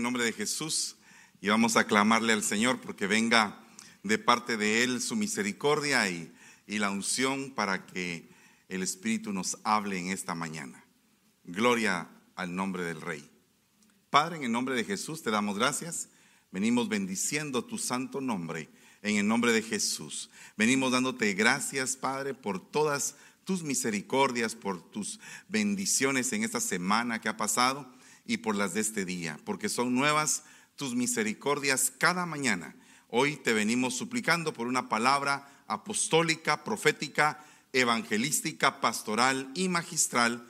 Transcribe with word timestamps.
En 0.00 0.04
nombre 0.04 0.24
de 0.24 0.32
Jesús 0.32 0.96
y 1.42 1.50
vamos 1.50 1.76
a 1.76 1.86
clamarle 1.86 2.32
al 2.32 2.42
Señor 2.42 2.80
porque 2.80 3.06
venga 3.06 3.62
de 4.02 4.16
parte 4.16 4.56
de 4.56 4.82
Él 4.82 5.02
su 5.02 5.14
misericordia 5.14 6.08
y, 6.08 6.32
y 6.66 6.78
la 6.78 6.88
unción 6.88 7.50
para 7.50 7.84
que 7.84 8.26
el 8.70 8.82
Espíritu 8.82 9.30
nos 9.34 9.58
hable 9.62 9.98
en 9.98 10.08
esta 10.08 10.34
mañana. 10.34 10.82
Gloria 11.44 12.08
al 12.34 12.54
nombre 12.56 12.82
del 12.82 13.02
Rey. 13.02 13.30
Padre, 14.08 14.38
en 14.38 14.44
el 14.44 14.52
nombre 14.52 14.74
de 14.74 14.84
Jesús 14.84 15.22
te 15.22 15.30
damos 15.30 15.58
gracias. 15.58 16.08
Venimos 16.50 16.88
bendiciendo 16.88 17.62
tu 17.62 17.76
santo 17.76 18.22
nombre 18.22 18.70
en 19.02 19.16
el 19.16 19.28
nombre 19.28 19.52
de 19.52 19.60
Jesús. 19.60 20.30
Venimos 20.56 20.92
dándote 20.92 21.34
gracias, 21.34 21.94
Padre, 21.94 22.32
por 22.32 22.70
todas 22.70 23.16
tus 23.44 23.62
misericordias, 23.62 24.54
por 24.54 24.80
tus 24.80 25.20
bendiciones 25.50 26.32
en 26.32 26.42
esta 26.42 26.60
semana 26.60 27.20
que 27.20 27.28
ha 27.28 27.36
pasado 27.36 27.99
y 28.30 28.36
por 28.36 28.54
las 28.54 28.74
de 28.74 28.80
este 28.80 29.04
día, 29.04 29.40
porque 29.44 29.68
son 29.68 29.92
nuevas 29.92 30.44
tus 30.76 30.94
misericordias 30.94 31.92
cada 31.98 32.26
mañana. 32.26 32.76
Hoy 33.08 33.34
te 33.36 33.52
venimos 33.52 33.96
suplicando 33.96 34.52
por 34.52 34.68
una 34.68 34.88
palabra 34.88 35.64
apostólica, 35.66 36.62
profética, 36.62 37.44
evangelística, 37.72 38.80
pastoral 38.80 39.50
y 39.56 39.68
magistral 39.68 40.46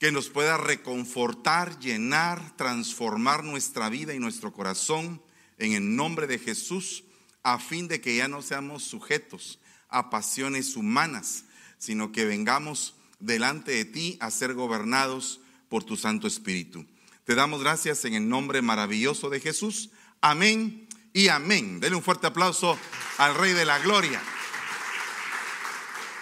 que 0.00 0.10
nos 0.10 0.28
pueda 0.28 0.56
reconfortar, 0.56 1.78
llenar, 1.78 2.56
transformar 2.56 3.44
nuestra 3.44 3.88
vida 3.88 4.12
y 4.12 4.18
nuestro 4.18 4.52
corazón 4.52 5.22
en 5.58 5.74
el 5.74 5.94
nombre 5.94 6.26
de 6.26 6.40
Jesús, 6.40 7.04
a 7.44 7.60
fin 7.60 7.86
de 7.86 8.00
que 8.00 8.16
ya 8.16 8.26
no 8.26 8.42
seamos 8.42 8.82
sujetos 8.82 9.60
a 9.88 10.10
pasiones 10.10 10.74
humanas, 10.74 11.44
sino 11.78 12.10
que 12.10 12.24
vengamos 12.24 12.96
delante 13.20 13.70
de 13.70 13.84
ti 13.84 14.16
a 14.18 14.32
ser 14.32 14.54
gobernados 14.54 15.40
por 15.68 15.84
tu 15.84 15.96
Santo 15.96 16.26
Espíritu. 16.26 16.86
Te 17.24 17.34
damos 17.34 17.62
gracias 17.62 18.04
en 18.04 18.14
el 18.14 18.28
nombre 18.28 18.62
maravilloso 18.62 19.28
de 19.28 19.40
Jesús. 19.40 19.90
Amén 20.20 20.88
y 21.12 21.28
amén. 21.28 21.80
Dele 21.80 21.96
un 21.96 22.02
fuerte 22.02 22.26
aplauso 22.26 22.78
al 23.18 23.34
Rey 23.34 23.52
de 23.52 23.64
la 23.64 23.78
Gloria. 23.78 24.22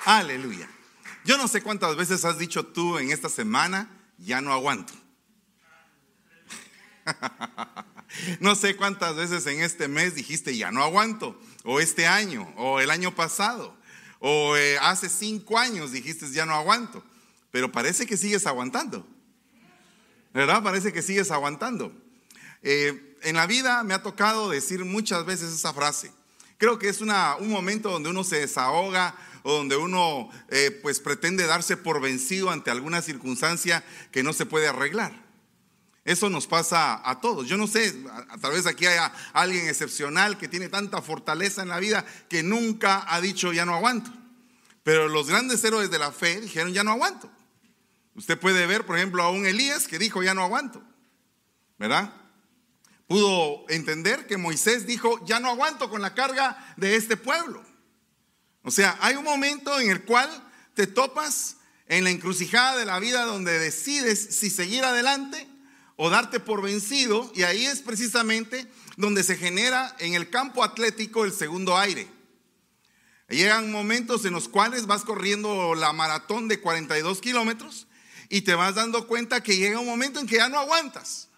Aleluya. 0.05 0.69
Yo 1.25 1.37
no 1.37 1.48
sé 1.48 1.62
cuántas 1.62 1.97
veces 1.97 2.25
has 2.25 2.39
dicho 2.39 2.67
tú 2.67 2.98
en 2.98 3.11
esta 3.11 3.29
semana, 3.29 3.91
ya 4.19 4.41
no 4.41 4.53
aguanto. 4.53 4.93
no 8.41 8.55
sé 8.55 8.77
cuántas 8.77 9.17
veces 9.17 9.47
en 9.47 9.63
este 9.63 9.89
mes 9.89 10.15
dijiste, 10.15 10.57
ya 10.57 10.70
no 10.70 10.83
aguanto. 10.83 11.41
O 11.65 11.81
este 11.81 12.07
año, 12.07 12.53
o 12.57 12.81
el 12.81 12.91
año 12.91 13.15
pasado, 13.15 13.77
o 14.20 14.57
eh, 14.57 14.79
hace 14.81 15.09
cinco 15.09 15.59
años 15.59 15.92
dijiste, 15.92 16.31
ya 16.31 16.47
no 16.47 16.55
aguanto. 16.55 17.05
Pero 17.51 17.73
parece 17.73 18.07
que 18.07 18.17
sigues 18.17 18.47
aguantando. 18.47 19.07
¿Verdad? 20.37 20.62
Parece 20.62 20.92
que 20.92 21.01
sigues 21.01 21.31
aguantando. 21.31 21.95
Eh, 22.62 23.17
en 23.23 23.37
la 23.37 23.47
vida 23.47 23.83
me 23.84 23.95
ha 23.95 24.03
tocado 24.03 24.51
decir 24.51 24.84
muchas 24.84 25.25
veces 25.25 25.51
esa 25.51 25.73
frase. 25.73 26.12
Creo 26.59 26.79
que 26.79 26.91
es 26.91 27.01
un 27.01 27.09
momento 27.48 27.91
donde 27.91 28.11
uno 28.11 28.23
se 28.23 28.41
desahoga 28.41 29.14
o 29.45 29.53
donde 29.55 29.77
uno 29.77 30.29
eh, 30.51 30.79
pues 30.83 31.01
pretende 31.01 31.47
darse 31.47 31.79
por 31.79 32.03
vencido 32.03 32.51
ante 32.51 32.70
alguna 32.70 33.01
circunstancia 33.01 33.83
que 34.12 34.23
no 34.23 34.34
se 34.34 34.45
puede 34.45 34.69
arreglar. 34.69 35.25
Eso 36.05 36.29
nos 36.29 36.47
pasa 36.47 37.01
a 37.03 37.19
todos. 37.23 37.48
Yo 37.48 37.57
no 37.57 37.67
sé, 37.67 37.95
tal 38.42 38.53
vez 38.53 38.67
aquí 38.67 38.84
haya 38.84 39.11
alguien 39.33 39.67
excepcional 39.67 40.37
que 40.37 40.48
tiene 40.48 40.69
tanta 40.69 41.01
fortaleza 41.01 41.62
en 41.62 41.70
la 41.70 41.81
vida 41.81 42.05
que 42.29 42.42
nunca 42.42 43.07
ha 43.09 43.23
dicho 43.23 43.55
ya 43.55 43.64
no 43.64 43.75
aguanto. 43.75 44.12
Pero 44.83 45.09
los 45.09 45.31
grandes 45.31 45.64
héroes 45.64 45.91
de 45.91 45.98
la 45.98 46.12
fe 46.12 46.42
dijeron 46.42 46.75
ya 46.75 46.84
no 46.84 46.91
aguanto. 46.91 47.31
Usted 48.17 48.39
puede 48.39 48.67
ver, 48.67 48.86
por 48.86 48.97
ejemplo, 48.97 49.22
a 49.22 49.31
un 49.31 49.47
Elías 49.47 49.86
que 49.86 49.98
dijo, 49.98 50.22
ya 50.22 50.33
no 50.33 50.42
aguanto, 50.42 50.83
¿verdad? 51.78 52.12
Pudo 53.06 53.67
entender 53.69 54.27
que 54.27 54.39
Moisés 54.39 54.86
dijo, 54.86 55.25
ya 55.27 55.39
no 55.39 55.50
aguanto 55.50 55.91
con 55.91 56.00
la 56.00 56.14
carga 56.14 56.75
de 56.78 56.97
este 56.97 57.19
pueblo. 57.19 57.62
O 58.62 58.70
sea, 58.70 58.97
hay 59.00 59.17
un 59.17 59.25
momento 59.25 59.78
en 59.78 59.91
el 59.91 60.05
cual 60.05 60.31
te 60.74 60.86
topas 60.86 61.58
en 61.89 62.05
la 62.05 62.11
encrucijada 62.11 62.77
de 62.79 62.86
la 62.86 62.98
vida 62.98 63.24
donde 63.27 63.58
decides 63.58 64.36
si 64.36 64.51
seguir 64.51 64.85
adelante 64.85 65.46
o 65.96 66.08
darte 66.11 66.41
por 66.41 66.62
vencido 66.62 67.30
y 67.35 67.42
ahí 67.42 67.67
es 67.67 67.80
precisamente 67.80 68.67
donde 68.96 69.23
se 69.24 69.36
genera 69.36 69.95
en 69.98 70.14
el 70.14 70.30
campo 70.30 70.64
atlético 70.64 71.24
el 71.24 71.33
segundo 71.33 71.77
aire. 71.77 72.08
Llegan 73.29 73.70
momentos 73.70 74.24
en 74.24 74.33
los 74.33 74.48
cuales 74.48 74.86
vas 74.86 75.05
corriendo 75.05 75.74
la 75.74 75.92
maratón 75.92 76.48
de 76.48 76.61
42 76.61 77.20
kilómetros 77.20 77.86
y 78.29 78.42
te 78.42 78.55
vas 78.55 78.75
dando 78.75 79.07
cuenta 79.07 79.42
que 79.42 79.57
llega 79.57 79.81
un 79.81 79.87
momento 79.87 80.20
en 80.20 80.27
que 80.27 80.37
ya 80.37 80.48
no 80.48 80.59
aguantas. 80.59 81.29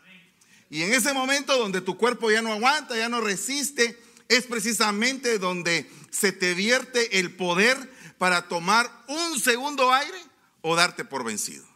Y 0.70 0.82
en 0.82 0.92
ese 0.92 1.12
momento 1.12 1.56
donde 1.56 1.80
tu 1.80 1.96
cuerpo 1.96 2.30
ya 2.30 2.42
no 2.42 2.52
aguanta, 2.52 2.96
ya 2.96 3.08
no 3.08 3.20
resiste, 3.20 3.98
es 4.28 4.46
precisamente 4.46 5.38
donde 5.38 5.90
se 6.10 6.32
te 6.32 6.54
vierte 6.54 7.18
el 7.18 7.34
poder 7.34 7.76
para 8.18 8.48
tomar 8.48 8.90
un 9.08 9.40
segundo 9.40 9.92
aire 9.92 10.18
o 10.60 10.76
darte 10.76 11.04
por 11.04 11.24
vencido. 11.24 11.66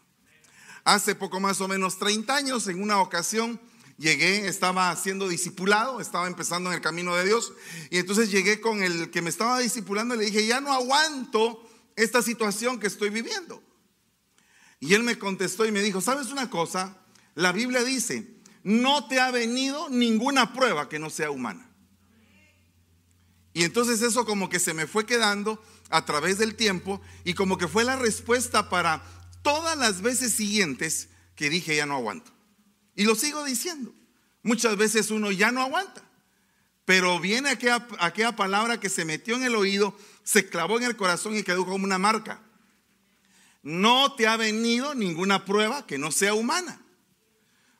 Hace 0.84 1.14
poco 1.14 1.40
más 1.40 1.60
o 1.60 1.68
menos 1.68 1.98
30 1.98 2.34
años, 2.34 2.66
en 2.66 2.82
una 2.82 3.00
ocasión, 3.00 3.60
llegué, 3.98 4.48
estaba 4.48 4.94
siendo 4.96 5.28
discipulado, 5.28 6.00
estaba 6.00 6.26
empezando 6.26 6.70
en 6.70 6.76
el 6.76 6.82
camino 6.82 7.14
de 7.14 7.24
Dios, 7.24 7.52
y 7.90 7.98
entonces 7.98 8.30
llegué 8.30 8.60
con 8.60 8.82
el 8.82 9.10
que 9.10 9.22
me 9.22 9.30
estaba 9.30 9.60
discipulando 9.60 10.14
y 10.14 10.18
le 10.18 10.24
dije, 10.26 10.46
ya 10.46 10.60
no 10.60 10.72
aguanto 10.72 11.66
esta 11.94 12.20
situación 12.20 12.80
que 12.80 12.88
estoy 12.88 13.10
viviendo. 13.10 13.62
Y 14.82 14.94
él 14.94 15.04
me 15.04 15.16
contestó 15.16 15.64
y 15.64 15.70
me 15.70 15.80
dijo, 15.80 16.00
¿sabes 16.00 16.32
una 16.32 16.50
cosa? 16.50 16.96
La 17.36 17.52
Biblia 17.52 17.84
dice, 17.84 18.34
no 18.64 19.06
te 19.06 19.20
ha 19.20 19.30
venido 19.30 19.88
ninguna 19.88 20.52
prueba 20.52 20.88
que 20.88 20.98
no 20.98 21.08
sea 21.08 21.30
humana. 21.30 21.70
Y 23.54 23.62
entonces 23.62 24.02
eso 24.02 24.26
como 24.26 24.48
que 24.48 24.58
se 24.58 24.74
me 24.74 24.88
fue 24.88 25.06
quedando 25.06 25.62
a 25.88 26.04
través 26.04 26.38
del 26.38 26.56
tiempo 26.56 27.00
y 27.22 27.34
como 27.34 27.58
que 27.58 27.68
fue 27.68 27.84
la 27.84 27.94
respuesta 27.94 28.68
para 28.70 29.04
todas 29.42 29.78
las 29.78 30.02
veces 30.02 30.32
siguientes 30.32 31.10
que 31.36 31.48
dije 31.48 31.76
ya 31.76 31.86
no 31.86 31.94
aguanto. 31.94 32.32
Y 32.96 33.04
lo 33.04 33.14
sigo 33.14 33.44
diciendo. 33.44 33.94
Muchas 34.42 34.76
veces 34.76 35.12
uno 35.12 35.30
ya 35.30 35.52
no 35.52 35.62
aguanta. 35.62 36.02
Pero 36.86 37.20
viene 37.20 37.50
aquella, 37.50 37.86
aquella 38.00 38.34
palabra 38.34 38.80
que 38.80 38.88
se 38.88 39.04
metió 39.04 39.36
en 39.36 39.44
el 39.44 39.54
oído, 39.54 39.96
se 40.24 40.48
clavó 40.48 40.76
en 40.78 40.86
el 40.86 40.96
corazón 40.96 41.36
y 41.36 41.44
quedó 41.44 41.64
como 41.64 41.84
una 41.84 41.98
marca 41.98 42.42
no 43.62 44.14
te 44.14 44.26
ha 44.26 44.36
venido 44.36 44.94
ninguna 44.94 45.44
prueba 45.44 45.86
que 45.86 45.98
no 45.98 46.10
sea 46.10 46.34
humana. 46.34 46.80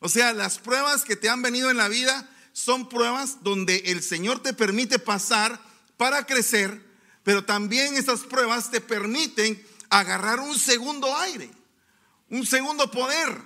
O 0.01 0.09
sea, 0.09 0.33
las 0.33 0.59
pruebas 0.59 1.05
que 1.05 1.17
te 1.17 1.29
han 1.29 1.43
venido 1.43 1.71
en 1.71 1.77
la 1.77 1.89
vida 1.89 2.29
son 2.53 2.89
pruebas 2.89 3.43
donde 3.43 3.77
el 3.87 4.03
Señor 4.03 4.41
te 4.41 4.53
permite 4.53 4.99
pasar 4.99 5.61
para 5.97 6.27
crecer, 6.27 6.85
pero 7.23 7.45
también 7.45 7.95
esas 7.95 8.21
pruebas 8.21 8.71
te 8.71 8.81
permiten 8.81 9.65
agarrar 9.91 10.41
un 10.41 10.59
segundo 10.59 11.17
aire, 11.19 11.51
un 12.31 12.47
segundo 12.47 12.91
poder, 12.91 13.41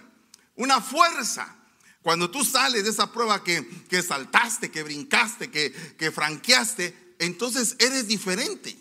una 0.54 0.80
fuerza. 0.80 1.54
Cuando 2.02 2.30
tú 2.30 2.44
sales 2.44 2.84
de 2.84 2.90
esa 2.90 3.10
prueba 3.10 3.42
que, 3.42 3.66
saltaste, 4.06 4.70
que 4.70 4.84
brincaste, 4.84 5.50
que, 5.50 5.72
que 5.98 6.12
franqueaste, 6.12 7.16
entonces 7.18 7.74
eres 7.80 8.06
diferente, 8.06 8.78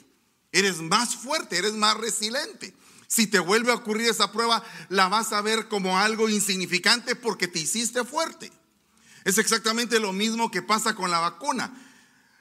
eres 0.52 0.78
más 0.78 1.16
fuerte, 1.16 1.58
eres 1.58 1.74
más 1.74 1.98
resiliente. 1.98 2.75
Si 3.16 3.28
te 3.28 3.40
vuelve 3.40 3.72
a 3.72 3.76
ocurrir 3.76 4.10
esa 4.10 4.34
prueba, 4.34 4.62
la 4.90 5.08
vas 5.08 5.32
a 5.32 5.40
ver 5.40 5.70
como 5.70 5.98
algo 5.98 6.28
insignificante 6.28 7.16
porque 7.16 7.48
te 7.48 7.60
hiciste 7.60 8.04
fuerte. 8.04 8.52
Es 9.24 9.38
exactamente 9.38 10.02
lo 10.02 10.12
mismo 10.12 10.52
que 10.52 10.62
pasa 10.62 10.96
con 10.96 11.10
la 11.10 11.20
vacuna. 11.20 11.74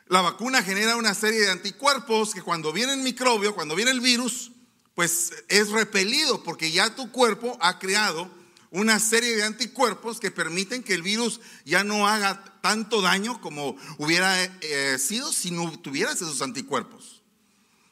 La 0.08 0.20
vacuna 0.20 0.64
genera 0.64 0.96
una 0.96 1.14
serie 1.14 1.42
de 1.42 1.52
anticuerpos 1.52 2.34
que 2.34 2.42
cuando 2.42 2.72
viene 2.72 2.94
el 2.94 3.02
microbio, 3.02 3.54
cuando 3.54 3.76
viene 3.76 3.92
el 3.92 4.00
virus, 4.00 4.50
pues 4.96 5.44
es 5.46 5.70
repelido 5.70 6.42
porque 6.42 6.72
ya 6.72 6.92
tu 6.92 7.12
cuerpo 7.12 7.56
ha 7.60 7.78
creado 7.78 8.28
una 8.72 8.98
serie 8.98 9.36
de 9.36 9.44
anticuerpos 9.44 10.18
que 10.18 10.32
permiten 10.32 10.82
que 10.82 10.94
el 10.94 11.02
virus 11.02 11.40
ya 11.64 11.84
no 11.84 12.08
haga 12.08 12.58
tanto 12.62 13.00
daño 13.00 13.40
como 13.40 13.76
hubiera 13.98 14.42
eh, 14.42 14.98
sido 14.98 15.32
si 15.32 15.52
no 15.52 15.70
tuvieras 15.78 16.16
esos 16.16 16.42
anticuerpos. 16.42 17.22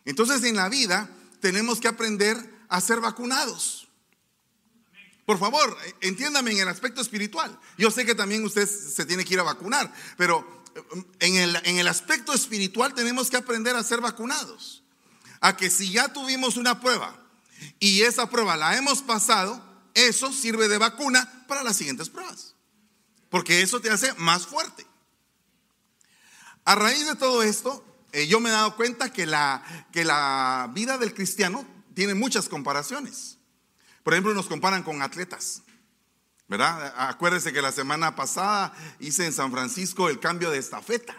Entonces 0.05 0.43
en 0.43 0.57
la 0.57 0.69
vida 0.69 1.09
tenemos 1.39 1.79
que 1.79 1.87
aprender 1.87 2.52
a 2.73 2.81
ser 2.81 3.01
vacunados. 3.01 3.87
Por 5.27 5.39
favor, 5.39 5.77
entiéndame 6.01 6.53
en 6.53 6.61
el 6.61 6.69
aspecto 6.69 7.03
espiritual. 7.03 7.57
Yo 7.77 7.91
sé 7.91 8.07
que 8.07 8.15
también 8.15 8.43
usted 8.45 8.67
se 8.67 9.05
tiene 9.05 9.27
que 9.27 9.35
ir 9.35 9.41
a 9.41 9.45
vacunar, 9.45 9.93
pero 10.17 10.65
eh, 10.75 11.05
en 11.21 11.37
el, 11.37 11.61
en 11.65 11.77
el 11.77 11.87
aspecto 11.87 12.33
espiritual 12.33 12.95
tenemos 12.95 13.29
que 13.29 13.37
aprender 13.37 13.77
a 13.77 13.83
ser 13.83 14.01
vacunados. 14.01 14.83
A 15.43 15.55
que 15.55 15.69
si 15.69 15.93
ya 15.93 16.15
tuvimos 16.15 16.57
una 16.57 16.81
prueba 16.81 17.15
y 17.79 18.03
esa 18.03 18.31
prueba 18.31 18.57
la 18.57 18.75
hemos 18.79 19.03
pasado, 19.03 19.63
eso 19.93 20.33
sirve 20.33 20.67
de 20.69 20.79
vacuna 20.79 21.45
para 21.47 21.63
las 21.63 21.77
siguientes 21.77 22.09
pruebas. 22.09 22.55
Porque 23.29 23.61
eso 23.61 23.83
te 23.83 23.91
hace 23.91 24.15
más 24.15 24.47
fuerte. 24.47 24.87
A 26.65 26.75
raíz 26.75 27.07
de 27.07 27.17
todo 27.17 27.43
esto, 27.43 27.85
eh, 28.13 28.27
yo 28.29 28.41
me 28.41 28.49
he 28.49 28.53
dado 28.53 28.77
cuenta 28.77 29.13
que 29.13 29.27
la, 29.27 29.63
que 29.93 30.07
la 30.07 30.71
vida 30.73 30.97
del 30.97 31.13
cristiano 31.13 31.67
tiene 31.95 32.15
muchas 32.15 32.49
comparaciones. 32.49 33.39
Por 34.03 34.15
ejemplo, 34.15 34.35
nos 34.35 34.47
comparan 34.47 34.83
con 34.83 35.03
atletas. 35.03 35.63
¿verdad? 36.53 36.93
Acuérdese 36.99 37.53
que 37.53 37.63
la 37.63 37.73
semana 37.73 38.15
pasada 38.15 38.75
hice 39.01 39.25
en 39.25 39.33
San 39.33 39.51
Francisco 39.51 40.11
el 40.11 40.21
cambio 40.21 40.51
de 40.51 40.59
estafeta. 40.59 41.17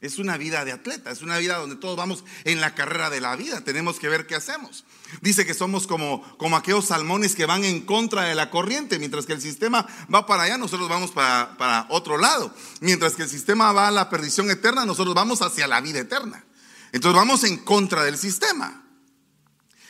Es 0.00 0.18
una 0.18 0.36
vida 0.36 0.64
de 0.64 0.72
atleta, 0.72 1.10
es 1.10 1.22
una 1.22 1.38
vida 1.38 1.56
donde 1.56 1.76
todos 1.76 1.96
vamos 1.96 2.24
en 2.44 2.60
la 2.60 2.74
carrera 2.74 3.08
de 3.10 3.20
la 3.20 3.36
vida, 3.36 3.62
tenemos 3.62 3.98
que 3.98 4.08
ver 4.08 4.26
qué 4.26 4.34
hacemos. 4.34 4.84
Dice 5.22 5.46
que 5.46 5.54
somos 5.54 5.86
como, 5.86 6.36
como 6.36 6.56
aquellos 6.56 6.86
salmones 6.86 7.34
que 7.34 7.46
van 7.46 7.64
en 7.64 7.82
contra 7.82 8.22
de 8.22 8.34
la 8.34 8.50
corriente, 8.50 8.98
mientras 8.98 9.24
que 9.24 9.32
el 9.32 9.40
sistema 9.40 9.86
va 10.12 10.26
para 10.26 10.42
allá, 10.42 10.58
nosotros 10.58 10.88
vamos 10.88 11.10
para, 11.10 11.56
para 11.56 11.86
otro 11.88 12.18
lado. 12.18 12.54
Mientras 12.80 13.14
que 13.14 13.22
el 13.22 13.30
sistema 13.30 13.72
va 13.72 13.88
a 13.88 13.90
la 13.90 14.10
perdición 14.10 14.50
eterna, 14.50 14.84
nosotros 14.84 15.14
vamos 15.14 15.40
hacia 15.40 15.66
la 15.66 15.80
vida 15.80 16.00
eterna. 16.00 16.44
Entonces 16.92 17.16
vamos 17.16 17.44
en 17.44 17.58
contra 17.58 18.04
del 18.04 18.18
sistema. 18.18 18.83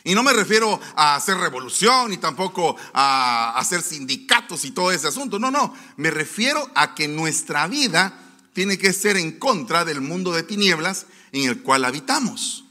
Y 0.06 0.14
no 0.14 0.22
me 0.22 0.34
refiero 0.34 0.78
a 0.96 1.16
hacer 1.16 1.38
revolución 1.38 2.10
ni 2.10 2.18
tampoco 2.18 2.76
a 2.92 3.58
hacer 3.58 3.82
sindicatos 3.82 4.66
y 4.66 4.70
todo 4.70 4.92
ese 4.92 5.08
asunto. 5.08 5.38
No, 5.38 5.50
no. 5.50 5.74
Me 5.96 6.10
refiero 6.10 6.70
a 6.74 6.94
que 6.94 7.08
nuestra 7.08 7.66
vida 7.66 8.20
tiene 8.52 8.76
que 8.76 8.92
ser 8.92 9.16
en 9.16 9.38
contra 9.38 9.86
del 9.86 10.02
mundo 10.02 10.32
de 10.32 10.42
tinieblas 10.42 11.06
en 11.32 11.48
el 11.48 11.62
cual 11.62 11.86
habitamos. 11.86 12.64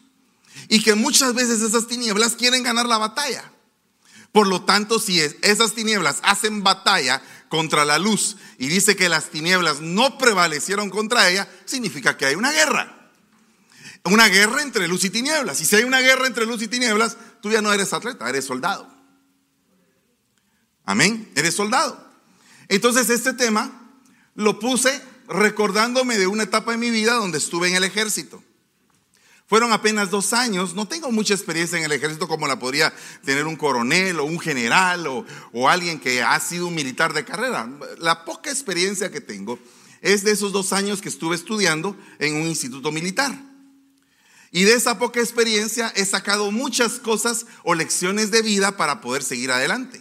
Y 0.69 0.83
que 0.83 0.94
muchas 0.94 1.33
veces 1.33 1.62
esas 1.62 1.88
tinieblas 1.88 2.35
quieren 2.35 2.62
ganar 2.62 2.85
la 2.85 3.00
batalla. 3.00 3.51
Por 4.31 4.47
lo 4.47 4.63
tanto, 4.63 5.00
si 5.00 5.19
esas 5.41 5.74
tinieblas 5.74 6.19
hacen 6.21 6.63
batalla 6.63 7.21
contra 7.50 7.83
la 7.83 7.97
luz 7.97 8.38
y 8.59 8.68
dice 8.68 8.95
que 8.95 9.09
las 9.09 9.31
tinieblas 9.31 9.81
no 9.81 10.19
prevalecieron 10.19 10.91
contra 10.91 11.30
ella, 11.30 11.47
significa 11.65 12.15
que 12.15 12.27
hay 12.27 12.35
una 12.35 12.51
guerra. 12.51 13.02
Una 14.05 14.27
guerra 14.27 14.61
entre 14.61 14.88
luz 14.88 15.05
y 15.05 15.09
tinieblas. 15.09 15.61
Y 15.61 15.65
si 15.65 15.75
hay 15.77 15.83
una 15.83 16.01
guerra 16.01 16.27
entre 16.27 16.45
luz 16.45 16.61
y 16.61 16.67
tinieblas, 16.67 17.17
tú 17.41 17.50
ya 17.50 17.61
no 17.61 17.71
eres 17.71 17.94
atleta, 17.94 18.27
eres 18.27 18.45
soldado. 18.45 18.88
Amén, 20.85 21.31
eres 21.35 21.55
soldado. 21.55 21.97
Entonces 22.67 23.09
este 23.09 23.33
tema 23.33 23.91
lo 24.35 24.59
puse 24.59 25.01
recordándome 25.27 26.17
de 26.17 26.27
una 26.27 26.44
etapa 26.44 26.73
en 26.73 26.81
mi 26.81 26.89
vida 26.89 27.13
donde 27.13 27.38
estuve 27.38 27.69
en 27.69 27.75
el 27.75 27.85
ejército. 27.85 28.44
Fueron 29.47 29.71
apenas 29.71 30.09
dos 30.09 30.33
años, 30.33 30.73
no 30.73 30.88
tengo 30.88 31.11
mucha 31.11 31.33
experiencia 31.33 31.77
en 31.77 31.83
el 31.83 31.91
ejército 31.91 32.27
como 32.27 32.47
la 32.47 32.59
podría 32.59 32.94
tener 33.23 33.45
un 33.45 33.56
coronel 33.56 34.19
o 34.19 34.25
un 34.25 34.39
general 34.39 35.06
o, 35.07 35.25
o 35.51 35.69
alguien 35.69 35.99
que 35.99 36.23
ha 36.23 36.39
sido 36.39 36.67
un 36.67 36.75
militar 36.75 37.13
de 37.13 37.23
carrera. 37.23 37.69
La 37.99 38.25
poca 38.25 38.49
experiencia 38.49 39.11
que 39.11 39.21
tengo 39.21 39.59
es 40.01 40.23
de 40.23 40.31
esos 40.31 40.51
dos 40.51 40.73
años 40.73 41.01
que 41.01 41.09
estuve 41.09 41.35
estudiando 41.35 41.95
en 42.19 42.35
un 42.35 42.47
instituto 42.47 42.91
militar. 42.91 43.52
Y 44.53 44.65
de 44.65 44.75
esa 44.75 45.00
poca 45.00 45.19
experiencia 45.19 45.91
he 45.95 46.05
sacado 46.05 46.51
muchas 46.51 47.00
cosas 47.00 47.47
o 47.63 47.73
lecciones 47.73 48.29
de 48.29 48.44
vida 48.44 48.77
para 48.77 49.01
poder 49.01 49.23
seguir 49.23 49.51
adelante. 49.51 50.00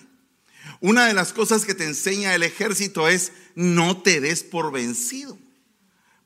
Una 0.80 1.06
de 1.06 1.14
las 1.14 1.32
cosas 1.32 1.64
que 1.64 1.74
te 1.74 1.86
enseña 1.86 2.34
el 2.34 2.42
ejército 2.42 3.08
es 3.08 3.32
no 3.54 4.02
te 4.02 4.20
des 4.20 4.42
por 4.42 4.70
vencido. 4.70 5.38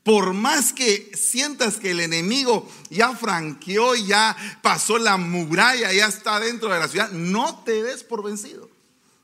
Por 0.03 0.33
más 0.33 0.73
que 0.73 1.09
sientas 1.15 1.77
que 1.77 1.91
el 1.91 2.01
enemigo 2.01 2.69
ya 2.89 3.15
franqueó, 3.15 3.95
ya 3.95 4.35
pasó 4.61 4.97
la 4.97 5.15
muralla, 5.15 5.93
ya 5.93 6.07
está 6.07 6.41
dentro 6.41 6.67
de 6.67 6.79
la 6.79 6.89
ciudad, 6.89 7.09
no 7.11 7.63
te 7.63 7.81
des 7.81 8.03
por 8.03 8.25
vencido. 8.25 8.69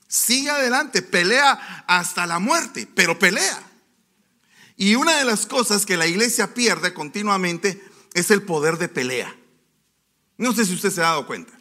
Sigue 0.08 0.50
adelante, 0.50 1.02
pelea 1.02 1.84
hasta 1.88 2.26
la 2.26 2.40
muerte, 2.40 2.88
pero 2.96 3.20
pelea. 3.20 3.64
Y 4.78 4.96
una 4.96 5.18
de 5.18 5.26
las 5.26 5.46
cosas 5.46 5.86
que 5.86 5.98
la 5.98 6.08
iglesia 6.08 6.54
pierde 6.54 6.94
continuamente 6.94 7.92
es 8.14 8.32
el 8.32 8.44
poder 8.44 8.78
de 8.78 8.90
pelea. 8.90 9.36
No 10.38 10.54
sé 10.54 10.66
si 10.66 10.74
usted 10.74 10.92
se 10.92 11.02
ha 11.02 11.06
dado 11.06 11.28
cuenta. 11.28 11.54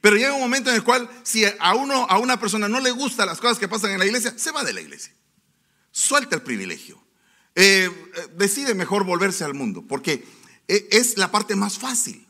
Pero 0.00 0.16
llega 0.16 0.34
un 0.34 0.40
momento 0.40 0.70
en 0.70 0.76
el 0.76 0.84
cual 0.84 1.08
si 1.22 1.44
a 1.44 1.74
uno 1.74 2.06
a 2.10 2.18
una 2.18 2.38
persona 2.38 2.68
no 2.68 2.80
le 2.80 2.90
gustan 2.90 3.26
las 3.26 3.40
cosas 3.40 3.58
que 3.58 3.68
pasan 3.68 3.92
en 3.92 3.98
la 3.98 4.06
iglesia, 4.06 4.34
se 4.36 4.50
va 4.50 4.62
de 4.62 4.72
la 4.72 4.80
iglesia. 4.80 5.14
Suelta 5.90 6.36
el 6.36 6.42
privilegio. 6.42 7.02
Eh, 7.54 7.88
eh, 7.88 8.26
decide 8.36 8.74
mejor 8.74 9.04
volverse 9.04 9.44
al 9.44 9.54
mundo, 9.54 9.82
porque 9.88 10.26
eh, 10.68 10.88
es 10.90 11.16
la 11.16 11.30
parte 11.30 11.56
más 11.56 11.78
fácil. 11.78 12.26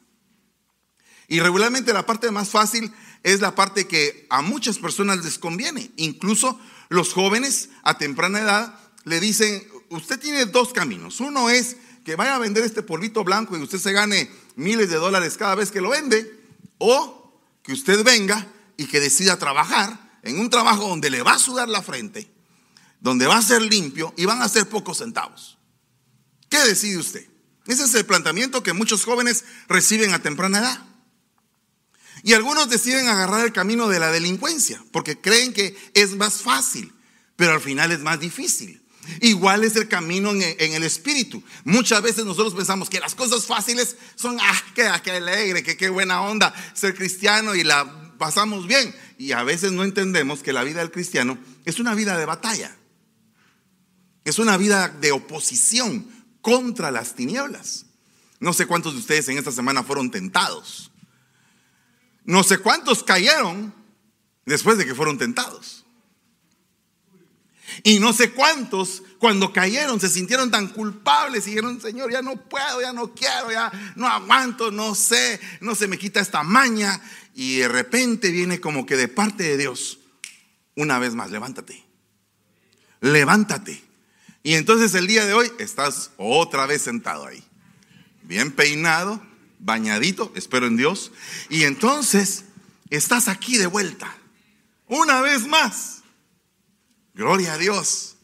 Y 1.26 1.40
regularmente 1.40 1.92
la 1.92 2.06
parte 2.06 2.30
más 2.30 2.50
fácil 2.50 2.92
es 3.22 3.40
la 3.40 3.54
parte 3.54 3.86
que 3.88 4.26
a 4.30 4.42
muchas 4.42 4.78
personas 4.78 5.24
les 5.24 5.38
conviene. 5.38 5.90
Incluso 5.96 6.60
los 6.90 7.12
jóvenes 7.12 7.70
a 7.82 7.96
temprana 7.96 8.40
edad 8.40 8.78
le 9.04 9.18
dicen, 9.18 9.66
usted 9.88 10.20
tiene 10.20 10.46
dos 10.46 10.72
caminos. 10.72 11.20
Uno 11.20 11.48
es 11.50 11.76
que 12.04 12.16
vaya 12.16 12.36
a 12.36 12.38
vender 12.38 12.64
este 12.64 12.82
polvito 12.82 13.24
blanco 13.24 13.56
y 13.56 13.62
usted 13.62 13.78
se 13.78 13.92
gane 13.92 14.30
miles 14.56 14.90
de 14.90 14.96
dólares 14.96 15.36
cada 15.36 15.54
vez 15.54 15.70
que 15.70 15.80
lo 15.80 15.90
vende, 15.90 16.40
o 16.78 17.40
que 17.62 17.72
usted 17.72 18.04
venga 18.04 18.46
y 18.76 18.86
que 18.86 19.00
decida 19.00 19.38
trabajar 19.38 20.18
en 20.22 20.38
un 20.38 20.50
trabajo 20.50 20.88
donde 20.88 21.10
le 21.10 21.22
va 21.22 21.34
a 21.34 21.38
sudar 21.38 21.68
la 21.68 21.82
frente 21.82 22.34
donde 23.04 23.26
va 23.26 23.36
a 23.36 23.42
ser 23.42 23.60
limpio 23.60 24.14
y 24.16 24.24
van 24.24 24.40
a 24.40 24.48
ser 24.48 24.66
pocos 24.66 24.96
centavos. 24.96 25.58
¿Qué 26.48 26.58
decide 26.60 26.96
usted? 26.96 27.28
Ese 27.66 27.84
es 27.84 27.94
el 27.94 28.06
planteamiento 28.06 28.62
que 28.62 28.72
muchos 28.72 29.04
jóvenes 29.04 29.44
reciben 29.68 30.14
a 30.14 30.22
temprana 30.22 30.60
edad. 30.60 30.82
Y 32.22 32.32
algunos 32.32 32.70
deciden 32.70 33.06
agarrar 33.06 33.44
el 33.44 33.52
camino 33.52 33.88
de 33.88 33.98
la 33.98 34.10
delincuencia 34.10 34.82
porque 34.90 35.20
creen 35.20 35.52
que 35.52 35.76
es 35.92 36.16
más 36.16 36.40
fácil, 36.40 36.94
pero 37.36 37.52
al 37.52 37.60
final 37.60 37.92
es 37.92 38.00
más 38.00 38.20
difícil. 38.20 38.82
Igual 39.20 39.64
es 39.64 39.76
el 39.76 39.88
camino 39.88 40.30
en, 40.30 40.42
el 40.58 40.82
espíritu. 40.82 41.42
Muchas 41.64 42.02
veces 42.02 42.24
nosotros 42.24 42.54
pensamos 42.54 42.90
que 42.90 43.00
las 43.00 43.14
cosas 43.14 43.46
fáciles 43.46 43.96
son, 44.14 44.38
ah, 44.40 44.62
qué, 44.74 44.90
qué 45.02 45.10
alegre, 45.12 45.62
que 45.62 45.76
qué 45.76 45.88
buena 45.88 46.22
onda 46.22 46.54
ser 46.74 46.94
cristiano 46.94 47.54
y 47.54 47.64
la 47.64 48.12
pasamos 48.18 48.66
bien. 48.66 48.94
Y 49.18 49.32
a 49.32 49.42
veces 49.42 49.72
no 49.72 49.84
entendemos 49.84 50.42
que 50.42 50.52
la 50.52 50.64
vida 50.64 50.80
del 50.80 50.90
cristiano 50.90 51.38
es 51.64 51.78
una 51.78 51.94
vida 51.94 52.18
de 52.18 52.26
batalla. 52.26 52.76
Es 54.24 54.38
una 54.38 54.56
vida 54.56 54.88
de 54.88 55.12
oposición 55.12 56.08
contra 56.40 56.90
las 56.90 57.14
tinieblas. 57.14 57.86
No 58.40 58.52
sé 58.52 58.66
cuántos 58.66 58.94
de 58.94 59.00
ustedes 59.00 59.28
en 59.28 59.38
esta 59.38 59.52
semana 59.52 59.82
fueron 59.82 60.10
tentados. 60.10 60.90
No 62.24 62.42
sé 62.42 62.58
cuántos 62.58 63.02
cayeron 63.02 63.74
después 64.46 64.78
de 64.78 64.86
que 64.86 64.94
fueron 64.94 65.18
tentados. 65.18 65.83
Y 67.82 67.98
no 67.98 68.12
sé 68.12 68.30
cuántos 68.30 69.02
cuando 69.18 69.52
cayeron 69.52 70.00
se 70.00 70.08
sintieron 70.08 70.50
tan 70.50 70.68
culpables 70.68 71.46
y 71.46 71.50
dijeron, 71.50 71.80
Señor, 71.80 72.12
ya 72.12 72.22
no 72.22 72.36
puedo, 72.36 72.80
ya 72.80 72.92
no 72.92 73.14
quiero, 73.14 73.50
ya 73.50 73.72
no 73.96 74.06
aguanto, 74.06 74.70
no 74.70 74.94
sé, 74.94 75.40
no 75.60 75.74
se 75.74 75.88
me 75.88 75.98
quita 75.98 76.20
esta 76.20 76.42
maña. 76.42 77.00
Y 77.34 77.56
de 77.56 77.68
repente 77.68 78.30
viene 78.30 78.60
como 78.60 78.86
que 78.86 78.96
de 78.96 79.08
parte 79.08 79.42
de 79.42 79.56
Dios, 79.56 79.98
una 80.76 80.98
vez 80.98 81.14
más, 81.14 81.30
levántate, 81.30 81.84
levántate. 83.00 83.82
Y 84.42 84.54
entonces 84.54 84.94
el 84.94 85.06
día 85.06 85.24
de 85.24 85.32
hoy 85.32 85.50
estás 85.58 86.10
otra 86.18 86.66
vez 86.66 86.82
sentado 86.82 87.26
ahí, 87.26 87.42
bien 88.22 88.52
peinado, 88.52 89.22
bañadito, 89.58 90.32
espero 90.36 90.66
en 90.66 90.76
Dios. 90.76 91.12
Y 91.48 91.62
entonces 91.62 92.44
estás 92.90 93.28
aquí 93.28 93.56
de 93.56 93.66
vuelta, 93.66 94.14
una 94.86 95.22
vez 95.22 95.46
más. 95.46 95.93
Gloria 97.14 97.54
a 97.54 97.58
Dios. 97.58 98.16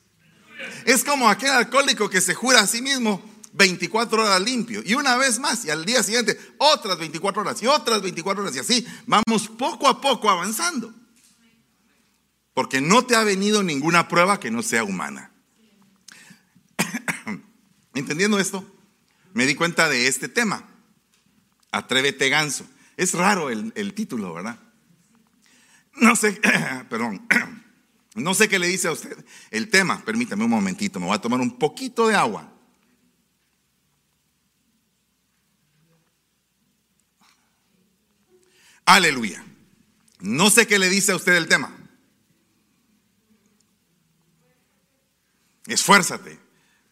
Es 0.85 1.05
como 1.05 1.29
aquel 1.29 1.51
alcohólico 1.51 2.11
que 2.11 2.21
se 2.21 2.35
jura 2.35 2.61
a 2.61 2.67
sí 2.67 2.83
mismo 2.83 3.23
24 3.53 4.23
horas 4.23 4.41
limpio 4.41 4.83
y 4.85 4.95
una 4.95 5.17
vez 5.17 5.39
más 5.39 5.65
y 5.65 5.71
al 5.71 5.85
día 5.85 6.03
siguiente 6.03 6.39
otras 6.59 6.99
24 6.99 7.43
horas 7.43 7.63
y 7.63 7.67
otras 7.67 8.03
24 8.03 8.43
horas 8.43 8.55
y 8.55 8.59
así 8.59 8.87
vamos 9.07 9.49
poco 9.49 9.89
a 9.89 10.01
poco 10.01 10.29
avanzando. 10.29 10.93
Porque 12.53 12.81
no 12.81 13.07
te 13.07 13.15
ha 13.15 13.23
venido 13.23 13.63
ninguna 13.63 14.09
prueba 14.09 14.41
que 14.41 14.51
no 14.51 14.63
sea 14.63 14.85
humana. 14.85 15.31
Entendiendo 17.95 18.39
esto, 18.41 18.67
me 19.33 19.47
di 19.47 19.55
cuenta 19.55 19.89
de 19.89 20.09
este 20.09 20.29
tema. 20.29 20.69
Atrévete 21.71 22.29
ganso. 22.29 22.67
Es 22.97 23.15
raro 23.15 23.51
el, 23.51 23.73
el 23.77 23.95
título, 23.95 24.35
¿verdad? 24.35 24.59
No 25.95 26.17
sé, 26.17 26.41
perdón, 26.91 27.27
no 28.15 28.35
sé 28.35 28.49
qué 28.49 28.59
le 28.59 28.67
dice 28.67 28.89
a 28.89 28.93
usted 28.93 29.25
el 29.51 29.69
tema. 29.69 30.05
Permítame 30.05 30.45
un 30.45 30.51
momentito, 30.51 30.99
me 30.99 31.07
voy 31.07 31.15
a 31.15 31.21
tomar 31.21 31.41
un 31.41 31.59
poquito 31.59 32.09
de 32.09 32.17
agua. 32.17 32.53
Aleluya. 38.85 39.45
No 40.19 40.51
sé 40.51 40.67
qué 40.67 40.79
le 40.79 40.89
dice 40.89 41.13
a 41.13 41.17
usted 41.17 41.37
el 41.37 41.47
tema. 41.47 41.77
Esfuérzate. 45.67 46.39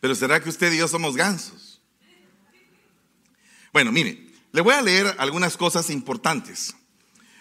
Pero 0.01 0.15
¿será 0.15 0.41
que 0.41 0.49
usted 0.49 0.73
y 0.73 0.79
yo 0.79 0.87
somos 0.87 1.17
gansos? 1.17 1.83
Bueno, 3.73 3.91
mire, 3.91 4.31
le 4.53 4.61
voy 4.61 4.75
a 4.75 4.83
leer 4.83 5.17
algunas 5.19 5.57
cosas 5.57 5.91
importantes. 5.91 6.75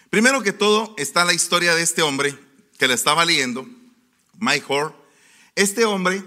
Primero 0.09 0.41
que 0.41 0.53
todo 0.53 0.95
está 0.97 1.23
la 1.23 1.33
historia 1.33 1.75
de 1.75 1.83
este 1.83 2.01
hombre 2.01 2.46
que 2.77 2.87
le 2.87 2.93
estaba 2.93 3.25
leyendo, 3.25 3.67
Mike 4.39 4.65
Hoare. 4.67 4.95
Este 5.55 5.85
hombre 5.85 6.23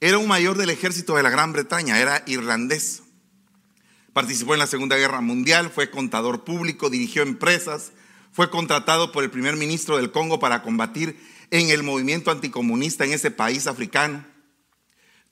era 0.00 0.18
un 0.18 0.28
mayor 0.28 0.56
del 0.56 0.70
ejército 0.70 1.16
de 1.16 1.22
la 1.22 1.30
Gran 1.30 1.52
Bretaña, 1.52 2.00
era 2.00 2.22
irlandés. 2.26 3.02
Participó 4.12 4.54
en 4.54 4.60
la 4.60 4.66
Segunda 4.66 4.96
Guerra 4.96 5.20
Mundial, 5.20 5.70
fue 5.70 5.90
contador 5.90 6.44
público, 6.44 6.88
dirigió 6.88 7.22
empresas, 7.22 7.92
fue 8.32 8.50
contratado 8.50 9.12
por 9.12 9.24
el 9.24 9.30
primer 9.30 9.56
ministro 9.56 9.96
del 9.96 10.10
Congo 10.10 10.38
para 10.38 10.62
combatir 10.62 11.18
en 11.50 11.70
el 11.70 11.82
movimiento 11.82 12.30
anticomunista 12.30 13.04
en 13.04 13.12
ese 13.12 13.30
país 13.30 13.66
africano. 13.66 14.26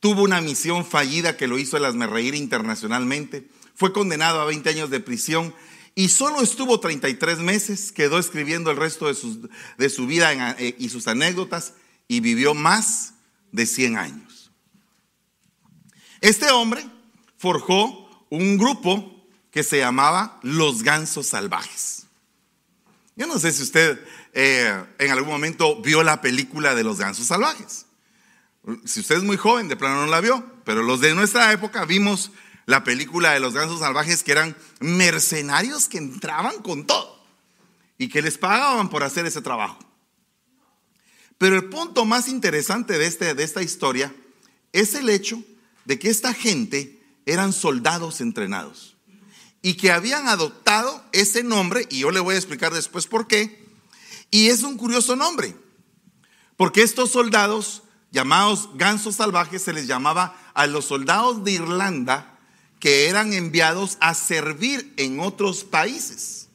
Tuvo 0.00 0.22
una 0.22 0.42
misión 0.42 0.84
fallida 0.84 1.36
que 1.36 1.46
lo 1.46 1.58
hizo 1.58 1.78
el 1.78 1.86
asmerreír 1.86 2.34
internacionalmente. 2.34 3.48
Fue 3.74 3.92
condenado 3.92 4.40
a 4.40 4.44
20 4.44 4.68
años 4.68 4.90
de 4.90 5.00
prisión 5.00 5.54
y 5.94 6.08
solo 6.08 6.42
estuvo 6.42 6.80
33 6.80 7.38
meses. 7.38 7.92
Quedó 7.92 8.18
escribiendo 8.18 8.70
el 8.70 8.76
resto 8.76 9.06
de, 9.06 9.48
de 9.78 9.90
su 9.90 10.06
vida 10.06 10.56
eh, 10.58 10.74
y 10.78 10.88
sus 10.88 11.06
anécdotas 11.06 11.74
y 12.08 12.20
vivió 12.20 12.54
más 12.54 13.14
de 13.52 13.66
100 13.66 13.98
años. 13.98 14.50
Este 16.20 16.50
hombre 16.50 16.84
forjó 17.38 18.26
un 18.30 18.58
grupo 18.58 19.14
que 19.50 19.62
se 19.62 19.78
llamaba 19.78 20.40
Los 20.42 20.82
Gansos 20.82 21.28
Salvajes. 21.28 22.06
Yo 23.16 23.26
no 23.26 23.38
sé 23.38 23.52
si 23.52 23.62
usted 23.62 24.04
eh, 24.32 24.84
en 24.98 25.10
algún 25.12 25.28
momento 25.28 25.80
vio 25.80 26.02
la 26.02 26.20
película 26.20 26.74
de 26.74 26.82
Los 26.82 26.98
Gansos 26.98 27.26
Salvajes. 27.26 27.86
Si 28.84 29.00
usted 29.00 29.16
es 29.16 29.22
muy 29.22 29.36
joven, 29.36 29.68
de 29.68 29.76
plano 29.76 29.96
no 29.96 30.06
la 30.06 30.20
vio, 30.20 30.44
pero 30.64 30.82
los 30.82 31.00
de 31.00 31.14
nuestra 31.14 31.52
época 31.52 31.84
vimos 31.84 32.32
la 32.66 32.84
película 32.84 33.32
de 33.32 33.40
los 33.40 33.54
gansos 33.54 33.80
salvajes 33.80 34.22
que 34.22 34.32
eran 34.32 34.56
mercenarios 34.80 35.88
que 35.88 35.98
entraban 35.98 36.62
con 36.62 36.86
todo 36.86 37.22
y 37.98 38.08
que 38.08 38.22
les 38.22 38.38
pagaban 38.38 38.88
por 38.90 39.02
hacer 39.02 39.26
ese 39.26 39.42
trabajo. 39.42 39.78
Pero 41.38 41.56
el 41.56 41.68
punto 41.68 42.04
más 42.04 42.28
interesante 42.28 42.98
de, 42.98 43.06
este, 43.06 43.34
de 43.34 43.42
esta 43.42 43.62
historia 43.62 44.14
es 44.72 44.94
el 44.94 45.10
hecho 45.10 45.42
de 45.84 45.98
que 45.98 46.10
esta 46.10 46.32
gente 46.32 47.02
eran 47.26 47.52
soldados 47.52 48.20
entrenados 48.20 48.96
y 49.62 49.74
que 49.74 49.90
habían 49.90 50.28
adoptado 50.28 51.02
ese 51.12 51.42
nombre, 51.42 51.86
y 51.90 52.00
yo 52.00 52.10
le 52.10 52.20
voy 52.20 52.34
a 52.34 52.38
explicar 52.38 52.72
después 52.72 53.06
por 53.06 53.26
qué, 53.26 53.66
y 54.30 54.48
es 54.48 54.62
un 54.62 54.76
curioso 54.76 55.16
nombre, 55.16 55.56
porque 56.56 56.82
estos 56.82 57.10
soldados 57.10 57.82
llamados 58.14 58.70
gansos 58.74 59.16
salvajes, 59.16 59.62
se 59.62 59.72
les 59.72 59.88
llamaba 59.88 60.36
a 60.54 60.68
los 60.68 60.84
soldados 60.84 61.42
de 61.42 61.50
Irlanda 61.50 62.33
que 62.84 63.08
eran 63.08 63.32
enviados 63.32 63.96
a 64.00 64.12
servir 64.12 64.92
en 64.98 65.18
otros 65.18 65.64
países. 65.64 66.48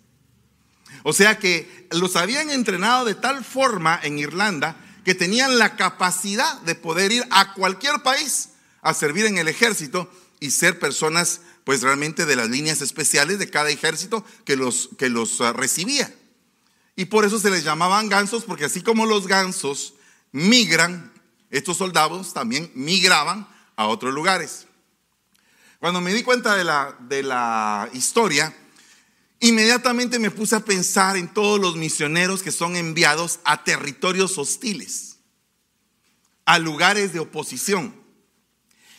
O 1.01 1.11
sea 1.11 1.39
que 1.39 1.87
los 1.89 2.15
habían 2.15 2.51
entrenado 2.51 3.03
de 3.03 3.15
tal 3.15 3.43
forma 3.43 3.99
en 4.03 4.19
Irlanda 4.19 4.77
que 5.03 5.15
tenían 5.15 5.57
la 5.57 5.75
capacidad 5.75 6.61
de 6.61 6.75
poder 6.75 7.11
ir 7.11 7.25
a 7.31 7.55
cualquier 7.55 8.03
país 8.03 8.49
a 8.83 8.93
servir 8.93 9.25
en 9.25 9.39
el 9.39 9.47
ejército 9.47 10.07
y 10.39 10.51
ser 10.51 10.77
personas 10.77 11.41
pues 11.63 11.81
realmente 11.81 12.27
de 12.27 12.35
las 12.35 12.47
líneas 12.47 12.81
especiales 12.81 13.39
de 13.39 13.49
cada 13.49 13.71
ejército 13.71 14.23
que 14.45 14.55
los, 14.55 14.91
que 14.99 15.09
los 15.09 15.41
ah, 15.41 15.51
recibía. 15.51 16.13
Y 16.95 17.05
por 17.05 17.25
eso 17.25 17.39
se 17.39 17.49
les 17.49 17.63
llamaban 17.63 18.07
gansos, 18.07 18.43
porque 18.43 18.65
así 18.65 18.83
como 18.83 19.07
los 19.07 19.25
gansos 19.25 19.95
migran 20.31 21.11
estos 21.49 21.77
soldados 21.77 22.35
también 22.35 22.71
migraban 22.75 23.47
a 23.75 23.87
otros 23.87 24.13
lugares. 24.13 24.67
Cuando 25.79 26.01
me 26.01 26.13
di 26.13 26.23
cuenta 26.23 26.55
de 26.55 26.65
la, 26.65 26.95
de 26.99 27.23
la 27.23 27.89
historia, 27.93 28.53
inmediatamente 29.39 30.19
me 30.19 30.29
puse 30.29 30.55
a 30.55 30.65
pensar 30.65 31.15
en 31.15 31.33
todos 31.33 31.59
los 31.59 31.77
misioneros 31.77 32.43
que 32.43 32.51
son 32.51 32.75
enviados 32.75 33.39
a 33.45 33.63
territorios 33.63 34.37
hostiles, 34.37 35.17
a 36.45 36.59
lugares 36.59 37.13
de 37.13 37.19
oposición. 37.19 37.95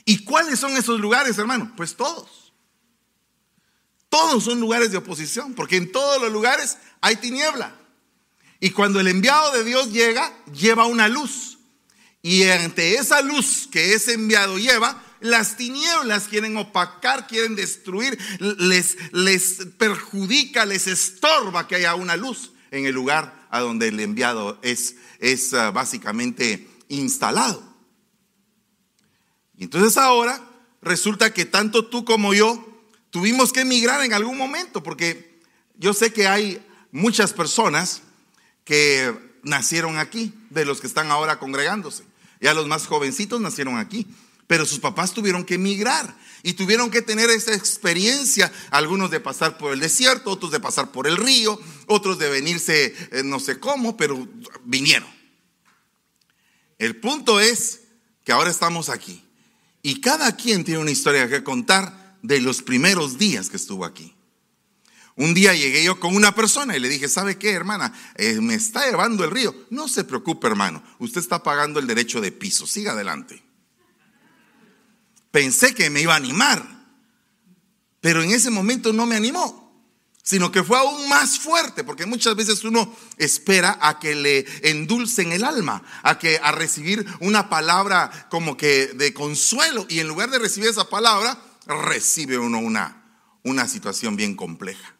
¿Y 0.06 0.24
cuáles 0.24 0.58
son 0.58 0.74
esos 0.76 0.98
lugares, 0.98 1.36
hermano? 1.36 1.72
Pues 1.76 1.94
todos. 1.94 2.52
Todos 4.08 4.44
son 4.44 4.58
lugares 4.58 4.90
de 4.90 4.98
oposición, 4.98 5.54
porque 5.54 5.76
en 5.76 5.92
todos 5.92 6.20
los 6.20 6.32
lugares 6.32 6.78
hay 7.02 7.16
tiniebla. 7.16 7.76
Y 8.58 8.70
cuando 8.70 9.00
el 9.00 9.08
enviado 9.08 9.52
de 9.52 9.64
Dios 9.64 9.92
llega, 9.92 10.34
lleva 10.52 10.86
una 10.86 11.08
luz. 11.08 11.58
Y 12.22 12.42
ante 12.44 12.94
esa 12.94 13.20
luz 13.20 13.68
que 13.70 13.94
ese 13.94 14.14
enviado 14.14 14.58
lleva, 14.58 15.02
las 15.20 15.56
tinieblas 15.56 16.28
quieren 16.28 16.56
opacar, 16.56 17.26
quieren 17.26 17.56
destruir, 17.56 18.18
les, 18.38 18.96
les 19.12 19.66
perjudica, 19.78 20.64
les 20.64 20.86
estorba 20.86 21.68
que 21.68 21.76
haya 21.76 21.94
una 21.94 22.16
luz 22.16 22.52
en 22.70 22.86
el 22.86 22.94
lugar 22.94 23.46
a 23.50 23.60
donde 23.60 23.88
el 23.88 24.00
enviado 24.00 24.58
es, 24.62 24.96
es 25.18 25.52
ah, 25.54 25.70
básicamente 25.70 26.68
instalado. 26.88 27.62
Entonces 29.58 29.96
ahora 29.96 30.42
resulta 30.80 31.34
que 31.34 31.44
tanto 31.44 31.86
tú 31.86 32.04
como 32.04 32.32
yo 32.32 32.66
tuvimos 33.10 33.52
que 33.52 33.60
emigrar 33.60 34.02
en 34.04 34.14
algún 34.14 34.38
momento, 34.38 34.82
porque 34.82 35.40
yo 35.76 35.92
sé 35.92 36.12
que 36.12 36.26
hay 36.26 36.64
muchas 36.92 37.32
personas 37.32 38.02
que 38.64 39.14
nacieron 39.42 39.98
aquí, 39.98 40.32
de 40.50 40.64
los 40.64 40.80
que 40.80 40.86
están 40.86 41.10
ahora 41.10 41.38
congregándose. 41.38 42.04
Ya 42.40 42.54
los 42.54 42.66
más 42.66 42.86
jovencitos 42.86 43.40
nacieron 43.40 43.78
aquí, 43.78 44.06
pero 44.50 44.66
sus 44.66 44.80
papás 44.80 45.14
tuvieron 45.14 45.44
que 45.44 45.54
emigrar 45.54 46.12
y 46.42 46.54
tuvieron 46.54 46.90
que 46.90 47.02
tener 47.02 47.30
esa 47.30 47.54
experiencia, 47.54 48.52
algunos 48.72 49.08
de 49.08 49.20
pasar 49.20 49.56
por 49.58 49.72
el 49.72 49.78
desierto, 49.78 50.28
otros 50.32 50.50
de 50.50 50.58
pasar 50.58 50.90
por 50.90 51.06
el 51.06 51.16
río, 51.18 51.56
otros 51.86 52.18
de 52.18 52.28
venirse 52.28 52.92
eh, 53.12 53.22
no 53.22 53.38
sé 53.38 53.60
cómo, 53.60 53.96
pero 53.96 54.26
vinieron. 54.64 55.08
El 56.80 56.96
punto 56.96 57.38
es 57.38 57.82
que 58.24 58.32
ahora 58.32 58.50
estamos 58.50 58.88
aquí 58.88 59.22
y 59.82 60.00
cada 60.00 60.34
quien 60.34 60.64
tiene 60.64 60.80
una 60.80 60.90
historia 60.90 61.28
que 61.28 61.44
contar 61.44 62.18
de 62.20 62.40
los 62.40 62.60
primeros 62.60 63.18
días 63.18 63.50
que 63.50 63.56
estuvo 63.56 63.84
aquí. 63.84 64.16
Un 65.14 65.32
día 65.32 65.54
llegué 65.54 65.84
yo 65.84 66.00
con 66.00 66.16
una 66.16 66.34
persona 66.34 66.76
y 66.76 66.80
le 66.80 66.88
dije, 66.88 67.08
¿sabe 67.08 67.38
qué, 67.38 67.52
hermana? 67.52 67.92
Eh, 68.16 68.40
me 68.40 68.54
está 68.54 68.84
llevando 68.90 69.22
el 69.22 69.30
río. 69.30 69.54
No 69.70 69.86
se 69.86 70.02
preocupe, 70.02 70.48
hermano. 70.48 70.82
Usted 70.98 71.20
está 71.20 71.40
pagando 71.40 71.78
el 71.78 71.86
derecho 71.86 72.20
de 72.20 72.32
piso. 72.32 72.66
Siga 72.66 72.92
adelante. 72.92 73.48
Pensé 75.30 75.74
que 75.74 75.90
me 75.90 76.00
iba 76.00 76.14
a 76.14 76.16
animar, 76.16 76.64
pero 78.00 78.22
en 78.22 78.30
ese 78.30 78.50
momento 78.50 78.92
no 78.92 79.06
me 79.06 79.16
animó, 79.16 79.84
sino 80.22 80.50
que 80.50 80.64
fue 80.64 80.78
aún 80.78 81.08
más 81.08 81.38
fuerte, 81.38 81.84
porque 81.84 82.06
muchas 82.06 82.34
veces 82.34 82.64
uno 82.64 82.94
espera 83.16 83.78
a 83.80 83.98
que 83.98 84.14
le 84.14 84.46
endulcen 84.68 85.32
el 85.32 85.44
alma, 85.44 85.82
a 86.02 86.18
que 86.18 86.40
a 86.42 86.52
recibir 86.52 87.06
una 87.20 87.48
palabra 87.48 88.28
como 88.30 88.56
que 88.56 88.88
de 88.88 89.14
consuelo, 89.14 89.86
y 89.88 90.00
en 90.00 90.08
lugar 90.08 90.30
de 90.30 90.38
recibir 90.38 90.68
esa 90.68 90.88
palabra, 90.88 91.38
recibe 91.66 92.38
uno 92.38 92.58
una, 92.58 93.04
una 93.44 93.68
situación 93.68 94.16
bien 94.16 94.34
compleja. 94.34 94.96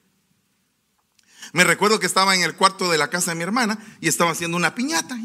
Me 1.53 1.65
recuerdo 1.65 1.99
que 1.99 2.07
estaba 2.07 2.35
en 2.35 2.43
el 2.43 2.55
cuarto 2.55 2.91
de 2.91 2.99
la 2.99 3.11
casa 3.11 3.33
de 3.33 3.35
mi 3.37 3.43
hermana 3.43 3.79
y 4.01 4.09
estaba 4.09 4.31
haciendo 4.31 4.57
una 4.57 4.75
piñata. 4.75 5.19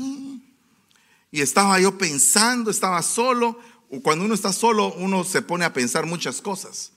Y 1.32 1.42
estaba 1.42 1.80
yo 1.80 1.98
pensando, 1.98 2.72
estaba 2.72 3.02
solo. 3.04 3.60
Cuando 4.04 4.26
uno 4.26 4.34
está 4.34 4.52
solo, 4.52 4.94
uno 4.94 5.24
se 5.24 5.42
pone 5.42 5.66
a 5.66 5.74
pensar 5.74 6.06
muchas 6.06 6.42
cosas. 6.42 6.92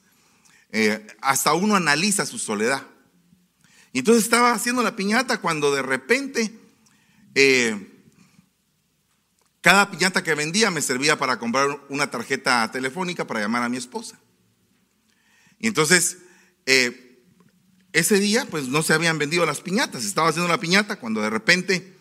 Eh, 0.71 1.05
hasta 1.21 1.53
uno 1.53 1.75
analiza 1.75 2.25
su 2.25 2.37
soledad. 2.37 2.83
Y 3.91 3.99
entonces 3.99 4.23
estaba 4.23 4.53
haciendo 4.53 4.83
la 4.83 4.95
piñata 4.95 5.39
cuando 5.39 5.73
de 5.73 5.81
repente 5.81 6.53
eh, 7.33 8.03
cada 9.61 9.89
piñata 9.89 10.23
que 10.23 10.35
vendía 10.35 10.69
me 10.69 10.81
servía 10.81 11.17
para 11.17 11.39
comprar 11.39 11.67
una 11.89 12.11
tarjeta 12.11 12.69
telefónica 12.71 13.25
para 13.25 13.39
llamar 13.39 13.63
a 13.63 13.69
mi 13.69 13.77
esposa. 13.77 14.19
Y 15.57 15.67
entonces 15.67 16.19
eh, 16.67 17.23
ese 17.91 18.19
día 18.19 18.45
pues 18.45 18.67
no 18.67 18.83
se 18.83 18.93
habían 18.93 19.17
vendido 19.17 19.45
las 19.45 19.61
piñatas, 19.61 20.05
estaba 20.05 20.29
haciendo 20.29 20.47
la 20.47 20.59
piñata 20.59 20.99
cuando 20.99 21.21
de 21.21 21.29
repente 21.31 21.95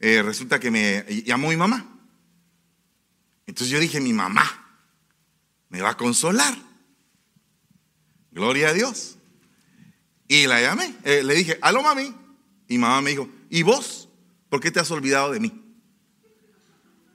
resulta 0.00 0.58
que 0.58 0.70
me 0.70 1.04
llamó 1.26 1.48
mi 1.48 1.56
mamá. 1.56 1.99
Entonces 3.50 3.72
yo 3.72 3.80
dije, 3.80 4.00
mi 4.00 4.12
mamá 4.12 4.44
me 5.70 5.82
va 5.82 5.90
a 5.90 5.96
consolar. 5.96 6.56
Gloria 8.30 8.68
a 8.68 8.72
Dios. 8.72 9.16
Y 10.28 10.46
la 10.46 10.60
llamé, 10.60 10.94
eh, 11.02 11.24
le 11.24 11.34
dije, 11.34 11.58
aló 11.60 11.82
mami. 11.82 12.14
Y 12.68 12.78
mamá 12.78 13.00
me 13.00 13.10
dijo, 13.10 13.28
¿y 13.50 13.64
vos? 13.64 14.08
¿Por 14.48 14.60
qué 14.60 14.70
te 14.70 14.78
has 14.78 14.88
olvidado 14.92 15.32
de 15.32 15.40
mí? 15.40 15.64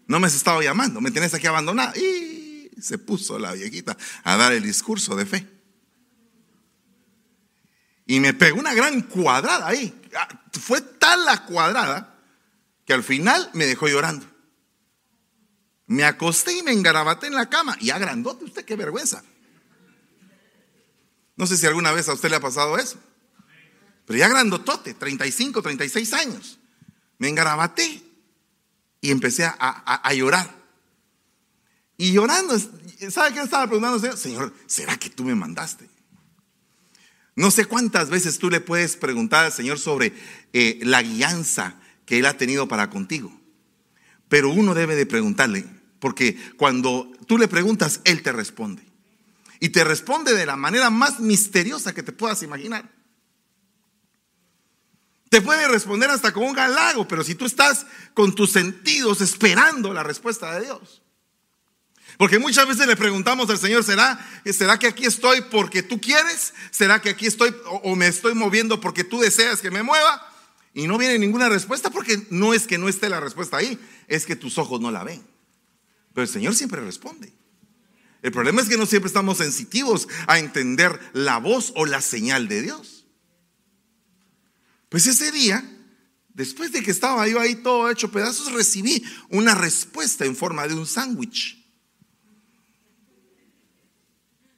No 0.07 0.19
me 0.19 0.27
has 0.27 0.35
estado 0.35 0.61
llamando, 0.61 0.99
me 0.99 1.09
tenés 1.09 1.33
aquí 1.33 1.47
abandonada. 1.47 1.95
Y 1.95 2.69
se 2.81 2.97
puso 2.97 3.39
la 3.39 3.53
viejita 3.53 3.95
a 4.25 4.35
dar 4.35 4.51
el 4.51 4.63
discurso 4.63 5.15
de 5.15 5.25
fe. 5.25 5.47
Y 8.07 8.19
me 8.19 8.33
pegó 8.33 8.59
una 8.59 8.73
gran 8.73 9.03
cuadrada 9.03 9.67
ahí. 9.67 10.01
Ah, 10.17 10.27
fue 10.51 10.81
tal 10.81 11.23
la 11.23 11.45
cuadrada 11.45 12.19
que 12.85 12.91
al 12.91 13.03
final 13.03 13.49
me 13.53 13.65
dejó 13.65 13.87
llorando. 13.87 14.34
Me 15.87 16.03
acosté 16.03 16.57
y 16.57 16.63
me 16.63 16.71
engarabaté 16.71 17.27
en 17.27 17.35
la 17.35 17.49
cama. 17.49 17.77
Y 17.79 17.91
agrandote 17.91 18.45
usted, 18.45 18.65
qué 18.65 18.75
vergüenza. 18.75 19.23
No 21.35 21.45
sé 21.45 21.57
si 21.57 21.65
alguna 21.65 21.91
vez 21.91 22.09
a 22.09 22.13
usted 22.13 22.29
le 22.29 22.37
ha 22.37 22.41
pasado 22.41 22.77
eso. 22.77 22.97
Pero 24.05 24.19
ya 24.19 24.27
grandotote, 24.27 24.93
35, 24.93 25.61
36 25.61 26.13
años. 26.13 26.59
Me 27.17 27.27
engarabaté 27.27 28.03
y 29.01 29.11
empecé 29.11 29.45
a, 29.45 30.13
llorar. 30.13 30.53
Y 31.97 32.11
llorando, 32.13 32.57
¿sabe 33.09 33.33
qué 33.33 33.41
estaba 33.41 33.67
preguntando? 33.67 34.17
Señor, 34.17 34.53
¿será 34.67 34.97
que 34.97 35.09
tú 35.09 35.23
me 35.23 35.35
mandaste? 35.35 35.89
No 37.35 37.51
sé 37.51 37.65
cuántas 37.65 38.09
veces 38.09 38.39
tú 38.39 38.49
le 38.49 38.61
puedes 38.61 38.95
preguntar 38.95 39.45
al 39.45 39.51
Señor 39.51 39.77
sobre 39.77 40.13
eh, 40.53 40.79
la 40.83 41.01
guianza 41.01 41.75
que 42.05 42.19
Él 42.19 42.25
ha 42.25 42.37
tenido 42.37 42.67
para 42.67 42.89
contigo. 42.89 43.31
Pero 44.29 44.49
uno 44.49 44.73
debe 44.73 44.95
de 44.95 45.05
preguntarle, 45.05 45.65
porque 46.05 46.37
cuando 46.55 47.11
tú 47.25 47.39
le 47.39 47.47
preguntas, 47.47 47.99
Él 48.03 48.21
te 48.21 48.31
responde. 48.31 48.83
Y 49.59 49.69
te 49.69 49.83
responde 49.83 50.35
de 50.35 50.45
la 50.45 50.55
manera 50.55 50.91
más 50.91 51.19
misteriosa 51.19 51.95
que 51.95 52.03
te 52.03 52.11
puedas 52.11 52.43
imaginar. 52.43 52.87
Te 55.31 55.41
puede 55.41 55.67
responder 55.67 56.11
hasta 56.11 56.31
con 56.31 56.43
un 56.43 56.53
galago, 56.53 57.07
pero 57.07 57.23
si 57.23 57.33
tú 57.33 57.47
estás 57.47 57.87
con 58.13 58.35
tus 58.35 58.51
sentidos 58.51 59.19
esperando 59.19 59.95
la 59.95 60.03
respuesta 60.03 60.53
de 60.53 60.65
Dios. 60.65 61.01
Porque 62.19 62.37
muchas 62.37 62.67
veces 62.67 62.85
le 62.85 62.95
preguntamos 62.95 63.49
al 63.49 63.57
Señor, 63.57 63.83
¿será, 63.83 64.23
¿será 64.45 64.77
que 64.77 64.85
aquí 64.85 65.07
estoy 65.07 65.41
porque 65.49 65.81
tú 65.81 65.99
quieres? 65.99 66.53
¿Será 66.69 67.01
que 67.01 67.09
aquí 67.09 67.25
estoy 67.25 67.51
o 67.65 67.95
me 67.95 68.05
estoy 68.05 68.35
moviendo 68.35 68.79
porque 68.79 69.03
tú 69.03 69.21
deseas 69.21 69.59
que 69.59 69.71
me 69.71 69.81
mueva? 69.81 70.23
Y 70.75 70.85
no 70.85 70.99
viene 70.99 71.17
ninguna 71.17 71.49
respuesta 71.49 71.89
porque 71.89 72.27
no 72.29 72.53
es 72.53 72.67
que 72.67 72.77
no 72.77 72.89
esté 72.89 73.09
la 73.09 73.19
respuesta 73.19 73.57
ahí, 73.57 73.79
es 74.07 74.27
que 74.27 74.35
tus 74.35 74.59
ojos 74.59 74.79
no 74.79 74.91
la 74.91 75.03
ven. 75.03 75.33
Pero 76.15 76.23
el 76.23 76.29
Señor 76.29 76.55
siempre 76.55 76.79
responde. 76.79 77.33
El 78.21 78.31
problema 78.31 78.61
es 78.61 78.69
que 78.69 78.77
no 78.77 78.85
siempre 78.85 79.07
estamos 79.07 79.37
sensitivos 79.37 80.07
a 80.27 80.39
entender 80.39 80.97
la 81.11 81.37
voz 81.39 81.73
o 81.75 81.85
la 81.85 82.01
señal 82.01 82.47
de 82.47 82.61
Dios. 82.61 83.05
Pues 84.87 85.07
ese 85.07 85.29
día, 85.33 85.63
después 86.29 86.71
de 86.71 86.81
que 86.81 86.89
estaba 86.89 87.27
yo 87.27 87.39
ahí 87.39 87.55
todo 87.55 87.91
hecho 87.91 88.11
pedazos, 88.11 88.53
recibí 88.53 89.03
una 89.29 89.55
respuesta 89.55 90.23
en 90.23 90.37
forma 90.37 90.67
de 90.69 90.73
un 90.73 90.87
sándwich. 90.87 91.61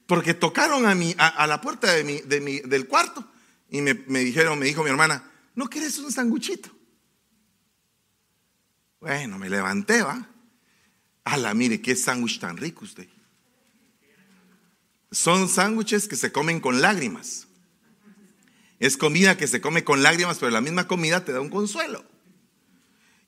Porque 0.06 0.34
tocaron 0.34 0.86
a, 0.86 0.94
mi, 0.94 1.14
a, 1.18 1.44
la 1.48 1.60
puerta 1.60 1.92
de 1.92 2.04
mi, 2.04 2.20
de 2.20 2.40
mi, 2.40 2.60
del 2.60 2.86
cuarto 2.86 3.28
y 3.68 3.80
me, 3.80 3.94
me, 3.94 4.20
dijeron, 4.20 4.60
me 4.60 4.66
dijo 4.66 4.84
mi 4.84 4.90
hermana, 4.90 5.28
¿no 5.56 5.68
quieres 5.68 5.98
un 5.98 6.12
sanguchito? 6.12 6.70
Bueno, 9.00 9.38
me 9.38 9.50
levanté, 9.50 10.02
va. 10.02 10.37
Ala, 11.28 11.52
mire, 11.52 11.82
qué 11.82 11.94
sándwich 11.94 12.40
tan 12.40 12.56
rico 12.56 12.84
usted. 12.84 13.06
Son 15.10 15.48
sándwiches 15.48 16.08
que 16.08 16.16
se 16.16 16.32
comen 16.32 16.60
con 16.60 16.80
lágrimas. 16.80 17.46
Es 18.78 18.96
comida 18.96 19.36
que 19.36 19.46
se 19.46 19.60
come 19.60 19.84
con 19.84 20.02
lágrimas, 20.02 20.38
pero 20.38 20.50
la 20.50 20.60
misma 20.60 20.86
comida 20.86 21.24
te 21.24 21.32
da 21.32 21.40
un 21.40 21.50
consuelo. 21.50 22.04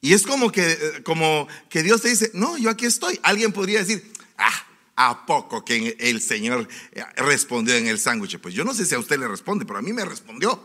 Y 0.00 0.14
es 0.14 0.22
como 0.22 0.50
que, 0.50 0.72
eh, 0.72 1.02
como 1.04 1.46
que 1.68 1.82
Dios 1.82 2.00
te 2.00 2.08
dice, 2.08 2.30
no, 2.32 2.56
yo 2.56 2.70
aquí 2.70 2.86
estoy. 2.86 3.20
Alguien 3.22 3.52
podría 3.52 3.80
decir, 3.80 4.10
ah, 4.38 4.66
¿A 5.02 5.24
poco 5.24 5.64
que 5.64 5.96
el 5.98 6.20
Señor 6.20 6.68
eh, 6.92 7.02
respondió 7.16 7.74
en 7.74 7.86
el 7.86 7.98
sándwich? 7.98 8.38
Pues 8.38 8.52
yo 8.52 8.64
no 8.64 8.74
sé 8.74 8.84
si 8.84 8.94
a 8.94 8.98
usted 8.98 9.18
le 9.18 9.26
responde, 9.26 9.64
pero 9.64 9.78
a 9.78 9.82
mí 9.82 9.94
me 9.94 10.04
respondió. 10.04 10.62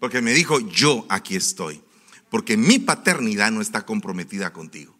Porque 0.00 0.22
me 0.22 0.32
dijo, 0.32 0.58
yo 0.60 1.04
aquí 1.10 1.36
estoy. 1.36 1.82
Porque 2.30 2.56
mi 2.56 2.78
paternidad 2.78 3.50
no 3.50 3.60
está 3.60 3.84
comprometida 3.84 4.54
contigo. 4.54 4.93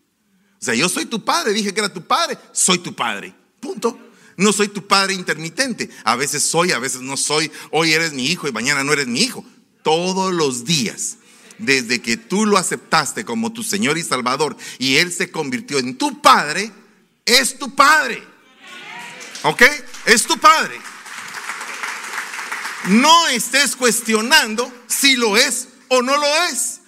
O 0.64 0.66
sea, 0.66 0.75
yo 0.75 0.88
soy 0.88 1.04
tu 1.04 1.23
padre, 1.23 1.52
dije 1.52 1.75
que 1.75 1.80
era 1.80 1.92
tu 1.92 2.06
padre, 2.06 2.38
soy 2.50 2.78
tu 2.78 2.94
padre. 2.94 3.35
Punto. 3.61 3.99
No 4.38 4.50
soy 4.50 4.68
tu 4.68 4.87
padre 4.87 5.12
intermitente. 5.12 5.90
A 6.04 6.16
veces 6.16 6.42
soy, 6.42 6.73
a 6.73 6.78
veces 6.78 7.02
no 7.02 7.18
soy. 7.18 7.52
Hoy 7.71 7.92
eres 7.92 8.14
mi 8.14 8.28
hijo 8.28 8.49
y 8.49 8.52
mañana 8.52 8.83
no 8.83 8.94
eres 8.94 9.06
mi 9.06 9.21
hijo. 9.21 9.44
Todos 9.83 10.33
los 10.33 10.64
días 10.64 11.18
desde 11.59 12.00
que 12.00 12.16
tú 12.16 12.47
lo 12.47 12.56
aceptaste 12.56 13.26
como 13.26 13.52
tu 13.52 13.62
Señor 13.62 13.99
y 13.99 14.02
Salvador 14.02 14.56
y 14.78 14.97
Él 14.97 15.12
se 15.12 15.30
convirtió 15.30 15.78
en 15.78 15.99
tu 15.99 16.23
Padre, 16.23 16.73
es 17.26 17.59
tu 17.59 17.75
Padre. 17.75 18.23
¿Ok? 19.42 19.64
Es 20.06 20.23
tu 20.23 20.38
padre. 20.38 20.80
No 22.87 23.28
estés 23.28 23.76
cuestionando 23.76 24.73
si 24.87 25.16
lo 25.16 25.37
es 25.37 25.68
o 25.88 26.00
no 26.00 26.16
lo 26.16 26.37
es. 26.44 26.80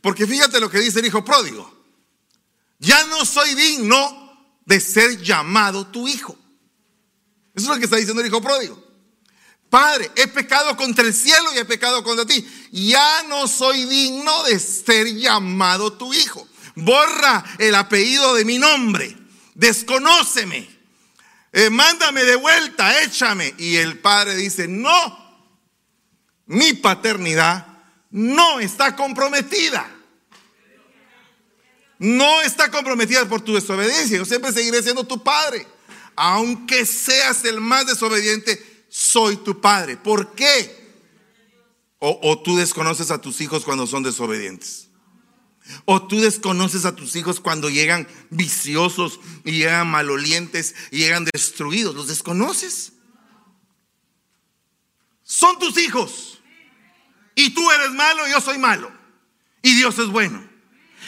Porque 0.00 0.26
fíjate 0.26 0.58
lo 0.58 0.70
que 0.70 0.78
dice 0.78 1.00
el 1.00 1.06
hijo 1.06 1.22
pródigo. 1.22 1.73
Ya 2.84 3.04
no 3.06 3.24
soy 3.24 3.54
digno 3.54 4.24
de 4.66 4.80
ser 4.80 5.22
llamado 5.22 5.86
tu 5.86 6.06
hijo. 6.08 6.36
Eso 7.54 7.66
es 7.66 7.68
lo 7.68 7.76
que 7.76 7.84
está 7.84 7.96
diciendo 7.96 8.20
el 8.20 8.28
hijo 8.28 8.42
pródigo. 8.42 8.82
Padre, 9.70 10.10
he 10.16 10.28
pecado 10.28 10.76
contra 10.76 11.04
el 11.04 11.14
cielo 11.14 11.52
y 11.54 11.58
he 11.58 11.64
pecado 11.64 12.02
contra 12.04 12.26
ti. 12.26 12.46
Ya 12.70 13.24
no 13.24 13.48
soy 13.48 13.84
digno 13.86 14.44
de 14.44 14.58
ser 14.58 15.06
llamado 15.14 15.92
tu 15.94 16.12
hijo. 16.12 16.46
Borra 16.76 17.44
el 17.58 17.74
apellido 17.74 18.34
de 18.34 18.44
mi 18.44 18.58
nombre. 18.58 19.16
Desconóceme. 19.54 20.68
Eh, 21.52 21.70
mándame 21.70 22.24
de 22.24 22.36
vuelta, 22.36 23.02
échame. 23.02 23.54
Y 23.58 23.76
el 23.76 23.98
padre 23.98 24.34
dice, 24.36 24.66
no, 24.66 25.46
mi 26.46 26.74
paternidad 26.74 27.66
no 28.10 28.60
está 28.60 28.94
comprometida. 28.96 29.93
No 32.04 32.42
está 32.42 32.70
comprometida 32.70 33.26
por 33.26 33.40
tu 33.40 33.54
desobediencia. 33.54 34.18
Yo 34.18 34.26
siempre 34.26 34.52
seguiré 34.52 34.82
siendo 34.82 35.04
tu 35.04 35.22
padre. 35.22 35.66
Aunque 36.14 36.84
seas 36.84 37.46
el 37.46 37.62
más 37.62 37.86
desobediente, 37.86 38.84
soy 38.90 39.38
tu 39.38 39.58
padre. 39.58 39.96
¿Por 39.96 40.34
qué? 40.34 40.84
O, 41.98 42.42
tú 42.42 42.58
desconoces 42.58 43.10
a 43.10 43.22
tus 43.22 43.40
hijos 43.40 43.64
cuando 43.64 43.86
son 43.86 44.02
desobedientes. 44.02 44.88
O 45.86 46.06
tú 46.06 46.20
desconoces 46.20 46.84
a 46.84 46.94
tus 46.94 47.16
hijos 47.16 47.40
cuando 47.40 47.70
llegan 47.70 48.06
viciosos 48.28 49.18
y 49.42 49.52
llegan 49.52 49.86
malolientes 49.86 50.74
y 50.90 50.98
llegan 50.98 51.24
destruidos. 51.24 51.94
¿Los 51.94 52.08
desconoces? 52.08 52.92
Son 55.22 55.58
tus 55.58 55.78
hijos. 55.78 56.42
Y 57.34 57.54
tú 57.54 57.70
eres 57.70 57.92
malo 57.92 58.28
yo 58.28 58.42
soy 58.42 58.58
malo. 58.58 58.92
Y 59.62 59.74
Dios 59.74 59.98
es 59.98 60.08
bueno. 60.08 60.53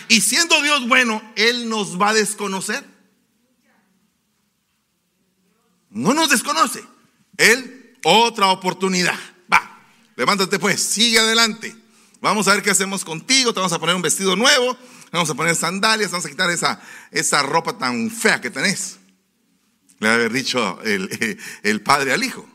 Y 0.09 0.21
siendo 0.21 0.61
Dios 0.63 0.87
bueno, 0.89 1.23
Él 1.37 1.69
nos 1.69 2.01
va 2.01 2.11
a 2.11 2.15
desconocer. 2.15 2.85
No 5.91 6.15
nos 6.15 6.31
desconoce. 6.31 6.85
Él, 7.37 7.99
otra 8.05 8.49
oportunidad. 8.49 9.19
Va, 9.53 9.83
levántate 10.17 10.59
pues, 10.59 10.81
sigue 10.83 11.19
adelante. 11.19 11.75
Vamos 12.21 12.49
a 12.49 12.55
ver 12.55 12.63
qué 12.63 12.71
hacemos 12.71 13.05
contigo. 13.05 13.53
Te 13.53 13.61
vamos 13.61 13.73
a 13.73 13.79
poner 13.79 13.97
un 13.97 14.03
vestido 14.03 14.37
nuevo. 14.37 14.77
Vamos 15.11 15.31
a 15.31 15.35
poner 15.35 15.57
sandalias. 15.57 16.11
Vamos 16.11 16.27
a 16.27 16.29
quitar 16.29 16.51
esa, 16.51 16.81
esa 17.11 17.43
ropa 17.43 17.79
tan 17.79 18.11
fea 18.11 18.41
que 18.41 18.51
tenés. 18.51 18.99
Le 19.99 20.09
haber 20.09 20.33
dicho 20.33 20.81
el, 20.83 21.39
el 21.63 21.83
padre 21.83 22.13
al 22.13 22.23
hijo. 22.23 22.49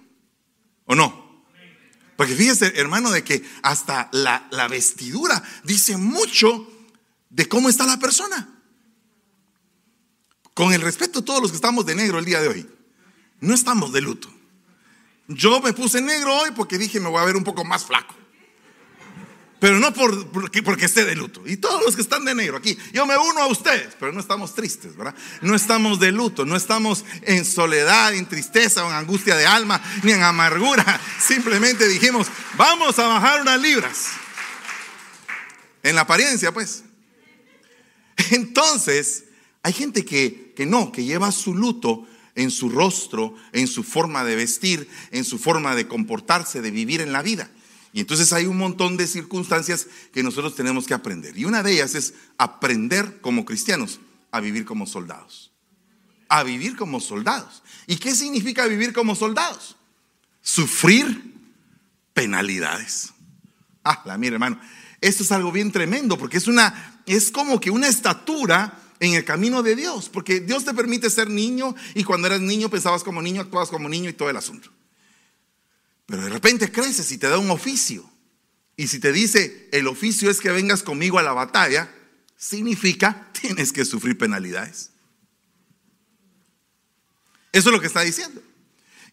¿O 0.85 0.95
no? 0.95 1.43
Porque 2.15 2.35
fíjese, 2.35 2.73
hermano, 2.75 3.09
de 3.09 3.23
que 3.23 3.43
hasta 3.63 4.09
la, 4.11 4.47
la 4.51 4.67
vestidura 4.67 5.41
dice 5.63 5.97
mucho 5.97 6.67
de 7.31 7.47
cómo 7.47 7.69
está 7.69 7.85
la 7.85 7.97
persona. 7.97 8.47
Con 10.53 10.73
el 10.73 10.81
respeto 10.81 11.19
a 11.19 11.25
todos 11.25 11.41
los 11.41 11.51
que 11.51 11.55
estamos 11.55 11.85
de 11.85 11.95
negro 11.95 12.19
el 12.19 12.25
día 12.25 12.41
de 12.41 12.49
hoy. 12.49 12.69
No 13.39 13.53
estamos 13.53 13.91
de 13.91 14.01
luto. 14.01 14.31
Yo 15.27 15.61
me 15.61 15.73
puse 15.73 16.01
negro 16.01 16.35
hoy 16.35 16.51
porque 16.51 16.77
dije 16.77 16.99
me 16.99 17.09
voy 17.09 17.21
a 17.21 17.25
ver 17.25 17.37
un 17.37 17.43
poco 17.43 17.63
más 17.63 17.85
flaco. 17.85 18.13
Pero 19.59 19.79
no 19.79 19.93
por, 19.93 20.31
porque, 20.31 20.63
porque 20.63 20.85
esté 20.85 21.05
de 21.05 21.15
luto. 21.15 21.43
Y 21.45 21.55
todos 21.57 21.83
los 21.85 21.95
que 21.95 22.01
están 22.01 22.25
de 22.25 22.33
negro 22.33 22.57
aquí, 22.57 22.75
yo 22.93 23.05
me 23.05 23.15
uno 23.15 23.41
a 23.41 23.47
ustedes, 23.47 23.95
pero 23.99 24.11
no 24.11 24.19
estamos 24.19 24.55
tristes, 24.55 24.97
¿verdad? 24.97 25.13
No 25.41 25.55
estamos 25.55 25.99
de 25.99 26.11
luto, 26.11 26.45
no 26.45 26.55
estamos 26.55 27.05
en 27.21 27.45
soledad, 27.45 28.15
en 28.15 28.25
tristeza 28.25 28.83
o 28.83 28.89
en 28.89 28.95
angustia 28.95 29.35
de 29.35 29.45
alma, 29.45 29.79
ni 30.01 30.13
en 30.13 30.23
amargura. 30.23 30.99
Simplemente 31.19 31.87
dijimos, 31.87 32.27
vamos 32.57 32.97
a 32.97 33.05
bajar 33.07 33.41
unas 33.41 33.61
libras. 33.61 34.07
En 35.83 35.95
la 35.95 36.01
apariencia, 36.01 36.51
pues. 36.51 36.83
Entonces, 38.31 39.25
hay 39.63 39.73
gente 39.73 40.05
que, 40.05 40.53
que 40.55 40.65
no, 40.65 40.91
que 40.91 41.03
lleva 41.03 41.31
su 41.31 41.53
luto 41.53 42.07
en 42.35 42.51
su 42.51 42.69
rostro, 42.69 43.35
en 43.51 43.67
su 43.67 43.83
forma 43.83 44.23
de 44.23 44.35
vestir, 44.35 44.87
en 45.11 45.23
su 45.23 45.37
forma 45.37 45.75
de 45.75 45.87
comportarse, 45.87 46.61
de 46.61 46.71
vivir 46.71 47.01
en 47.01 47.11
la 47.11 47.21
vida. 47.21 47.49
Y 47.93 47.99
entonces 47.99 48.31
hay 48.31 48.45
un 48.45 48.57
montón 48.57 48.95
de 48.95 49.05
circunstancias 49.05 49.87
que 50.13 50.23
nosotros 50.23 50.55
tenemos 50.55 50.87
que 50.87 50.93
aprender. 50.93 51.37
Y 51.37 51.45
una 51.45 51.61
de 51.61 51.73
ellas 51.73 51.93
es 51.95 52.13
aprender 52.37 53.19
como 53.19 53.43
cristianos 53.43 53.99
a 54.31 54.39
vivir 54.39 54.63
como 54.65 54.87
soldados. 54.87 55.51
A 56.29 56.43
vivir 56.43 56.77
como 56.77 57.01
soldados. 57.01 57.63
¿Y 57.87 57.97
qué 57.97 58.15
significa 58.15 58.65
vivir 58.65 58.93
como 58.93 59.15
soldados? 59.15 59.75
Sufrir 60.41 61.33
penalidades. 62.13 63.11
Ah, 63.83 64.01
la 64.05 64.17
mira, 64.17 64.35
hermano. 64.35 64.59
Esto 65.01 65.23
es 65.23 65.31
algo 65.31 65.51
bien 65.51 65.71
tremendo 65.71 66.17
porque 66.17 66.37
es 66.37 66.47
una 66.47 67.01
es 67.05 67.31
como 67.31 67.59
que 67.59 67.71
una 67.71 67.87
estatura 67.87 68.79
en 68.99 69.15
el 69.15 69.25
camino 69.25 69.63
de 69.63 69.75
Dios, 69.75 70.09
porque 70.09 70.39
Dios 70.39 70.63
te 70.63 70.75
permite 70.75 71.09
ser 71.09 71.27
niño 71.27 71.75
y 71.95 72.03
cuando 72.03 72.27
eras 72.27 72.39
niño 72.39 72.69
pensabas 72.69 73.03
como 73.03 73.21
niño, 73.21 73.41
actuabas 73.41 73.69
como 73.69 73.89
niño 73.89 74.09
y 74.09 74.13
todo 74.13 74.29
el 74.29 74.37
asunto. 74.37 74.71
Pero 76.05 76.23
de 76.23 76.29
repente 76.29 76.71
creces 76.71 77.11
y 77.11 77.17
te 77.17 77.27
da 77.27 77.39
un 77.39 77.49
oficio. 77.49 78.07
Y 78.77 78.87
si 78.87 78.99
te 78.99 79.11
dice, 79.11 79.69
el 79.71 79.87
oficio 79.87 80.29
es 80.29 80.39
que 80.39 80.51
vengas 80.51 80.83
conmigo 80.83 81.17
a 81.17 81.23
la 81.23 81.33
batalla, 81.33 81.91
significa 82.37 83.31
tienes 83.41 83.73
que 83.73 83.85
sufrir 83.85 84.17
penalidades. 84.17 84.91
Eso 87.51 87.69
es 87.69 87.73
lo 87.73 87.81
que 87.81 87.87
está 87.87 88.01
diciendo. 88.01 88.41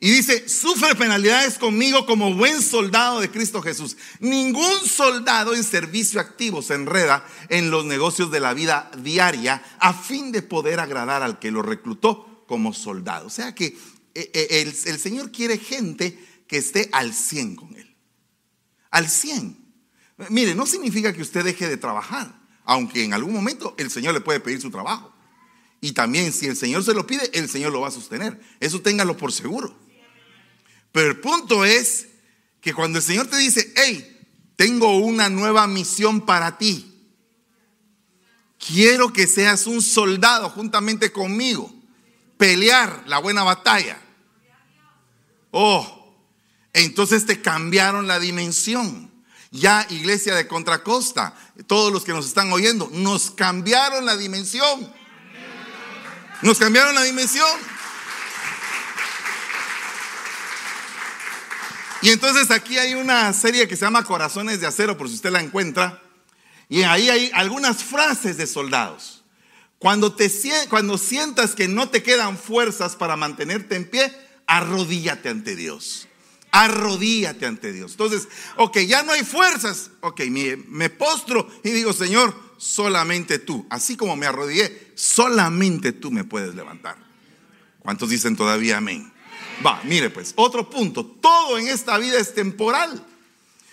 Y 0.00 0.11
dice, 0.12 0.48
sufre 0.48 0.94
penalidades 0.94 1.58
conmigo 1.58 2.06
como 2.06 2.32
buen 2.32 2.62
soldado 2.62 3.20
de 3.20 3.32
Cristo 3.32 3.61
Jesús. 3.61 3.96
Ningún 4.20 4.87
soldado 4.87 5.56
en 5.56 5.64
servicio 5.64 6.20
activo 6.20 6.62
se 6.62 6.74
enreda 6.74 7.26
en 7.48 7.72
los 7.72 7.84
negocios 7.84 8.30
de 8.30 8.38
la 8.38 8.54
vida 8.54 8.92
diaria 8.98 9.61
a 9.80 9.92
fin 9.92 10.30
de 10.30 10.42
poder 10.42 10.78
agradar 10.78 11.24
al 11.24 11.40
que 11.40 11.50
lo 11.50 11.62
reclutó 11.62 12.44
como 12.46 12.72
soldado. 12.72 13.26
O 13.26 13.30
sea 13.30 13.56
que 13.56 13.76
eh, 14.14 14.30
eh, 14.34 14.72
el, 14.87 14.98
Señor 15.00 15.32
quiere 15.32 15.58
gente 15.58 16.16
que 16.46 16.58
esté 16.58 16.88
al 16.92 17.12
100 17.12 17.56
con 17.56 17.74
Él. 17.76 17.96
Al 18.92 19.08
100. 19.08 19.56
Mire, 20.30 20.54
no 20.54 20.66
significa 20.66 21.12
que 21.12 21.22
usted 21.22 21.44
deje 21.44 21.68
de 21.68 21.76
trabajar, 21.76 22.40
aunque 22.64 23.02
en 23.02 23.14
algún 23.14 23.32
momento 23.32 23.74
el 23.78 23.90
Señor 23.90 24.14
le 24.14 24.20
puede 24.20 24.38
pedir 24.38 24.61
su 24.61 24.70
trabajo. 24.70 25.12
Y 25.80 25.92
también 25.92 26.32
si 26.32 26.46
el 26.46 26.56
Señor 26.56 26.84
se 26.84 26.94
lo 26.94 27.04
pide, 27.04 27.30
el 27.32 27.48
Señor 27.48 27.72
lo 27.72 27.80
va 27.80 27.88
a 27.88 27.92
sostener. 27.92 28.40
Eso 28.61 28.80
téngalo 28.80 29.16
por 29.16 29.32
seguro. 29.32 29.88
Pero 30.92 31.11
el 31.11 31.20
punto 31.20 31.64
es 31.64 32.09
que 32.61 32.74
cuando 32.74 32.98
el 32.98 33.05
Señor 33.05 33.27
te 33.27 33.37
dice, 33.37 33.72
hey, 33.77 34.18
tengo 34.57 34.98
una 34.98 35.29
nueva 35.29 35.66
misión 35.66 36.27
para 36.27 36.59
ti. 36.59 36.85
Quiero 38.59 39.12
que 39.12 39.27
seas 39.27 39.66
un 39.66 39.81
soldado 39.83 40.51
juntamente 40.51 41.12
conmigo. 41.12 41.72
Pelear 42.37 43.05
la 43.07 43.18
buena 43.18 43.44
batalla. 43.44 44.01
Oh, 45.51 45.98
entonces 46.72 47.24
te 47.24 47.40
cambiaron 47.40 48.07
la 48.07 48.18
dimensión. 48.18 49.09
Ya 49.51 49.87
iglesia 49.88 50.35
de 50.35 50.46
Contracosta, 50.46 51.35
todos 51.66 51.92
los 51.92 52.05
que 52.05 52.12
nos 52.12 52.27
están 52.27 52.53
oyendo, 52.53 52.90
nos 52.92 53.31
cambiaron 53.31 54.05
la 54.05 54.16
dimensión. 54.16 54.92
Nos 56.42 56.59
cambiaron 56.59 56.94
la 56.94 57.03
dimensión. 57.03 57.48
Y 62.02 62.11
entonces 62.11 62.50
aquí 62.50 62.78
hay 62.78 62.94
una 62.94 63.32
serie 63.32 63.66
que 63.66 63.76
se 63.76 63.84
llama 63.84 64.04
Corazones 64.04 64.61
de 64.61 64.66
Acero, 64.66 64.96
por 64.96 65.08
si 65.08 65.14
usted 65.14 65.30
la 65.30 65.40
encuentra. 65.40 66.02
Y 66.68 66.82
ahí 66.82 67.08
hay 67.08 67.30
algunas 67.34 67.82
frases 67.82 68.37
de 68.37 68.46
soldados. 68.46 69.24
Cuando, 69.78 70.14
te, 70.14 70.30
cuando 70.68 70.98
sientas 70.98 71.54
que 71.54 71.68
no 71.68 71.88
te 71.88 72.02
quedan 72.02 72.37
fuerzas 72.37 72.96
para 72.96 73.16
mantenerte 73.16 73.76
en 73.76 73.88
pie, 73.88 74.12
arrodíllate 74.46 75.28
ante 75.28 75.56
Dios. 75.56 76.08
Arrodíllate 76.50 77.46
ante 77.46 77.72
Dios. 77.72 77.92
Entonces, 77.92 78.28
ok, 78.56 78.78
ya 78.78 79.02
no 79.02 79.12
hay 79.12 79.24
fuerzas. 79.24 79.90
Ok, 80.00 80.20
me, 80.30 80.56
me 80.56 80.90
postro 80.90 81.48
y 81.62 81.70
digo, 81.70 81.92
Señor, 81.92 82.34
solamente 82.58 83.38
tú. 83.38 83.66
Así 83.70 83.96
como 83.96 84.16
me 84.16 84.26
arrodillé, 84.26 84.92
solamente 84.94 85.92
tú 85.92 86.11
me 86.11 86.24
puedes 86.24 86.54
levantar. 86.54 86.96
¿Cuántos 87.80 88.11
dicen 88.11 88.37
todavía 88.37 88.78
amén? 88.78 89.12
Va, 89.64 89.80
mire 89.84 90.10
pues, 90.10 90.32
otro 90.36 90.68
punto. 90.68 91.04
Todo 91.04 91.58
en 91.58 91.68
esta 91.68 91.98
vida 91.98 92.18
es 92.18 92.34
temporal. 92.34 93.04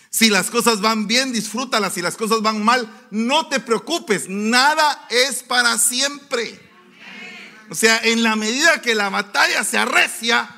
Si 0.09 0.29
las 0.29 0.49
cosas 0.49 0.81
van 0.81 1.07
bien, 1.07 1.33
disfrútalas. 1.33 1.93
Si 1.93 2.01
las 2.01 2.15
cosas 2.15 2.41
van 2.41 2.63
mal, 2.63 2.89
no 3.11 3.47
te 3.47 3.59
preocupes. 3.59 4.29
Nada 4.29 5.07
es 5.09 5.43
para 5.43 5.77
siempre. 5.77 6.59
O 7.69 7.75
sea, 7.75 7.99
en 8.03 8.23
la 8.23 8.35
medida 8.35 8.81
que 8.81 8.95
la 8.95 9.09
batalla 9.09 9.63
se 9.63 9.77
arrecia, 9.77 10.49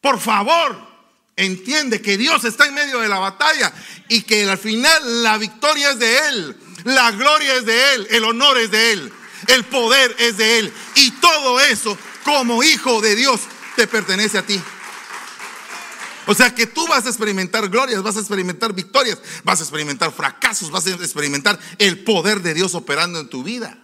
por 0.00 0.20
favor, 0.20 0.90
entiende 1.36 2.02
que 2.02 2.18
Dios 2.18 2.44
está 2.44 2.66
en 2.66 2.74
medio 2.74 3.00
de 3.00 3.08
la 3.08 3.18
batalla 3.18 3.72
y 4.08 4.22
que 4.22 4.48
al 4.48 4.58
final 4.58 5.22
la 5.22 5.38
victoria 5.38 5.90
es 5.90 5.98
de 5.98 6.28
Él, 6.28 6.56
la 6.84 7.10
gloria 7.12 7.54
es 7.54 7.64
de 7.64 7.94
Él, 7.94 8.06
el 8.10 8.24
honor 8.24 8.58
es 8.58 8.70
de 8.70 8.92
Él, 8.92 9.12
el 9.46 9.64
poder 9.64 10.14
es 10.18 10.36
de 10.36 10.58
Él. 10.58 10.72
Y 10.96 11.12
todo 11.12 11.60
eso, 11.60 11.96
como 12.24 12.62
hijo 12.62 13.00
de 13.00 13.14
Dios, 13.14 13.40
te 13.76 13.86
pertenece 13.86 14.38
a 14.38 14.46
ti. 14.46 14.60
O 16.26 16.34
sea 16.34 16.54
que 16.54 16.66
tú 16.66 16.86
vas 16.86 17.06
a 17.06 17.08
experimentar 17.08 17.68
glorias, 17.68 18.02
vas 18.02 18.16
a 18.16 18.20
experimentar 18.20 18.72
victorias, 18.72 19.18
vas 19.42 19.60
a 19.60 19.64
experimentar 19.64 20.12
fracasos, 20.12 20.70
vas 20.70 20.86
a 20.86 20.90
experimentar 20.90 21.58
el 21.78 22.04
poder 22.04 22.42
de 22.42 22.54
Dios 22.54 22.74
operando 22.74 23.18
en 23.18 23.28
tu 23.28 23.42
vida. 23.42 23.82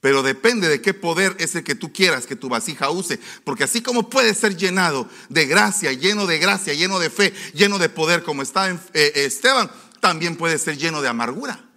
Pero 0.00 0.22
depende 0.22 0.68
de 0.68 0.80
qué 0.80 0.94
poder 0.94 1.36
es 1.38 1.54
el 1.54 1.64
que 1.64 1.74
tú 1.74 1.92
quieras 1.92 2.26
que 2.26 2.36
tu 2.36 2.48
vasija 2.48 2.90
use. 2.90 3.20
Porque 3.44 3.64
así 3.64 3.82
como 3.82 4.10
puede 4.10 4.34
ser 4.34 4.56
llenado 4.56 5.08
de 5.28 5.46
gracia, 5.46 5.92
lleno 5.92 6.26
de 6.26 6.38
gracia, 6.38 6.74
lleno 6.74 6.98
de 6.98 7.08
fe, 7.08 7.32
lleno 7.54 7.78
de 7.78 7.88
poder, 7.88 8.22
como 8.22 8.42
está 8.42 8.68
eh, 8.70 9.12
Esteban, 9.14 9.70
también 10.00 10.36
puede 10.36 10.58
ser 10.58 10.76
lleno 10.76 11.02
de 11.02 11.08
amargura 11.08 11.71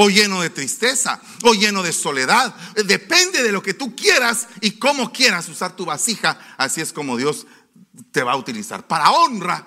o 0.00 0.08
lleno 0.08 0.40
de 0.42 0.50
tristeza, 0.50 1.20
o 1.42 1.54
lleno 1.54 1.82
de 1.82 1.92
soledad. 1.92 2.54
Depende 2.86 3.42
de 3.42 3.50
lo 3.50 3.60
que 3.60 3.74
tú 3.74 3.96
quieras 3.96 4.46
y 4.60 4.72
cómo 4.78 5.12
quieras 5.12 5.48
usar 5.48 5.74
tu 5.74 5.84
vasija. 5.84 6.38
Así 6.56 6.80
es 6.80 6.92
como 6.92 7.16
Dios 7.16 7.48
te 8.12 8.22
va 8.22 8.32
a 8.32 8.36
utilizar 8.36 8.86
para 8.86 9.10
honra, 9.10 9.66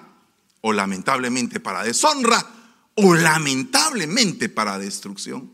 o 0.61 0.71
lamentablemente 0.71 1.59
para 1.59 1.83
deshonra, 1.83 2.45
o 2.95 3.13
lamentablemente 3.13 4.47
para 4.47 4.79
destrucción. 4.79 5.51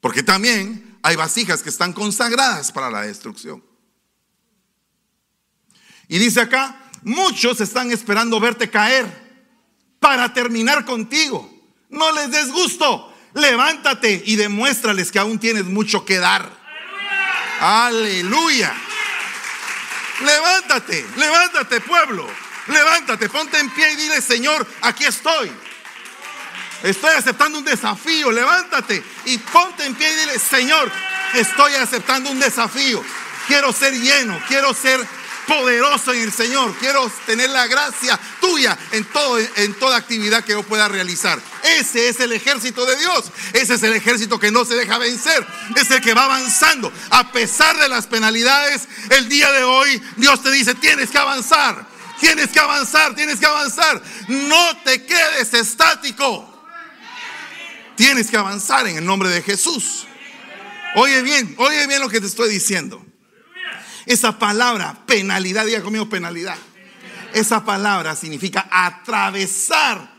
Porque 0.00 0.22
también 0.22 0.96
hay 1.02 1.16
vasijas 1.16 1.60
que 1.60 1.70
están 1.70 1.92
consagradas 1.92 2.70
para 2.70 2.88
la 2.88 3.02
destrucción. 3.02 3.64
Y 6.06 6.18
dice 6.20 6.42
acá, 6.42 6.88
muchos 7.02 7.60
están 7.60 7.90
esperando 7.90 8.38
verte 8.38 8.70
caer 8.70 9.42
para 9.98 10.32
terminar 10.32 10.84
contigo. 10.84 11.57
No 11.90 12.12
les 12.12 12.30
des 12.30 12.50
gusto. 12.50 13.14
Levántate 13.34 14.22
y 14.26 14.36
demuéstrales 14.36 15.12
que 15.12 15.18
aún 15.18 15.38
tienes 15.38 15.64
mucho 15.64 16.04
que 16.04 16.18
dar. 16.18 16.50
Aleluya. 17.60 18.74
Levántate, 20.20 21.06
levántate 21.16 21.80
pueblo. 21.80 22.26
Levántate, 22.66 23.28
ponte 23.28 23.58
en 23.58 23.70
pie 23.70 23.92
y 23.92 23.96
dile, 23.96 24.20
Señor, 24.20 24.66
aquí 24.82 25.04
estoy. 25.04 25.50
Estoy 26.82 27.14
aceptando 27.14 27.58
un 27.58 27.64
desafío. 27.64 28.30
Levántate 28.30 29.02
y 29.24 29.38
ponte 29.38 29.84
en 29.84 29.94
pie 29.94 30.10
y 30.12 30.16
dile, 30.16 30.38
Señor, 30.38 30.90
estoy 31.34 31.74
aceptando 31.74 32.30
un 32.30 32.38
desafío. 32.38 33.02
Quiero 33.46 33.72
ser 33.72 33.94
lleno, 33.94 34.38
quiero 34.48 34.74
ser 34.74 35.00
poderoso 35.48 36.12
en 36.12 36.20
el 36.20 36.32
Señor. 36.32 36.72
Quiero 36.78 37.10
tener 37.26 37.50
la 37.50 37.66
gracia 37.66 38.20
tuya 38.40 38.78
en, 38.92 39.04
todo, 39.06 39.38
en 39.38 39.74
toda 39.74 39.96
actividad 39.96 40.44
que 40.44 40.52
yo 40.52 40.62
pueda 40.62 40.86
realizar. 40.86 41.40
Ese 41.64 42.08
es 42.08 42.20
el 42.20 42.32
ejército 42.32 42.84
de 42.86 42.96
Dios. 42.96 43.32
Ese 43.54 43.74
es 43.74 43.82
el 43.82 43.94
ejército 43.94 44.38
que 44.38 44.52
no 44.52 44.64
se 44.64 44.74
deja 44.74 44.98
vencer. 44.98 45.44
Es 45.74 45.90
el 45.90 46.00
que 46.00 46.14
va 46.14 46.24
avanzando. 46.24 46.92
A 47.10 47.32
pesar 47.32 47.76
de 47.78 47.88
las 47.88 48.06
penalidades, 48.06 48.86
el 49.10 49.28
día 49.28 49.50
de 49.50 49.64
hoy 49.64 50.00
Dios 50.16 50.42
te 50.42 50.52
dice, 50.52 50.74
tienes 50.74 51.10
que 51.10 51.18
avanzar. 51.18 51.88
Tienes 52.20 52.48
que 52.50 52.58
avanzar, 52.60 53.14
tienes 53.14 53.40
que 53.40 53.46
avanzar. 53.46 54.02
No 54.28 54.76
te 54.84 55.04
quedes 55.04 55.54
estático. 55.54 56.54
Tienes 57.96 58.30
que 58.30 58.36
avanzar 58.36 58.86
en 58.86 58.98
el 58.98 59.04
nombre 59.04 59.28
de 59.28 59.42
Jesús. 59.42 60.06
Oye 60.96 61.22
bien, 61.22 61.54
oye 61.58 61.86
bien 61.86 62.00
lo 62.00 62.08
que 62.08 62.20
te 62.20 62.26
estoy 62.26 62.50
diciendo. 62.50 63.07
Esa 64.08 64.38
palabra, 64.38 65.04
penalidad, 65.04 65.66
diga 65.66 65.82
conmigo 65.82 66.08
penalidad. 66.08 66.56
Esa 67.34 67.62
palabra 67.62 68.16
significa 68.16 68.66
atravesar 68.70 70.10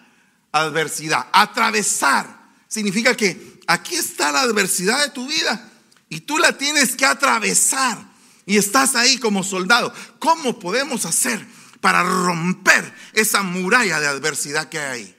adversidad. 0.52 1.26
Atravesar 1.34 2.28
significa 2.68 3.18
que 3.18 3.60
aquí 3.66 3.96
está 3.96 4.32
la 4.32 4.42
adversidad 4.42 5.04
de 5.04 5.10
tu 5.10 5.28
vida 5.28 5.72
y 6.08 6.20
tú 6.20 6.38
la 6.38 6.56
tienes 6.56 6.96
que 6.96 7.04
atravesar. 7.04 7.98
Y 8.46 8.58
estás 8.58 8.94
ahí 8.94 9.18
como 9.18 9.44
soldado. 9.44 9.92
¿Cómo 10.20 10.60
podemos 10.60 11.06
hacer 11.06 11.44
para 11.82 12.04
romper 12.04 12.94
esa 13.14 13.42
muralla 13.42 14.00
de 14.00 14.06
adversidad 14.06 14.70
que 14.70 14.78
hay 14.78 15.02
ahí? 15.02 15.16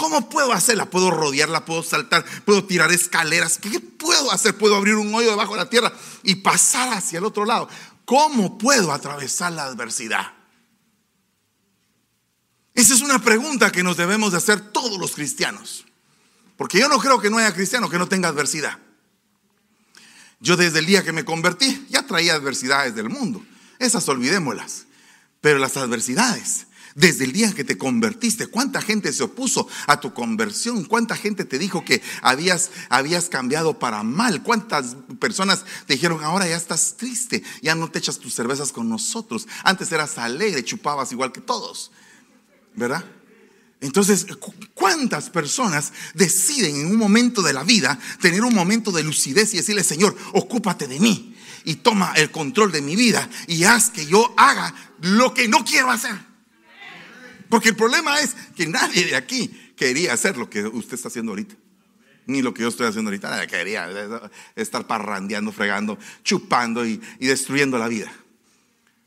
¿Cómo 0.00 0.30
puedo 0.30 0.52
hacerla? 0.54 0.86
¿Puedo 0.86 1.10
rodearla? 1.10 1.66
¿Puedo 1.66 1.82
saltar? 1.82 2.24
¿Puedo 2.46 2.64
tirar 2.64 2.90
escaleras? 2.90 3.58
¿Qué 3.58 3.80
puedo 3.80 4.32
hacer? 4.32 4.56
¿Puedo 4.56 4.74
abrir 4.74 4.94
un 4.94 5.14
hoyo 5.14 5.28
debajo 5.28 5.52
de 5.52 5.58
la 5.58 5.68
tierra 5.68 5.92
y 6.22 6.36
pasar 6.36 6.94
hacia 6.94 7.18
el 7.18 7.26
otro 7.26 7.44
lado? 7.44 7.68
¿Cómo 8.10 8.58
puedo 8.58 8.90
atravesar 8.90 9.52
la 9.52 9.66
adversidad? 9.66 10.32
Esa 12.74 12.94
es 12.94 13.02
una 13.02 13.20
pregunta 13.20 13.70
que 13.70 13.84
nos 13.84 13.96
debemos 13.96 14.32
de 14.32 14.38
hacer 14.38 14.72
todos 14.72 14.98
los 14.98 15.12
cristianos. 15.12 15.86
Porque 16.56 16.80
yo 16.80 16.88
no 16.88 16.98
creo 16.98 17.20
que 17.20 17.30
no 17.30 17.38
haya 17.38 17.54
cristiano 17.54 17.88
que 17.88 17.98
no 17.98 18.08
tenga 18.08 18.26
adversidad. 18.26 18.80
Yo 20.40 20.56
desde 20.56 20.80
el 20.80 20.86
día 20.86 21.04
que 21.04 21.12
me 21.12 21.24
convertí 21.24 21.86
ya 21.88 22.04
traía 22.04 22.34
adversidades 22.34 22.96
del 22.96 23.10
mundo. 23.10 23.46
Esas 23.78 24.08
olvidémoslas. 24.08 24.86
Pero 25.40 25.60
las 25.60 25.76
adversidades 25.76 26.66
desde 27.00 27.24
el 27.24 27.32
día 27.32 27.52
que 27.52 27.64
te 27.64 27.78
convertiste, 27.78 28.46
¿cuánta 28.46 28.82
gente 28.82 29.12
se 29.12 29.22
opuso 29.22 29.66
a 29.86 30.00
tu 30.00 30.12
conversión? 30.12 30.84
¿Cuánta 30.84 31.16
gente 31.16 31.46
te 31.46 31.58
dijo 31.58 31.82
que 31.84 32.02
habías, 32.20 32.70
habías 32.90 33.30
cambiado 33.30 33.78
para 33.78 34.02
mal? 34.02 34.42
¿Cuántas 34.42 34.96
personas 35.18 35.64
te 35.86 35.94
dijeron, 35.94 36.22
ahora 36.22 36.46
ya 36.46 36.56
estás 36.56 36.96
triste, 36.98 37.42
ya 37.62 37.74
no 37.74 37.90
te 37.90 37.98
echas 37.98 38.18
tus 38.18 38.34
cervezas 38.34 38.70
con 38.70 38.88
nosotros? 38.88 39.48
Antes 39.64 39.90
eras 39.90 40.18
alegre, 40.18 40.62
chupabas 40.62 41.10
igual 41.12 41.32
que 41.32 41.40
todos, 41.40 41.90
¿verdad? 42.76 43.04
Entonces, 43.80 44.26
¿cuántas 44.74 45.30
personas 45.30 45.94
deciden 46.12 46.76
en 46.76 46.86
un 46.86 46.98
momento 46.98 47.40
de 47.40 47.54
la 47.54 47.64
vida 47.64 47.98
tener 48.20 48.44
un 48.44 48.54
momento 48.54 48.92
de 48.92 49.02
lucidez 49.02 49.54
y 49.54 49.56
decirle, 49.56 49.84
Señor, 49.84 50.14
ocúpate 50.32 50.86
de 50.86 51.00
mí? 51.00 51.26
y 51.62 51.74
toma 51.74 52.14
el 52.16 52.30
control 52.30 52.72
de 52.72 52.80
mi 52.80 52.96
vida 52.96 53.28
y 53.46 53.64
haz 53.64 53.90
que 53.90 54.06
yo 54.06 54.32
haga 54.38 54.74
lo 55.02 55.34
que 55.34 55.46
no 55.46 55.62
quiero 55.62 55.90
hacer. 55.90 56.29
Porque 57.50 57.68
el 57.70 57.76
problema 57.76 58.20
es 58.20 58.34
que 58.56 58.66
nadie 58.66 59.04
de 59.04 59.16
aquí 59.16 59.72
quería 59.76 60.14
hacer 60.14 60.38
lo 60.38 60.48
que 60.48 60.62
usted 60.62 60.94
está 60.94 61.08
haciendo 61.08 61.32
ahorita. 61.32 61.56
Ni 62.26 62.42
lo 62.42 62.54
que 62.54 62.62
yo 62.62 62.68
estoy 62.68 62.86
haciendo 62.86 63.10
ahorita. 63.10 63.28
Nadie 63.28 63.48
quería 63.48 63.90
estar 64.54 64.86
parrandeando, 64.86 65.52
fregando, 65.52 65.98
chupando 66.22 66.86
y, 66.86 67.00
y 67.18 67.26
destruyendo 67.26 67.76
la 67.76 67.88
vida. 67.88 68.10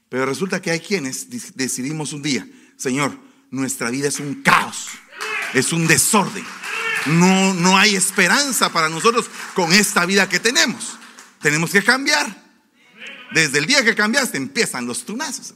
Pero 0.09 0.25
resulta 0.25 0.61
que 0.61 0.71
hay 0.71 0.79
quienes 0.79 1.55
decidimos 1.55 2.13
un 2.13 2.21
día, 2.21 2.45
Señor, 2.77 3.17
nuestra 3.49 3.89
vida 3.89 4.09
es 4.09 4.19
un 4.19 4.43
caos, 4.43 4.89
es 5.53 5.71
un 5.71 5.87
desorden. 5.87 6.45
No, 7.05 7.53
no 7.53 7.77
hay 7.77 7.95
esperanza 7.95 8.71
para 8.71 8.89
nosotros 8.89 9.29
con 9.53 9.71
esta 9.73 10.05
vida 10.05 10.27
que 10.27 10.39
tenemos. 10.39 10.97
Tenemos 11.41 11.71
que 11.71 11.83
cambiar. 11.83 12.43
Desde 13.33 13.57
el 13.57 13.65
día 13.65 13.83
que 13.83 13.95
cambiaste 13.95 14.37
empiezan 14.37 14.85
los 14.85 15.05
tunazos. 15.05 15.53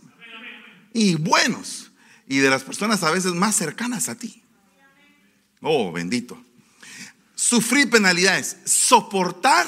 Y 0.94 1.16
buenos. 1.16 1.92
Y 2.28 2.40
de 2.40 2.50
las 2.50 2.64
personas 2.64 3.04
a 3.04 3.12
veces 3.12 3.34
más 3.34 3.56
cercanas 3.56 4.10
a 4.10 4.16
ti. 4.16 4.44
Oh, 5.62 5.92
bendito. 5.92 6.42
Sufrir 7.36 7.90
penalidades. 7.90 8.58
Soportar 8.66 9.66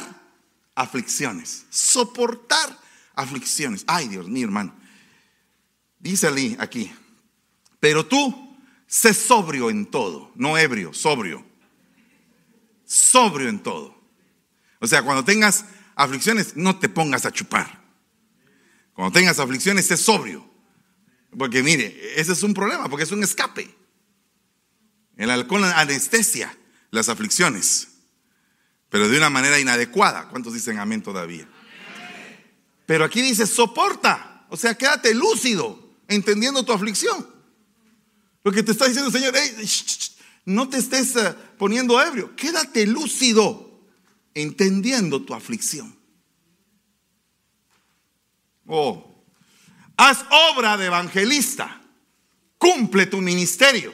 aflicciones. 0.76 1.65
Soportar 1.69 2.78
aflicciones. 3.15 3.84
Ay, 3.88 4.08
Dios 4.08 4.28
mío, 4.28 4.45
hermano. 4.45 4.76
Dice 6.00 6.28
aquí. 6.60 6.91
Pero 7.80 8.06
tú, 8.06 8.58
sé 8.88 9.13
sobrio 9.13 9.69
en 9.69 9.86
todo. 9.86 10.32
No 10.36 10.58
ebrio, 10.58 10.93
sobrio. 10.93 11.45
Sobrio 12.86 13.50
en 13.50 13.60
todo. 13.60 13.98
O 14.80 14.88
sea, 14.88 15.04
cuando 15.04 15.24
tengas 15.24 15.65
aflicciones, 15.95 16.56
no 16.56 16.80
te 16.80 16.89
pongas 16.89 17.26
a 17.26 17.32
chupar. 17.32 17.80
Cuando 18.93 19.17
tengas 19.17 19.39
aflicciones, 19.39 19.86
sé 19.86 19.95
sobrio. 19.95 20.48
Porque 21.37 21.63
mire, 21.63 22.19
ese 22.19 22.33
es 22.33 22.43
un 22.43 22.53
problema, 22.53 22.89
porque 22.89 23.03
es 23.03 23.11
un 23.11 23.23
escape. 23.23 23.73
El 25.17 25.29
alcohol 25.29 25.63
anestesia 25.65 26.55
las 26.91 27.09
aflicciones, 27.09 27.89
pero 28.89 29.07
de 29.09 29.17
una 29.17 29.29
manera 29.29 29.59
inadecuada. 29.59 30.29
¿Cuántos 30.29 30.53
dicen 30.53 30.79
amén 30.79 31.03
todavía? 31.03 31.47
Pero 32.85 33.05
aquí 33.05 33.21
dice, 33.21 33.45
soporta, 33.45 34.47
o 34.49 34.57
sea, 34.57 34.75
quédate 34.75 35.13
lúcido, 35.13 35.93
entendiendo 36.07 36.63
tu 36.63 36.73
aflicción. 36.73 37.27
Lo 38.43 38.51
que 38.51 38.63
te 38.63 38.71
está 38.71 38.85
diciendo 38.85 39.09
el 39.09 39.13
Señor, 39.13 39.35
no 40.45 40.69
te 40.69 40.77
estés 40.77 41.15
eh, 41.15 41.35
poniendo 41.57 42.01
ebrio, 42.01 42.35
quédate 42.35 42.87
lúcido 42.87 43.83
entendiendo 44.33 45.21
tu 45.23 45.33
aflicción. 45.33 45.95
Oh, 48.65 49.09
haz 49.99 50.25
obra 50.29 50.77
de 50.77 50.85
evangelista, 50.85 51.81
cumple 52.57 53.05
tu 53.05 53.17
ministerio. 53.17 53.93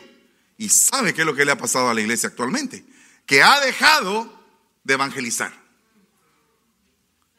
Y 0.57 0.69
sabe 0.69 1.13
qué 1.13 1.21
es 1.21 1.25
lo 1.25 1.35
que 1.35 1.43
le 1.43 1.51
ha 1.51 1.57
pasado 1.57 1.89
a 1.89 1.93
la 1.93 2.01
iglesia 2.01 2.29
actualmente, 2.29 2.85
que 3.25 3.41
ha 3.41 3.59
dejado 3.59 4.31
de 4.83 4.93
evangelizar. 4.93 5.51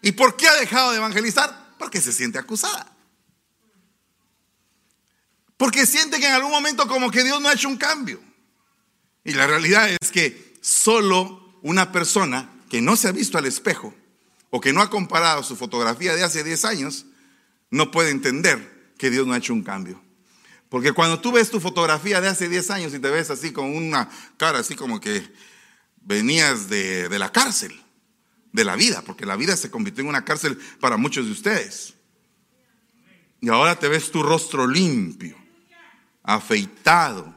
¿Y 0.02 0.12
por 0.12 0.36
qué 0.36 0.48
ha 0.48 0.54
dejado 0.54 0.90
de 0.90 0.98
evangelizar? 0.98 1.74
Porque 1.78 2.00
se 2.00 2.12
siente 2.12 2.38
acusada. 2.38 2.92
Porque 5.56 5.86
siente 5.86 6.18
que 6.18 6.26
en 6.26 6.34
algún 6.34 6.50
momento 6.50 6.88
como 6.88 7.10
que 7.10 7.22
Dios 7.22 7.40
no 7.40 7.48
ha 7.48 7.54
hecho 7.54 7.68
un 7.68 7.78
cambio. 7.78 8.20
Y 9.24 9.32
la 9.32 9.46
realidad 9.46 9.88
es 9.88 10.10
que 10.10 10.58
solo 10.60 11.58
una 11.62 11.92
persona 11.92 12.50
que 12.68 12.82
no 12.82 12.96
se 12.96 13.08
ha 13.08 13.12
visto 13.12 13.38
al 13.38 13.46
espejo 13.46 13.94
o 14.50 14.60
que 14.60 14.72
no 14.72 14.82
ha 14.82 14.90
comparado 14.90 15.44
su 15.44 15.56
fotografía 15.56 16.14
de 16.14 16.24
hace 16.24 16.44
10 16.44 16.64
años, 16.64 17.06
no 17.70 17.90
puede 17.90 18.10
entender 18.10 18.92
que 18.98 19.10
Dios 19.10 19.26
no 19.26 19.34
ha 19.34 19.38
hecho 19.38 19.52
un 19.52 19.62
cambio. 19.62 20.02
Porque 20.68 20.92
cuando 20.92 21.20
tú 21.20 21.32
ves 21.32 21.50
tu 21.50 21.60
fotografía 21.60 22.20
de 22.20 22.28
hace 22.28 22.48
10 22.48 22.70
años 22.70 22.94
y 22.94 22.98
te 22.98 23.10
ves 23.10 23.30
así 23.30 23.52
con 23.52 23.74
una 23.74 24.08
cara 24.36 24.58
así 24.58 24.74
como 24.74 25.00
que 25.00 25.22
venías 26.02 26.68
de, 26.68 27.08
de 27.08 27.18
la 27.18 27.30
cárcel, 27.30 27.80
de 28.52 28.64
la 28.64 28.74
vida, 28.76 29.02
porque 29.02 29.26
la 29.26 29.36
vida 29.36 29.56
se 29.56 29.70
convirtió 29.70 30.02
en 30.02 30.08
una 30.08 30.24
cárcel 30.24 30.58
para 30.80 30.96
muchos 30.96 31.26
de 31.26 31.32
ustedes. 31.32 31.94
Y 33.40 33.48
ahora 33.48 33.78
te 33.78 33.88
ves 33.88 34.10
tu 34.10 34.22
rostro 34.22 34.66
limpio, 34.66 35.36
afeitado, 36.22 37.36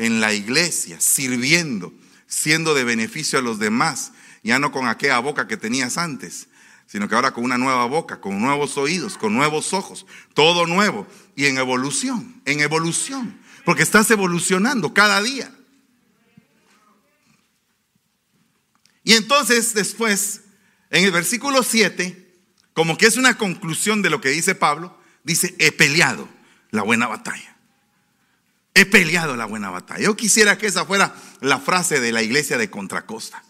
en 0.00 0.20
la 0.20 0.32
iglesia, 0.32 0.98
sirviendo, 0.98 1.92
siendo 2.26 2.74
de 2.74 2.84
beneficio 2.84 3.38
a 3.38 3.42
los 3.42 3.58
demás, 3.58 4.12
ya 4.42 4.58
no 4.58 4.72
con 4.72 4.88
aquella 4.88 5.18
boca 5.18 5.46
que 5.46 5.58
tenías 5.58 5.98
antes, 5.98 6.48
sino 6.90 7.08
que 7.08 7.14
ahora 7.14 7.30
con 7.30 7.44
una 7.44 7.56
nueva 7.56 7.84
boca, 7.84 8.20
con 8.20 8.40
nuevos 8.40 8.76
oídos, 8.76 9.16
con 9.16 9.32
nuevos 9.32 9.72
ojos, 9.72 10.06
todo 10.34 10.66
nuevo 10.66 11.06
y 11.36 11.46
en 11.46 11.56
evolución, 11.56 12.42
en 12.46 12.58
evolución, 12.58 13.40
porque 13.64 13.84
estás 13.84 14.10
evolucionando 14.10 14.92
cada 14.92 15.22
día. 15.22 15.54
Y 19.04 19.12
entonces 19.12 19.72
después, 19.72 20.40
en 20.90 21.04
el 21.04 21.12
versículo 21.12 21.62
7, 21.62 22.34
como 22.74 22.98
que 22.98 23.06
es 23.06 23.16
una 23.16 23.38
conclusión 23.38 24.02
de 24.02 24.10
lo 24.10 24.20
que 24.20 24.30
dice 24.30 24.56
Pablo, 24.56 24.98
dice, 25.22 25.54
he 25.60 25.70
peleado 25.70 26.28
la 26.70 26.82
buena 26.82 27.06
batalla. 27.06 27.56
He 28.74 28.84
peleado 28.84 29.36
la 29.36 29.44
buena 29.44 29.70
batalla. 29.70 30.00
Yo 30.00 30.16
quisiera 30.16 30.58
que 30.58 30.66
esa 30.66 30.84
fuera 30.84 31.14
la 31.40 31.60
frase 31.60 32.00
de 32.00 32.10
la 32.10 32.22
iglesia 32.22 32.58
de 32.58 32.68
Contracosta. 32.68 33.44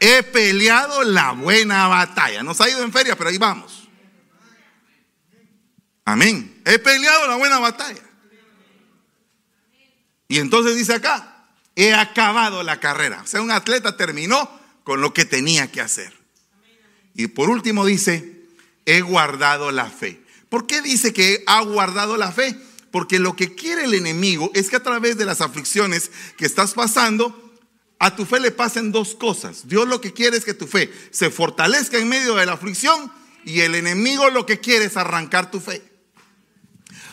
He 0.00 0.22
peleado 0.22 1.02
la 1.02 1.32
buena 1.32 1.88
batalla. 1.88 2.42
Nos 2.42 2.60
ha 2.60 2.68
ido 2.68 2.82
en 2.82 2.92
feria, 2.92 3.16
pero 3.16 3.30
ahí 3.30 3.38
vamos. 3.38 3.88
Amén. 6.04 6.62
He 6.64 6.78
peleado 6.78 7.26
la 7.26 7.36
buena 7.36 7.58
batalla. 7.58 8.02
Y 10.28 10.38
entonces 10.38 10.76
dice 10.76 10.94
acá, 10.94 11.46
he 11.74 11.94
acabado 11.94 12.62
la 12.62 12.80
carrera. 12.80 13.22
O 13.22 13.26
sea, 13.26 13.40
un 13.40 13.50
atleta 13.50 13.96
terminó 13.96 14.48
con 14.84 15.00
lo 15.00 15.12
que 15.12 15.24
tenía 15.24 15.70
que 15.72 15.80
hacer. 15.80 16.14
Y 17.14 17.26
por 17.26 17.50
último 17.50 17.84
dice, 17.84 18.46
he 18.86 19.00
guardado 19.00 19.70
la 19.70 19.90
fe. 19.90 20.22
¿Por 20.48 20.66
qué 20.66 20.80
dice 20.80 21.12
que 21.12 21.42
ha 21.46 21.60
guardado 21.62 22.16
la 22.16 22.32
fe? 22.32 22.56
Porque 22.90 23.18
lo 23.18 23.36
que 23.36 23.54
quiere 23.54 23.84
el 23.84 23.94
enemigo 23.94 24.50
es 24.54 24.70
que 24.70 24.76
a 24.76 24.82
través 24.82 25.18
de 25.18 25.26
las 25.26 25.40
aflicciones 25.40 26.10
que 26.36 26.46
estás 26.46 26.74
pasando, 26.74 27.47
a 27.98 28.14
tu 28.14 28.24
fe 28.24 28.38
le 28.40 28.50
pasen 28.50 28.92
dos 28.92 29.14
cosas. 29.14 29.66
Dios 29.66 29.88
lo 29.88 30.00
que 30.00 30.12
quiere 30.12 30.36
es 30.36 30.44
que 30.44 30.54
tu 30.54 30.66
fe 30.66 30.92
se 31.10 31.30
fortalezca 31.30 31.98
en 31.98 32.08
medio 32.08 32.36
de 32.36 32.46
la 32.46 32.52
aflicción 32.52 33.12
y 33.44 33.60
el 33.60 33.74
enemigo 33.74 34.30
lo 34.30 34.46
que 34.46 34.60
quiere 34.60 34.84
es 34.84 34.96
arrancar 34.96 35.50
tu 35.50 35.60
fe. 35.60 35.82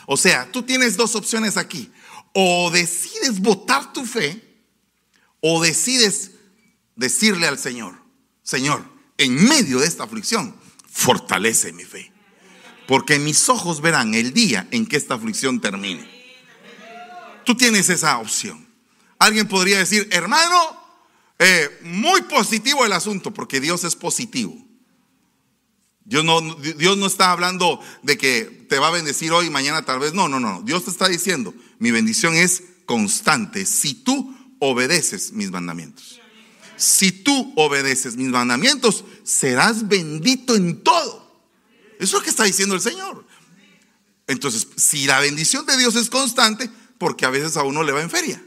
O 0.06 0.16
sea, 0.16 0.50
tú 0.52 0.62
tienes 0.62 0.96
dos 0.96 1.16
opciones 1.16 1.56
aquí. 1.56 1.90
O 2.32 2.70
decides 2.70 3.40
votar 3.40 3.92
tu 3.92 4.04
fe 4.04 4.42
o 5.40 5.62
decides 5.62 6.32
decirle 6.94 7.46
al 7.46 7.58
Señor, 7.58 7.94
Señor, 8.42 8.84
en 9.18 9.34
medio 9.48 9.80
de 9.80 9.86
esta 9.86 10.04
aflicción, 10.04 10.54
fortalece 10.90 11.72
mi 11.72 11.84
fe. 11.84 12.12
Porque 12.86 13.18
mis 13.18 13.48
ojos 13.48 13.80
verán 13.80 14.14
el 14.14 14.32
día 14.32 14.68
en 14.70 14.86
que 14.86 14.96
esta 14.96 15.14
aflicción 15.14 15.60
termine. 15.60 16.08
Tú 17.44 17.56
tienes 17.56 17.88
esa 17.88 18.18
opción. 18.18 18.65
Alguien 19.18 19.48
podría 19.48 19.78
decir, 19.78 20.08
hermano, 20.10 20.76
eh, 21.38 21.78
muy 21.82 22.22
positivo 22.22 22.84
el 22.84 22.92
asunto, 22.92 23.32
porque 23.32 23.60
Dios 23.60 23.84
es 23.84 23.96
positivo. 23.96 24.56
Dios 26.04 26.24
no, 26.24 26.40
Dios 26.54 26.96
no 26.96 27.06
está 27.06 27.32
hablando 27.32 27.80
de 28.02 28.16
que 28.16 28.44
te 28.68 28.78
va 28.78 28.88
a 28.88 28.92
bendecir 28.92 29.32
hoy, 29.32 29.50
mañana 29.50 29.84
tal 29.84 29.98
vez. 29.98 30.14
No, 30.14 30.28
no, 30.28 30.38
no. 30.38 30.62
Dios 30.62 30.84
te 30.84 30.90
está 30.90 31.08
diciendo, 31.08 31.52
mi 31.78 31.90
bendición 31.90 32.34
es 32.34 32.62
constante 32.86 33.66
si 33.66 33.94
tú 33.94 34.34
obedeces 34.60 35.32
mis 35.32 35.50
mandamientos. 35.50 36.20
Si 36.76 37.10
tú 37.10 37.52
obedeces 37.56 38.16
mis 38.16 38.28
mandamientos, 38.28 39.04
serás 39.24 39.88
bendito 39.88 40.54
en 40.54 40.82
todo. 40.82 41.26
Eso 41.98 42.04
es 42.04 42.12
lo 42.12 42.22
que 42.22 42.30
está 42.30 42.44
diciendo 42.44 42.74
el 42.74 42.80
Señor. 42.80 43.26
Entonces, 44.26 44.68
si 44.76 45.06
la 45.06 45.20
bendición 45.20 45.66
de 45.66 45.76
Dios 45.76 45.96
es 45.96 46.10
constante, 46.10 46.70
porque 46.98 47.24
a 47.24 47.30
veces 47.30 47.56
a 47.56 47.62
uno 47.62 47.82
le 47.82 47.92
va 47.92 48.02
en 48.02 48.10
feria. 48.10 48.42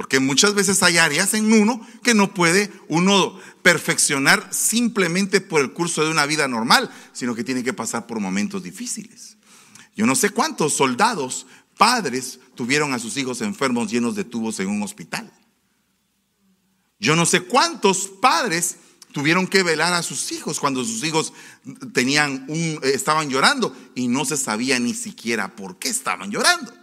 Porque 0.00 0.18
muchas 0.18 0.54
veces 0.54 0.82
hay 0.82 0.96
áreas 0.96 1.34
en 1.34 1.52
uno 1.52 1.86
que 2.02 2.14
no 2.14 2.32
puede 2.32 2.72
uno 2.88 3.38
perfeccionar 3.60 4.48
simplemente 4.50 5.42
por 5.42 5.60
el 5.60 5.74
curso 5.74 6.02
de 6.02 6.10
una 6.10 6.24
vida 6.24 6.48
normal, 6.48 6.90
sino 7.12 7.34
que 7.34 7.44
tiene 7.44 7.62
que 7.62 7.74
pasar 7.74 8.06
por 8.06 8.18
momentos 8.18 8.62
difíciles. 8.62 9.36
Yo 9.94 10.06
no 10.06 10.14
sé 10.14 10.30
cuántos 10.30 10.72
soldados, 10.72 11.46
padres, 11.76 12.40
tuvieron 12.54 12.94
a 12.94 12.98
sus 12.98 13.18
hijos 13.18 13.42
enfermos 13.42 13.90
llenos 13.90 14.14
de 14.14 14.24
tubos 14.24 14.58
en 14.60 14.68
un 14.68 14.82
hospital. 14.82 15.30
Yo 16.98 17.14
no 17.14 17.26
sé 17.26 17.42
cuántos 17.42 18.06
padres 18.22 18.76
tuvieron 19.12 19.46
que 19.46 19.62
velar 19.62 19.92
a 19.92 20.02
sus 20.02 20.32
hijos 20.32 20.60
cuando 20.60 20.82
sus 20.82 21.04
hijos 21.04 21.34
tenían 21.92 22.46
un, 22.48 22.80
estaban 22.84 23.28
llorando 23.28 23.76
y 23.94 24.08
no 24.08 24.24
se 24.24 24.38
sabía 24.38 24.78
ni 24.78 24.94
siquiera 24.94 25.54
por 25.56 25.78
qué 25.78 25.90
estaban 25.90 26.30
llorando. 26.30 26.79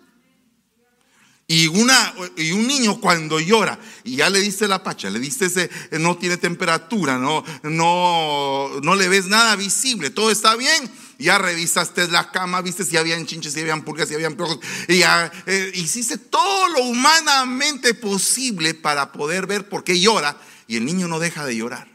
Y, 1.49 1.67
una, 1.67 2.13
y 2.35 2.51
un 2.51 2.67
niño 2.67 2.99
cuando 2.99 3.39
llora 3.39 3.79
y 4.03 4.17
ya 4.17 4.29
le 4.29 4.41
diste 4.41 4.67
la 4.67 4.83
pacha, 4.83 5.09
le 5.09 5.17
diste 5.17 5.45
ese, 5.45 5.69
no 5.91 6.17
tiene 6.17 6.35
temperatura, 6.35 7.17
no, 7.17 7.41
no, 7.63 8.69
no 8.83 8.95
le 8.95 9.07
ves 9.07 9.27
nada 9.27 9.55
visible, 9.55 10.09
todo 10.09 10.29
está 10.29 10.55
bien. 10.57 10.91
Ya 11.19 11.37
revisaste 11.37 12.07
la 12.09 12.31
cama, 12.31 12.61
viste 12.61 12.83
si 12.83 12.95
habían 12.97 13.25
chinches, 13.25 13.53
si 13.53 13.61
habían 13.61 13.83
pulgas, 13.83 14.09
si 14.09 14.13
habían 14.13 14.35
piojos. 14.35 14.59
Y 14.87 14.99
ya 14.99 15.31
eh, 15.47 15.71
hiciste 15.73 16.17
todo 16.17 16.67
lo 16.69 16.83
humanamente 16.83 17.95
posible 17.95 18.75
para 18.75 19.11
poder 19.11 19.47
ver 19.47 19.67
por 19.67 19.83
qué 19.83 19.99
llora. 19.99 20.37
Y 20.67 20.75
el 20.75 20.85
niño 20.85 21.07
no 21.07 21.17
deja 21.17 21.45
de 21.45 21.55
llorar. 21.55 21.87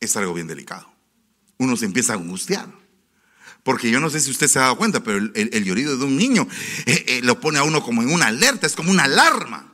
Es 0.00 0.16
algo 0.16 0.34
bien 0.34 0.48
delicado. 0.48 0.92
Uno 1.58 1.76
se 1.76 1.84
empieza 1.84 2.14
a 2.14 2.16
angustiar. 2.16 2.83
Porque 3.64 3.90
yo 3.90 3.98
no 3.98 4.10
sé 4.10 4.20
si 4.20 4.30
usted 4.30 4.46
se 4.46 4.58
ha 4.58 4.62
dado 4.62 4.76
cuenta, 4.76 5.02
pero 5.02 5.18
el, 5.18 5.64
llorido 5.64 5.96
de 5.96 6.04
un 6.04 6.16
niño 6.16 6.46
eh, 6.84 7.04
eh, 7.08 7.20
lo 7.24 7.40
pone 7.40 7.58
a 7.58 7.64
uno 7.64 7.82
como 7.82 8.02
en 8.02 8.12
una 8.12 8.26
alerta, 8.26 8.66
es 8.66 8.76
como 8.76 8.90
una 8.90 9.04
alarma. 9.04 9.72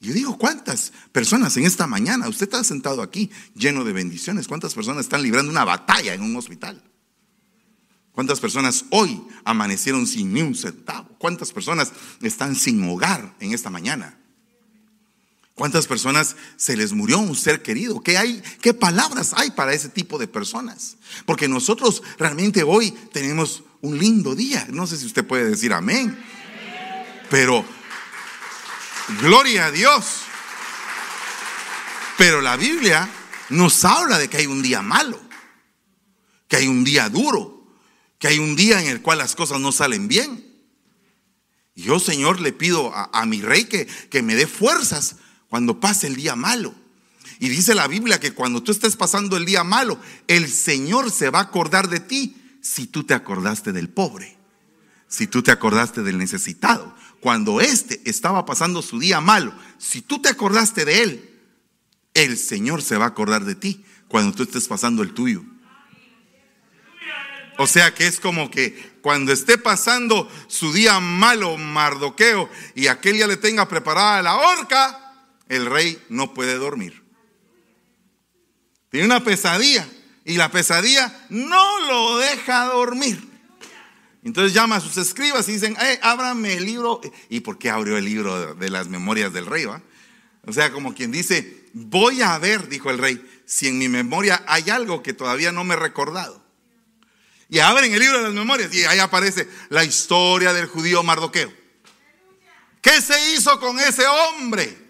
Yo 0.00 0.14
digo, 0.14 0.38
¿cuántas 0.38 0.92
personas 1.12 1.56
en 1.58 1.66
esta 1.66 1.86
mañana? 1.86 2.28
Usted 2.28 2.46
está 2.46 2.64
sentado 2.64 3.02
aquí 3.02 3.30
lleno 3.54 3.84
de 3.84 3.92
bendiciones. 3.92 4.48
¿Cuántas 4.48 4.74
personas 4.74 5.04
están 5.04 5.22
librando 5.22 5.50
una 5.50 5.64
batalla 5.64 6.14
en 6.14 6.22
un 6.22 6.34
hospital? 6.36 6.82
¿Cuántas 8.12 8.40
personas 8.40 8.86
hoy 8.90 9.22
amanecieron 9.44 10.06
sin 10.06 10.32
ni 10.32 10.40
un 10.40 10.54
centavo? 10.54 11.08
¿Cuántas 11.18 11.52
personas 11.52 11.92
están 12.22 12.56
sin 12.56 12.82
hogar 12.88 13.36
en 13.40 13.52
esta 13.52 13.68
mañana? 13.68 14.18
¿Cuántas 15.56 15.86
personas 15.86 16.36
se 16.58 16.76
les 16.76 16.92
murió 16.92 17.18
un 17.18 17.34
ser 17.34 17.62
querido? 17.62 18.02
¿Qué 18.02 18.18
hay? 18.18 18.42
¿Qué 18.60 18.74
palabras 18.74 19.32
hay 19.34 19.50
para 19.52 19.72
ese 19.72 19.88
tipo 19.88 20.18
de 20.18 20.28
personas? 20.28 20.98
Porque 21.24 21.48
nosotros 21.48 22.02
realmente 22.18 22.62
hoy 22.62 22.90
tenemos 23.10 23.62
un 23.80 23.98
lindo 23.98 24.34
día. 24.34 24.66
No 24.70 24.86
sé 24.86 24.98
si 24.98 25.06
usted 25.06 25.26
puede 25.26 25.48
decir 25.48 25.72
amén. 25.72 26.22
Pero 27.30 27.64
gloria 29.22 29.64
a 29.64 29.70
Dios. 29.70 30.04
Pero 32.18 32.42
la 32.42 32.58
Biblia 32.58 33.08
nos 33.48 33.82
habla 33.86 34.18
de 34.18 34.28
que 34.28 34.36
hay 34.36 34.46
un 34.46 34.60
día 34.60 34.82
malo, 34.82 35.18
que 36.48 36.56
hay 36.56 36.68
un 36.68 36.84
día 36.84 37.08
duro, 37.08 37.66
que 38.18 38.28
hay 38.28 38.38
un 38.38 38.56
día 38.56 38.82
en 38.82 38.88
el 38.88 39.00
cual 39.00 39.16
las 39.16 39.34
cosas 39.34 39.58
no 39.58 39.72
salen 39.72 40.06
bien. 40.06 40.44
yo, 41.74 41.98
Señor, 41.98 42.42
le 42.42 42.52
pido 42.52 42.92
a, 42.94 43.24
mi 43.24 43.40
rey 43.40 43.64
que, 43.64 43.86
que 43.86 44.20
me 44.20 44.34
dé 44.34 44.46
fuerzas 44.46 45.16
cuando 45.48 45.80
pase 45.80 46.06
el 46.06 46.16
día 46.16 46.36
malo. 46.36 46.74
Y 47.38 47.48
dice 47.48 47.74
la 47.74 47.86
Biblia 47.86 48.20
que 48.20 48.32
cuando 48.32 48.62
tú 48.62 48.72
estés 48.72 48.96
pasando 48.96 49.36
el 49.36 49.44
día 49.44 49.64
malo, 49.64 49.98
el 50.26 50.48
Señor 50.48 51.10
se 51.10 51.30
va 51.30 51.40
a 51.40 51.42
acordar 51.42 51.88
de 51.88 52.00
ti 52.00 52.36
si 52.62 52.86
tú 52.86 53.04
te 53.04 53.14
acordaste 53.14 53.72
del 53.72 53.88
pobre, 53.88 54.36
si 55.08 55.26
tú 55.26 55.42
te 55.42 55.50
acordaste 55.50 56.02
del 56.02 56.18
necesitado. 56.18 56.94
Cuando 57.20 57.60
éste 57.60 58.00
estaba 58.04 58.46
pasando 58.46 58.82
su 58.82 58.98
día 58.98 59.20
malo, 59.20 59.52
si 59.78 60.00
tú 60.00 60.20
te 60.20 60.28
acordaste 60.28 60.84
de 60.84 61.02
él, 61.02 61.30
el 62.14 62.38
Señor 62.38 62.82
se 62.82 62.96
va 62.96 63.04
a 63.04 63.08
acordar 63.08 63.44
de 63.44 63.54
ti 63.54 63.84
cuando 64.08 64.34
tú 64.34 64.44
estés 64.44 64.66
pasando 64.66 65.02
el 65.02 65.12
tuyo. 65.12 65.44
O 67.58 67.66
sea 67.66 67.94
que 67.94 68.06
es 68.06 68.20
como 68.20 68.50
que 68.50 68.96
cuando 69.00 69.32
esté 69.32 69.56
pasando 69.58 70.30
su 70.46 70.72
día 70.72 71.00
malo, 71.00 71.56
Mardoqueo, 71.56 72.50
y 72.74 72.86
aquel 72.86 73.16
ya 73.16 73.26
le 73.26 73.36
tenga 73.36 73.68
preparada 73.68 74.22
la 74.22 74.36
horca, 74.36 75.05
el 75.48 75.66
rey 75.66 76.02
no 76.08 76.34
puede 76.34 76.54
dormir. 76.56 77.02
Tiene 78.90 79.06
una 79.06 79.22
pesadilla 79.22 79.86
y 80.24 80.36
la 80.36 80.50
pesadilla 80.50 81.26
no 81.28 81.80
lo 81.86 82.18
deja 82.18 82.66
dormir. 82.66 83.36
Entonces 84.24 84.52
llama 84.54 84.76
a 84.76 84.80
sus 84.80 84.96
escribas 84.96 85.48
y 85.48 85.52
dicen, 85.52 85.76
eh, 85.80 86.00
ábrame 86.02 86.54
el 86.54 86.64
libro. 86.64 87.00
¿Y 87.28 87.40
por 87.40 87.58
qué 87.58 87.70
abrió 87.70 87.96
el 87.96 88.04
libro 88.04 88.54
de 88.54 88.70
las 88.70 88.88
memorias 88.88 89.32
del 89.32 89.46
rey? 89.46 89.66
Va? 89.66 89.82
O 90.46 90.52
sea, 90.52 90.72
como 90.72 90.94
quien 90.94 91.12
dice, 91.12 91.68
voy 91.72 92.22
a 92.22 92.36
ver, 92.38 92.68
dijo 92.68 92.90
el 92.90 92.98
rey, 92.98 93.24
si 93.44 93.68
en 93.68 93.78
mi 93.78 93.88
memoria 93.88 94.42
hay 94.48 94.70
algo 94.70 95.02
que 95.02 95.12
todavía 95.12 95.52
no 95.52 95.62
me 95.62 95.74
he 95.74 95.78
recordado. 95.78 96.44
Y 97.48 97.60
abren 97.60 97.92
el 97.92 98.00
libro 98.00 98.18
de 98.18 98.24
las 98.24 98.32
memorias 98.32 98.74
y 98.74 98.84
ahí 98.84 98.98
aparece 98.98 99.48
la 99.68 99.84
historia 99.84 100.52
del 100.52 100.66
judío 100.66 101.02
Mardoqueo. 101.04 101.52
¿Qué 102.80 103.00
se 103.00 103.34
hizo 103.34 103.60
con 103.60 103.78
ese 103.78 104.04
hombre? 104.06 104.85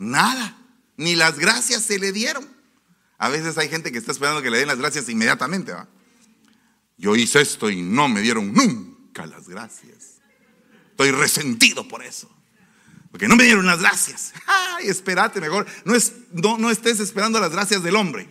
Nada, 0.00 0.56
ni 0.96 1.14
las 1.14 1.38
gracias 1.38 1.82
se 1.82 1.98
le 1.98 2.10
dieron. 2.10 2.48
A 3.18 3.28
veces 3.28 3.58
hay 3.58 3.68
gente 3.68 3.92
que 3.92 3.98
está 3.98 4.12
esperando 4.12 4.40
que 4.40 4.50
le 4.50 4.56
den 4.56 4.68
las 4.68 4.78
gracias 4.78 5.10
inmediatamente. 5.10 5.72
¿va? 5.72 5.86
Yo 6.96 7.14
hice 7.16 7.42
esto 7.42 7.68
y 7.68 7.82
no 7.82 8.08
me 8.08 8.22
dieron 8.22 8.54
nunca 8.54 9.26
las 9.26 9.46
gracias. 9.46 10.22
Estoy 10.92 11.10
resentido 11.10 11.86
por 11.86 12.02
eso. 12.02 12.34
Porque 13.10 13.28
no 13.28 13.36
me 13.36 13.44
dieron 13.44 13.66
las 13.66 13.80
gracias. 13.80 14.32
Ay, 14.46 14.88
espérate 14.88 15.38
mejor. 15.38 15.66
No, 15.84 15.94
es, 15.94 16.14
no, 16.32 16.56
no 16.56 16.70
estés 16.70 16.98
esperando 16.98 17.38
las 17.38 17.50
gracias 17.50 17.82
del 17.82 17.96
hombre. 17.96 18.26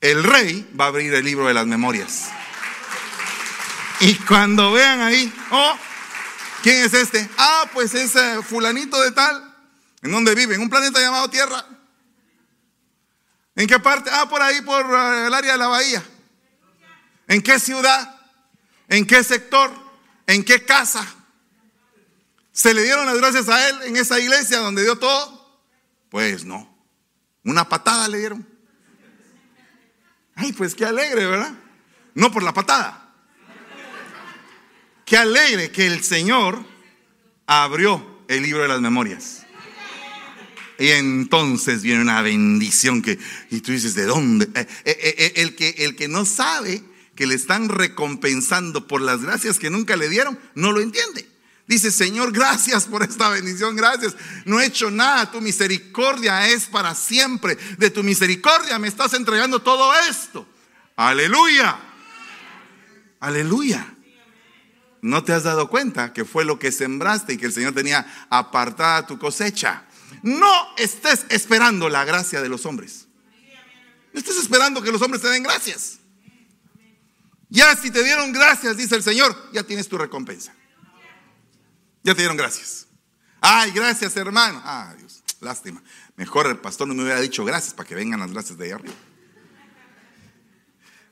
El 0.00 0.24
rey 0.24 0.66
va 0.80 0.86
a 0.86 0.88
abrir 0.88 1.12
el 1.12 1.24
libro 1.24 1.48
de 1.48 1.52
las 1.52 1.66
memorias. 1.66 2.30
Y 4.00 4.14
cuando 4.14 4.72
vean 4.72 5.02
ahí, 5.02 5.30
oh, 5.50 5.76
¿quién 6.62 6.82
es 6.82 6.94
este? 6.94 7.28
Ah, 7.36 7.68
pues 7.74 7.92
es 7.92 8.14
fulanito 8.46 8.98
de 9.02 9.12
tal. 9.12 9.47
¿En 10.02 10.12
dónde 10.12 10.34
vive? 10.34 10.54
En 10.54 10.60
un 10.60 10.70
planeta 10.70 11.00
llamado 11.00 11.28
Tierra. 11.28 11.64
¿En 13.54 13.66
qué 13.66 13.78
parte? 13.80 14.10
Ah, 14.12 14.28
por 14.28 14.40
ahí, 14.40 14.60
por 14.62 14.84
eh, 14.84 15.26
el 15.26 15.34
área 15.34 15.52
de 15.52 15.58
la 15.58 15.66
bahía. 15.66 16.02
¿En 17.26 17.42
qué 17.42 17.58
ciudad? 17.58 18.16
¿En 18.88 19.06
qué 19.06 19.24
sector? 19.24 19.70
¿En 20.26 20.44
qué 20.44 20.64
casa? 20.64 21.06
¿Se 22.52 22.72
le 22.72 22.82
dieron 22.82 23.06
las 23.06 23.16
gracias 23.18 23.48
a 23.48 23.68
él 23.68 23.82
en 23.84 23.96
esa 23.96 24.18
iglesia 24.18 24.58
donde 24.58 24.82
dio 24.82 24.96
todo? 24.96 25.60
Pues 26.10 26.44
no. 26.44 26.72
Una 27.44 27.68
patada 27.68 28.08
le 28.08 28.18
dieron. 28.18 28.48
Ay, 30.34 30.52
pues 30.52 30.74
qué 30.74 30.84
alegre, 30.84 31.26
¿verdad? 31.26 31.52
No 32.14 32.30
por 32.30 32.42
la 32.42 32.54
patada. 32.54 33.12
Qué 35.04 35.16
alegre 35.16 35.72
que 35.72 35.86
el 35.86 36.04
Señor 36.04 36.64
abrió 37.46 38.22
el 38.28 38.42
libro 38.42 38.62
de 38.62 38.68
las 38.68 38.80
memorias. 38.80 39.37
Y 40.78 40.90
entonces 40.90 41.82
viene 41.82 42.00
una 42.00 42.22
bendición 42.22 43.02
que, 43.02 43.18
y 43.50 43.60
tú 43.60 43.72
dices, 43.72 43.94
¿de 43.94 44.04
dónde? 44.04 44.44
Eh, 44.54 44.66
eh, 44.84 45.14
eh, 45.18 45.32
el, 45.36 45.56
que, 45.56 45.74
el 45.78 45.96
que 45.96 46.06
no 46.06 46.24
sabe 46.24 46.82
que 47.16 47.26
le 47.26 47.34
están 47.34 47.68
recompensando 47.68 48.86
por 48.86 49.00
las 49.00 49.22
gracias 49.22 49.58
que 49.58 49.70
nunca 49.70 49.96
le 49.96 50.08
dieron, 50.08 50.38
no 50.54 50.70
lo 50.70 50.80
entiende. 50.80 51.28
Dice, 51.66 51.90
Señor, 51.90 52.30
gracias 52.30 52.86
por 52.86 53.02
esta 53.02 53.28
bendición, 53.28 53.74
gracias. 53.74 54.16
No 54.44 54.60
he 54.60 54.66
hecho 54.66 54.90
nada, 54.90 55.30
tu 55.30 55.40
misericordia 55.40 56.48
es 56.48 56.66
para 56.66 56.94
siempre. 56.94 57.58
De 57.76 57.90
tu 57.90 58.04
misericordia 58.04 58.78
me 58.78 58.86
estás 58.86 59.14
entregando 59.14 59.60
todo 59.60 59.92
esto. 60.08 60.46
Aleluya. 60.94 61.76
Aleluya. 63.18 63.94
¿No 65.02 65.24
te 65.24 65.32
has 65.32 65.42
dado 65.42 65.68
cuenta 65.68 66.12
que 66.12 66.24
fue 66.24 66.44
lo 66.44 66.58
que 66.60 66.70
sembraste 66.70 67.32
y 67.32 67.36
que 67.36 67.46
el 67.46 67.52
Señor 67.52 67.74
tenía 67.74 68.06
apartada 68.30 69.06
tu 69.06 69.18
cosecha? 69.18 69.87
No 70.22 70.76
estés 70.76 71.26
esperando 71.28 71.88
la 71.88 72.04
gracia 72.04 72.40
de 72.42 72.48
los 72.48 72.66
hombres. 72.66 73.06
Estés 74.12 74.36
esperando 74.36 74.82
que 74.82 74.90
los 74.90 75.00
hombres 75.02 75.22
te 75.22 75.28
den 75.28 75.42
gracias. 75.42 75.98
Ya 77.50 77.74
si 77.76 77.90
te 77.90 78.02
dieron 78.02 78.32
gracias, 78.32 78.76
dice 78.76 78.96
el 78.96 79.02
Señor, 79.02 79.50
ya 79.52 79.62
tienes 79.62 79.88
tu 79.88 79.96
recompensa. 79.96 80.54
Ya 82.02 82.14
te 82.14 82.22
dieron 82.22 82.36
gracias. 82.36 82.86
Ay, 83.40 83.70
gracias 83.70 84.16
hermano. 84.16 84.60
Ay, 84.64 84.96
Dios, 84.98 85.22
lástima. 85.40 85.82
Mejor 86.16 86.46
el 86.46 86.58
pastor 86.58 86.88
no 86.88 86.94
me 86.94 87.04
hubiera 87.04 87.20
dicho 87.20 87.44
gracias 87.44 87.74
para 87.74 87.88
que 87.88 87.94
vengan 87.94 88.20
las 88.20 88.32
gracias 88.32 88.58
de 88.58 88.64
ahí 88.66 88.70
arriba. 88.72 88.94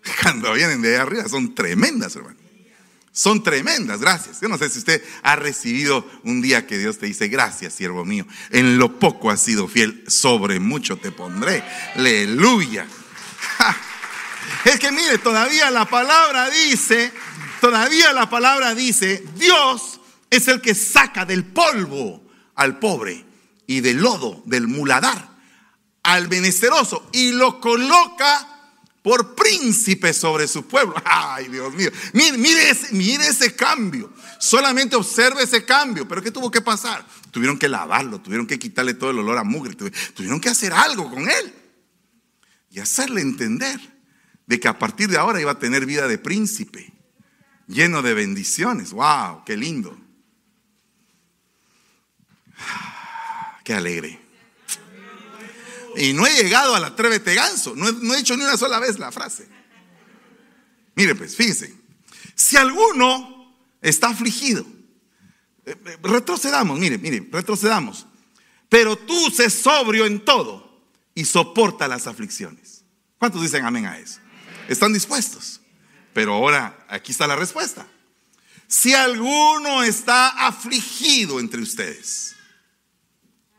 Cuando 0.23 0.53
vienen 0.53 0.83
de 0.83 0.95
ahí 0.95 1.01
arriba 1.01 1.29
son 1.29 1.55
tremendas, 1.55 2.17
hermano 2.17 2.46
son 3.17 3.43
tremendas, 3.43 3.99
gracias. 3.99 4.43
Yo 4.43 4.49
no 4.49 4.59
sé 4.59 4.69
si 4.69 4.79
usted 4.79 5.03
ha 5.23 5.37
recibido 5.37 6.07
un 6.23 6.43
día 6.43 6.67
que 6.67 6.77
Dios 6.77 6.99
te 6.99 7.07
dice, 7.07 7.29
gracias, 7.29 7.73
siervo 7.73 8.05
mío, 8.05 8.27
en 8.51 8.77
lo 8.77 8.99
poco 8.99 9.31
has 9.31 9.41
sido 9.41 9.69
fiel, 9.69 10.05
sobre 10.07 10.61
mucho 10.61 10.99
te 10.99 11.11
pondré. 11.13 11.65
Aleluya. 11.95 12.87
Es 14.67 14.79
que 14.79 14.93
mire, 14.93 15.17
todavía 15.17 15.71
la 15.71 15.87
palabra 15.87 16.51
dice, 16.51 17.11
todavía 17.63 18.13
la 18.13 18.29
palabra 18.29 18.75
dice, 18.75 19.25
Dios 19.37 19.99
es 20.29 20.47
el 20.49 20.61
que 20.61 20.75
saca 20.75 21.25
del 21.25 21.47
polvo 21.47 22.23
al 22.55 22.79
pobre 22.79 23.25
y 23.67 23.81
del 23.81 23.97
lodo, 23.97 24.43
del 24.45 24.69
muladar, 24.69 25.31
al 26.03 26.29
menesteroso 26.29 27.09
y 27.15 27.33
lo 27.33 27.63
coloca 27.63 28.56
por 29.07 29.37
príncipe 29.37 30.13
sobre 30.13 30.49
su 30.49 30.67
pueblo. 30.67 30.97
Ay, 31.05 31.47
Dios 31.47 31.73
mío. 31.73 31.93
Mire, 32.13 32.71
ese, 33.29 33.55
cambio. 33.55 34.13
Solamente 34.41 34.97
observe 34.97 35.45
ese 35.45 35.65
cambio. 35.65 36.09
Pero 36.09 36.21
¿qué 36.21 36.33
tuvo 36.33 36.51
que 36.51 36.61
pasar? 36.61 37.07
Tuvieron 37.31 37.57
que 37.57 37.69
lavarlo, 37.69 38.21
tuvieron 38.21 38.49
que 38.49 38.59
quitarle 38.59 38.95
todo 38.95 39.11
el 39.11 39.21
olor 39.21 39.39
a 39.39 39.45
mugre, 39.45 39.77
tuvieron 39.77 40.41
que 40.41 40.49
hacer 40.49 40.73
algo 40.73 41.09
con 41.09 41.31
él. 41.31 41.55
Y 42.69 42.81
hacerle 42.81 43.21
entender 43.21 43.79
de 44.45 44.59
que 44.59 44.67
a 44.67 44.77
partir 44.77 45.09
de 45.09 45.19
ahora 45.19 45.41
iba 45.41 45.53
a 45.53 45.59
tener 45.61 45.87
vida 45.87 46.09
de 46.09 46.19
príncipe, 46.19 46.93
lleno 47.69 48.03
de 48.03 48.13
bendiciones. 48.13 48.91
¡Wow! 48.91 49.45
¡Qué 49.47 49.57
lindo! 49.57 49.97
Qué 53.65 53.73
alegre. 53.73 54.26
Y 55.97 56.13
no 56.13 56.27
he 56.27 56.43
llegado 56.43 56.75
a 56.75 56.81
la 56.81 56.89
Atrévete 56.89 57.35
Ganso. 57.35 57.75
No 57.75 57.89
he, 57.89 57.93
no 57.93 58.15
he 58.15 58.19
dicho 58.19 58.37
ni 58.37 58.45
una 58.45 58.57
sola 58.57 58.79
vez 58.79 58.99
la 58.99 59.11
frase. 59.11 59.49
Mire, 60.95 61.15
pues, 61.15 61.37
fíjense. 61.37 61.75
Si 62.35 62.57
alguno 62.57 63.55
está 63.81 64.09
afligido, 64.09 64.67
eh, 65.65 65.75
eh, 65.85 65.99
retrocedamos, 66.03 66.79
mire, 66.79 66.99
mire, 66.99 67.27
retrocedamos. 67.31 68.07
Pero 68.69 68.97
tú 68.97 69.31
sé 69.31 69.49
sobrio 69.49 70.07
en 70.07 70.25
todo 70.25 70.83
y 71.15 71.25
soporta 71.25 71.89
las 71.89 72.07
aflicciones. 72.07 72.85
¿Cuántos 73.19 73.43
dicen 73.43 73.65
amén 73.65 73.87
a 73.87 73.99
eso? 73.99 74.21
¿Están 74.69 74.93
dispuestos? 74.93 75.61
Pero 76.13 76.35
ahora, 76.35 76.85
aquí 76.89 77.13
está 77.13 77.27
la 77.27 77.37
respuesta. 77.37 77.87
Si 78.69 78.95
alguno 78.95 79.83
está 79.83 80.47
afligido 80.47 81.39
entre 81.41 81.63
ustedes, 81.63 82.35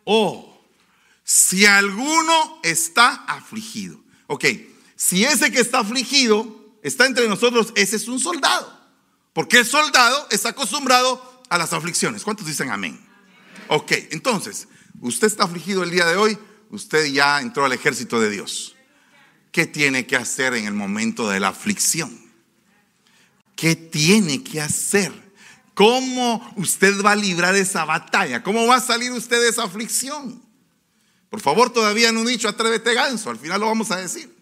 o 0.04 0.47
si 1.30 1.66
alguno 1.66 2.58
está 2.64 3.26
afligido, 3.26 4.00
ok, 4.28 4.46
si 4.96 5.26
ese 5.26 5.52
que 5.52 5.60
está 5.60 5.80
afligido 5.80 6.78
está 6.82 7.06
entre 7.06 7.28
nosotros, 7.28 7.74
ese 7.76 7.98
es 7.98 8.08
un 8.08 8.18
soldado, 8.18 8.74
porque 9.34 9.58
el 9.58 9.66
soldado 9.66 10.26
está 10.32 10.50
acostumbrado 10.50 11.44
a 11.50 11.58
las 11.58 11.74
aflicciones. 11.74 12.24
¿Cuántos 12.24 12.48
dicen 12.48 12.72
amén? 12.72 12.98
Ok, 13.68 13.92
entonces, 14.12 14.70
usted 15.02 15.28
está 15.28 15.44
afligido 15.44 15.84
el 15.84 15.92
día 15.92 16.06
de 16.06 16.16
hoy, 16.16 16.38
usted 16.70 17.08
ya 17.08 17.42
entró 17.42 17.66
al 17.66 17.74
ejército 17.74 18.22
de 18.22 18.30
Dios. 18.30 18.78
¿Qué 19.52 19.66
tiene 19.66 20.08
que 20.08 20.16
hacer 20.16 20.54
en 20.54 20.66
el 20.66 20.74
momento 20.76 21.28
de 21.28 21.42
la 21.42 21.50
aflicción? 21.50 22.18
¿Qué 23.58 23.76
tiene 23.76 24.46
que 24.46 24.62
hacer? 24.62 25.12
¿Cómo 25.74 26.54
usted 26.56 27.04
va 27.04 27.12
a 27.12 27.16
librar 27.18 27.54
esa 27.58 27.84
batalla? 27.84 28.44
¿Cómo 28.44 28.66
va 28.66 28.76
a 28.76 28.82
salir 28.82 29.12
usted 29.12 29.42
de 29.42 29.50
esa 29.50 29.66
aflicción? 29.66 30.47
Por 31.30 31.42
favor, 31.42 31.72
todavía 31.72 32.12
no 32.12 32.22
he 32.22 32.32
dicho 32.32 32.48
atrévete 32.48 32.94
ganso, 32.94 33.30
al 33.30 33.38
final 33.38 33.60
lo 33.60 33.68
vamos 33.68 33.92
a 33.92 33.98
decir. 33.98 34.38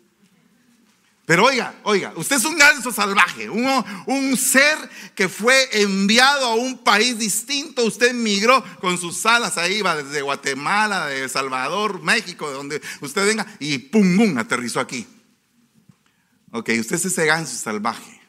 Pero 1.25 1.45
oiga, 1.45 1.73
oiga, 1.83 2.13
usted 2.15 2.35
es 2.35 2.45
un 2.45 2.55
ganso 2.55 2.91
salvaje, 2.91 3.49
un, 3.49 4.37
ser 4.37 4.77
que 5.15 5.27
fue 5.27 5.81
enviado 5.81 6.45
a 6.45 6.53
un 6.53 6.77
país 6.77 7.17
distinto. 7.17 7.83
Usted 7.83 8.13
migró 8.13 8.63
con 8.79 8.99
sus 8.99 9.25
alas, 9.25 9.57
ahí 9.57 9.81
va 9.81 9.95
desde 9.95 10.21
Guatemala, 10.21 11.07
de 11.07 11.27
Salvador, 11.27 12.03
México, 12.03 12.47
de 12.47 12.53
donde 12.55 12.81
usted 13.01 13.25
venga, 13.25 13.45
y 13.59 13.79
pum, 13.79 14.15
pum, 14.15 14.37
aterrizó 14.37 14.79
aquí. 14.79 15.07
Ok, 16.51 16.69
usted 16.79 16.95
es 16.95 17.05
ese 17.05 17.25
ganso 17.25 17.55
salvaje. 17.57 18.21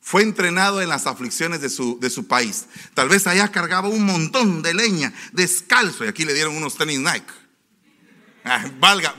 Fue 0.00 0.22
entrenado 0.22 0.80
en 0.80 0.88
las 0.88 1.08
aflicciones 1.08 1.60
de 1.60 1.68
su, 1.68 1.98
de 1.98 2.08
su 2.08 2.28
país. 2.28 2.66
Tal 2.94 3.08
vez 3.08 3.26
allá 3.26 3.50
cargaba 3.50 3.88
un 3.88 4.06
montón 4.06 4.62
de 4.62 4.74
leña, 4.74 5.12
descalzo, 5.32 6.04
y 6.04 6.08
aquí 6.08 6.24
le 6.24 6.34
dieron 6.34 6.56
unos 6.56 6.76
tenis 6.76 7.00
Nike. 7.00 7.45
Ah, 8.48 8.64
valga, 8.78 9.14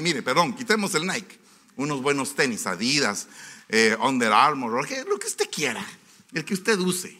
mire, 0.00 0.22
perdón, 0.22 0.54
quitemos 0.54 0.94
el 0.94 1.06
Nike 1.06 1.40
unos 1.80 2.02
buenos 2.02 2.34
tenis, 2.34 2.66
Adidas, 2.66 3.26
eh, 3.68 3.96
Under 4.00 4.32
Armour, 4.32 4.86
lo 5.08 5.18
que 5.18 5.26
usted 5.26 5.48
quiera, 5.50 5.84
el 6.32 6.44
que 6.44 6.54
usted 6.54 6.78
use. 6.78 7.18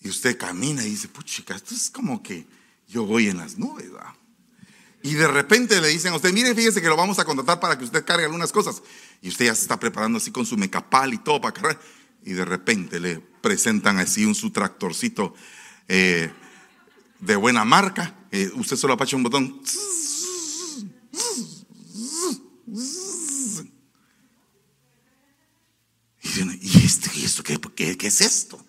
Y 0.00 0.08
usted 0.08 0.36
camina 0.36 0.84
y 0.84 0.90
dice, 0.90 1.08
puchica, 1.08 1.54
esto 1.54 1.74
es 1.74 1.88
como 1.88 2.22
que 2.22 2.44
yo 2.88 3.04
voy 3.04 3.28
en 3.28 3.38
las 3.38 3.56
nubes. 3.56 3.86
Y 5.02 5.14
de 5.14 5.26
repente 5.26 5.80
le 5.80 5.88
dicen 5.88 6.12
a 6.12 6.16
usted, 6.16 6.32
mire, 6.32 6.54
fíjese 6.54 6.82
que 6.82 6.88
lo 6.88 6.96
vamos 6.96 7.18
a 7.18 7.24
contratar 7.24 7.60
para 7.60 7.78
que 7.78 7.84
usted 7.84 8.04
cargue 8.04 8.24
algunas 8.24 8.52
cosas. 8.52 8.82
Y 9.22 9.28
usted 9.28 9.46
ya 9.46 9.54
se 9.54 9.62
está 9.62 9.78
preparando 9.78 10.18
así 10.18 10.30
con 10.30 10.44
su 10.44 10.56
mecapal 10.56 11.14
y 11.14 11.18
todo 11.18 11.40
para 11.40 11.54
cargar. 11.54 11.80
Y 12.24 12.32
de 12.32 12.44
repente 12.44 13.00
le 13.00 13.20
presentan 13.20 13.98
así 13.98 14.24
un 14.24 14.34
su 14.34 14.50
tractorcito 14.50 15.34
eh, 15.88 16.30
de 17.22 17.36
buena 17.36 17.64
marca. 17.64 18.14
Eh, 18.30 18.50
usted 18.54 18.76
solo 18.76 18.94
apacha 18.94 19.16
un 19.16 19.22
botón. 19.22 19.62
¿Y, 26.60 26.84
esto, 26.84 27.10
y 27.14 27.24
esto 27.24 27.42
qué, 27.42 27.96
qué 27.96 28.06
es 28.06 28.20
esto? 28.20 28.64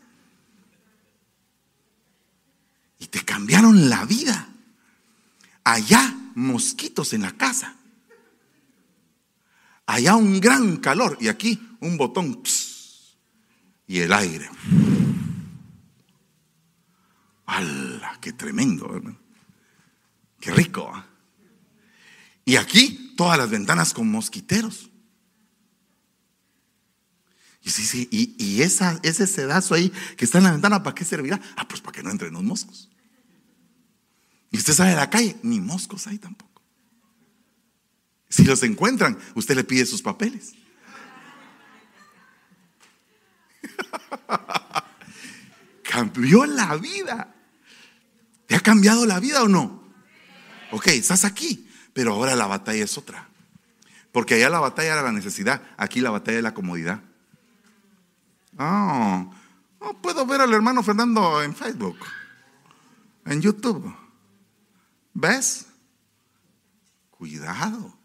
Y 2.99 3.07
te 3.07 3.23
cambiaron 3.25 3.89
la 3.89 4.05
vida. 4.05 4.49
Allá 5.63 6.15
mosquitos 6.35 7.13
en 7.13 7.23
la 7.23 7.31
casa. 7.31 7.75
Allá 9.85 10.15
un 10.15 10.39
gran 10.39 10.77
calor 10.77 11.17
y 11.19 11.27
aquí 11.27 11.59
un 11.79 11.97
botón 11.97 12.41
y 13.87 13.99
el 13.99 14.13
aire. 14.13 14.49
¡Qué 18.23 18.31
tremendo! 18.31 18.89
¡Qué 20.39 20.51
rico! 20.51 20.89
¿ah? 20.93 21.05
Y 22.45 22.55
aquí 22.55 23.13
todas 23.17 23.37
las 23.37 23.49
ventanas 23.49 23.93
con 23.93 24.09
mosquiteros. 24.09 24.89
Y, 27.61 27.69
sí, 27.69 27.83
sí, 27.85 28.07
y, 28.11 28.61
esa, 28.61 28.97
ese 29.03 29.27
sedazo 29.27 29.73
ahí 29.73 29.89
que 30.15 30.23
está 30.23 30.37
en 30.37 30.45
la 30.45 30.53
ventana, 30.53 30.81
¿para 30.83 30.95
qué 30.95 31.03
servirá? 31.03 31.41
Ah, 31.57 31.67
pues 31.67 31.81
para 31.81 31.91
que 31.91 32.01
no 32.01 32.11
entren 32.11 32.31
los 32.31 32.43
moscos. 32.43 32.89
Y 34.51 34.57
usted 34.57 34.71
sale 34.71 34.93
a 34.93 34.95
la 34.95 35.09
calle, 35.09 35.35
ni 35.43 35.59
moscos 35.59 36.07
hay 36.07 36.17
tampoco. 36.17 36.61
Si 38.29 38.45
los 38.45 38.63
encuentran, 38.63 39.19
usted 39.35 39.57
le 39.57 39.65
pide 39.65 39.85
sus 39.85 40.01
papeles. 40.01 40.53
Cambió 45.83 46.45
la 46.45 46.77
vida. 46.77 47.33
¿Te 48.47 48.55
ha 48.55 48.59
cambiado 48.59 49.05
la 49.05 49.19
vida 49.19 49.43
o 49.43 49.47
no? 49.47 49.83
Ok, 50.71 50.87
estás 50.87 51.25
aquí. 51.25 51.69
Pero 51.93 52.13
ahora 52.13 52.35
la 52.35 52.47
batalla 52.47 52.83
es 52.83 52.97
otra. 52.97 53.29
Porque 54.11 54.35
allá 54.35 54.49
la 54.49 54.59
batalla 54.59 54.93
era 54.93 55.01
la 55.01 55.11
necesidad, 55.11 55.61
aquí 55.75 55.99
la 55.99 56.11
batalla 56.11 56.37
es 56.37 56.43
la 56.43 56.53
comodidad. 56.53 57.01
Oh, 58.57 59.33
no 59.81 60.01
puedo 60.01 60.25
ver 60.25 60.41
al 60.41 60.53
hermano 60.53 60.83
Fernando 60.83 61.41
en 61.41 61.55
Facebook, 61.55 61.97
en 63.25 63.41
YouTube. 63.41 63.93
¿Ves? 65.15 65.65
Cuidado. 67.09 67.97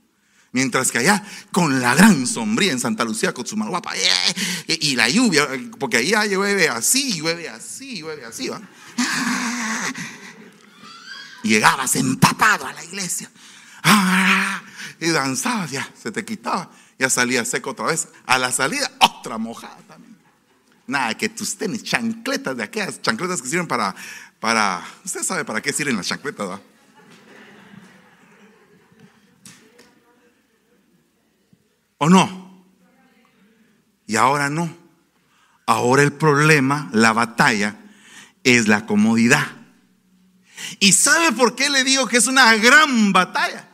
Mientras 0.52 0.90
que 0.90 0.98
allá, 0.98 1.22
con 1.52 1.80
la 1.80 1.94
gran 1.94 2.26
sombría 2.26 2.72
en 2.72 2.80
Santa 2.80 3.04
Lucía, 3.04 3.34
con 3.34 3.46
su 3.46 3.58
malguapa, 3.58 3.94
eh, 3.94 4.78
y 4.80 4.96
la 4.96 5.10
lluvia, 5.10 5.46
porque 5.78 5.98
allá 5.98 6.24
llueve 6.24 6.70
así, 6.70 7.18
llueve 7.18 7.50
así, 7.50 7.98
llueve 7.98 8.24
así, 8.24 8.48
¿va? 8.48 8.62
Llegabas 11.48 11.96
empapado 11.96 12.66
a 12.66 12.72
la 12.72 12.84
iglesia. 12.84 13.30
¡Ah! 13.82 14.62
y 15.00 15.08
danzabas, 15.10 15.70
ya 15.70 15.88
se 16.00 16.10
te 16.10 16.24
quitaba, 16.24 16.70
ya 16.98 17.08
salía 17.08 17.44
seco 17.44 17.70
otra 17.70 17.86
vez. 17.86 18.08
A 18.26 18.38
la 18.38 18.52
salida, 18.52 18.90
otra 19.00 19.38
mojada 19.38 19.78
también. 19.86 20.18
Nada, 20.86 21.14
que 21.14 21.28
tus 21.28 21.56
tenis, 21.56 21.82
chancletas 21.84 22.56
de 22.56 22.64
aquellas, 22.64 23.00
chancletas 23.02 23.42
que 23.42 23.48
sirven 23.48 23.66
para, 23.66 23.94
para, 24.40 24.82
usted 25.04 25.22
sabe 25.22 25.44
para 25.44 25.60
qué 25.60 25.72
sirven 25.72 25.96
las 25.96 26.06
chancletas, 26.06 26.48
¿verdad? 26.48 26.62
¿O 31.98 32.08
no? 32.08 32.64
Y 34.06 34.16
ahora 34.16 34.48
no. 34.48 34.74
Ahora 35.66 36.02
el 36.02 36.12
problema, 36.12 36.88
la 36.92 37.12
batalla, 37.12 37.76
es 38.44 38.68
la 38.68 38.86
comodidad. 38.86 39.57
¿Y 40.78 40.92
sabe 40.92 41.32
por 41.32 41.54
qué 41.54 41.70
le 41.70 41.84
digo 41.84 42.06
que 42.06 42.16
es 42.16 42.26
una 42.26 42.54
gran 42.56 43.12
batalla? 43.12 43.68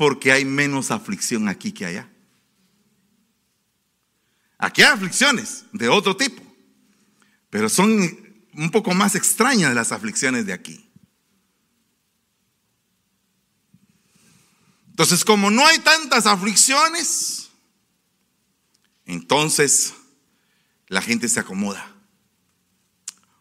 porque 0.00 0.32
hay 0.32 0.46
menos 0.46 0.90
aflicción 0.90 1.46
aquí 1.46 1.72
que 1.72 1.84
allá. 1.84 2.10
Aquí 4.56 4.80
hay 4.80 4.88
aflicciones 4.88 5.66
de 5.74 5.90
otro 5.90 6.16
tipo, 6.16 6.42
pero 7.50 7.68
son 7.68 8.00
un 8.54 8.70
poco 8.70 8.94
más 8.94 9.14
extrañas 9.14 9.74
las 9.74 9.92
aflicciones 9.92 10.46
de 10.46 10.54
aquí. 10.54 10.90
Entonces, 14.88 15.22
como 15.22 15.50
no 15.50 15.66
hay 15.66 15.78
tantas 15.80 16.24
aflicciones, 16.24 17.50
entonces 19.04 19.92
la 20.88 21.02
gente 21.02 21.28
se 21.28 21.40
acomoda. 21.40 21.94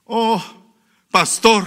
Oh, 0.03 0.43
pastor, 1.09 1.65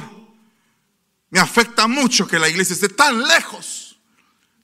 me 1.33 1.41
afecta 1.41 1.89
mucho 1.89 2.29
que 2.29 2.39
la 2.39 2.47
iglesia 2.47 2.75
esté 2.75 2.91
tan 2.91 3.27
lejos. 3.27 3.99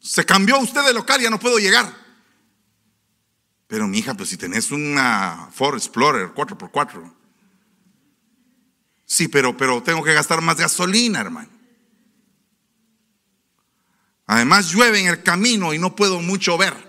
Se 0.01 0.27
cambió 0.27 0.59
usted 0.59 0.85
de 0.85 0.93
local, 0.93 1.19
ya 1.19 1.31
no 1.31 1.41
puedo 1.41 1.59
llegar. 1.59 1.91
Pero 3.67 3.89
mi 3.89 4.01
hija, 4.01 4.13
pues 4.13 4.29
si 4.29 4.37
tenés 4.37 4.71
una 4.71 5.49
Ford 5.51 5.77
Explorer 5.77 6.29
4x4. 6.35 7.11
Sí, 9.07 9.29
pero, 9.29 9.57
pero 9.57 9.83
tengo 9.83 10.05
que 10.05 10.13
gastar 10.13 10.43
más 10.43 10.59
gasolina, 10.59 11.23
hermano. 11.23 11.49
Además 14.27 14.71
llueve 14.71 15.01
en 15.01 15.07
el 15.07 15.23
camino 15.23 15.73
y 15.73 15.79
no 15.79 15.97
puedo 15.97 16.21
mucho 16.21 16.59
ver. 16.59 16.87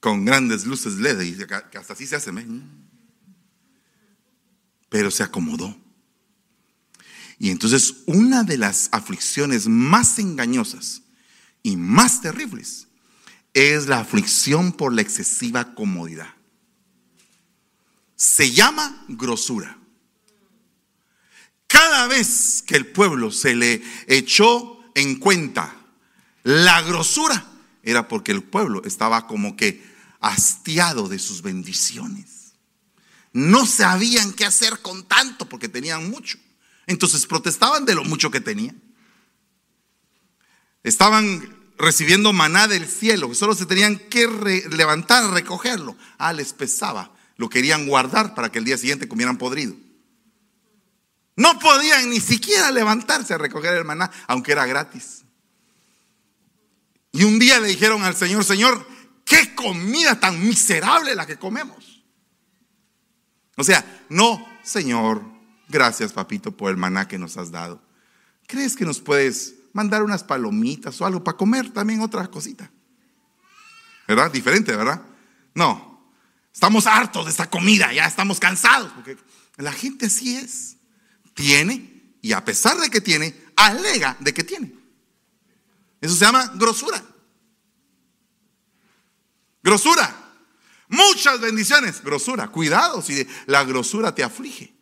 con 0.00 0.24
grandes 0.24 0.64
luces 0.66 0.94
LED 0.98 1.20
y 1.22 1.36
que 1.36 1.78
hasta 1.78 1.94
así 1.94 2.06
se 2.06 2.14
hace. 2.14 2.30
Pero 4.88 5.10
se 5.10 5.22
acomodó. 5.22 5.76
Y 7.38 7.50
entonces 7.50 7.96
una 8.06 8.44
de 8.44 8.58
las 8.58 8.88
aflicciones 8.92 9.68
más 9.68 10.18
engañosas 10.18 11.02
y 11.62 11.76
más 11.76 12.22
terribles 12.22 12.86
es 13.52 13.86
la 13.86 14.00
aflicción 14.00 14.72
por 14.72 14.92
la 14.92 15.02
excesiva 15.02 15.74
comodidad. 15.74 16.28
Se 18.14 18.52
llama 18.52 19.04
grosura. 19.08 19.78
Cada 21.66 22.06
vez 22.06 22.62
que 22.66 22.76
el 22.76 22.86
pueblo 22.86 23.30
se 23.30 23.54
le 23.54 23.82
echó 24.06 24.80
en 24.94 25.16
cuenta 25.18 25.74
la 26.42 26.80
grosura, 26.82 27.44
era 27.82 28.08
porque 28.08 28.32
el 28.32 28.42
pueblo 28.42 28.82
estaba 28.84 29.26
como 29.26 29.56
que 29.56 29.84
hastiado 30.20 31.08
de 31.08 31.18
sus 31.18 31.42
bendiciones. 31.42 32.35
No 33.36 33.66
sabían 33.66 34.32
qué 34.32 34.46
hacer 34.46 34.78
con 34.80 35.02
tanto 35.06 35.46
porque 35.46 35.68
tenían 35.68 36.08
mucho. 36.08 36.38
Entonces 36.86 37.26
protestaban 37.26 37.84
de 37.84 37.94
lo 37.94 38.02
mucho 38.02 38.30
que 38.30 38.40
tenían. 38.40 38.80
Estaban 40.82 41.54
recibiendo 41.76 42.32
maná 42.32 42.66
del 42.66 42.88
cielo, 42.88 43.34
solo 43.34 43.54
se 43.54 43.66
tenían 43.66 43.98
que 43.98 44.26
levantar 44.70 45.24
a 45.24 45.30
recogerlo. 45.32 45.98
Ah, 46.16 46.32
les 46.32 46.54
pesaba, 46.54 47.14
lo 47.36 47.50
querían 47.50 47.86
guardar 47.86 48.34
para 48.34 48.50
que 48.50 48.58
el 48.58 48.64
día 48.64 48.78
siguiente 48.78 49.06
comieran 49.06 49.36
podrido. 49.36 49.74
No 51.36 51.58
podían 51.58 52.08
ni 52.08 52.20
siquiera 52.20 52.70
levantarse 52.70 53.34
a 53.34 53.38
recoger 53.38 53.74
el 53.74 53.84
maná, 53.84 54.10
aunque 54.28 54.52
era 54.52 54.64
gratis. 54.64 55.24
Y 57.12 57.24
un 57.24 57.38
día 57.38 57.60
le 57.60 57.68
dijeron 57.68 58.02
al 58.02 58.16
Señor, 58.16 58.44
Señor, 58.44 58.88
qué 59.26 59.54
comida 59.54 60.18
tan 60.18 60.42
miserable 60.42 61.14
la 61.14 61.26
que 61.26 61.36
comemos. 61.36 61.95
O 63.56 63.64
sea, 63.64 64.04
no, 64.08 64.46
Señor, 64.62 65.22
gracias 65.68 66.12
papito 66.12 66.56
por 66.56 66.70
el 66.70 66.76
maná 66.76 67.08
que 67.08 67.18
nos 67.18 67.36
has 67.36 67.50
dado. 67.50 67.82
¿Crees 68.46 68.76
que 68.76 68.84
nos 68.84 69.00
puedes 69.00 69.54
mandar 69.72 70.02
unas 70.02 70.22
palomitas 70.22 71.00
o 71.00 71.06
algo 71.06 71.24
para 71.24 71.36
comer 71.36 71.72
también 71.72 72.00
otra 72.00 72.26
cosita? 72.28 72.70
¿Verdad? 74.06 74.30
Diferente, 74.30 74.76
¿verdad? 74.76 75.02
No, 75.54 76.12
estamos 76.52 76.86
hartos 76.86 77.24
de 77.24 77.30
esta 77.30 77.50
comida, 77.50 77.92
ya 77.92 78.06
estamos 78.06 78.38
cansados, 78.38 78.92
porque 78.92 79.16
la 79.56 79.72
gente 79.72 80.06
así 80.06 80.36
es. 80.36 80.76
Tiene 81.34 81.96
y 82.22 82.32
a 82.32 82.44
pesar 82.44 82.78
de 82.78 82.88
que 82.88 83.00
tiene, 83.00 83.34
alega 83.56 84.16
de 84.20 84.32
que 84.32 84.44
tiene. 84.44 84.72
Eso 86.00 86.14
se 86.14 86.24
llama 86.24 86.52
grosura. 86.54 87.02
Grosura. 89.62 90.25
Muchas 90.88 91.40
bendiciones. 91.40 92.02
Grosura. 92.02 92.48
Cuidado 92.48 93.02
si 93.02 93.26
la 93.46 93.64
grosura 93.64 94.14
te 94.14 94.22
aflige. 94.22 94.74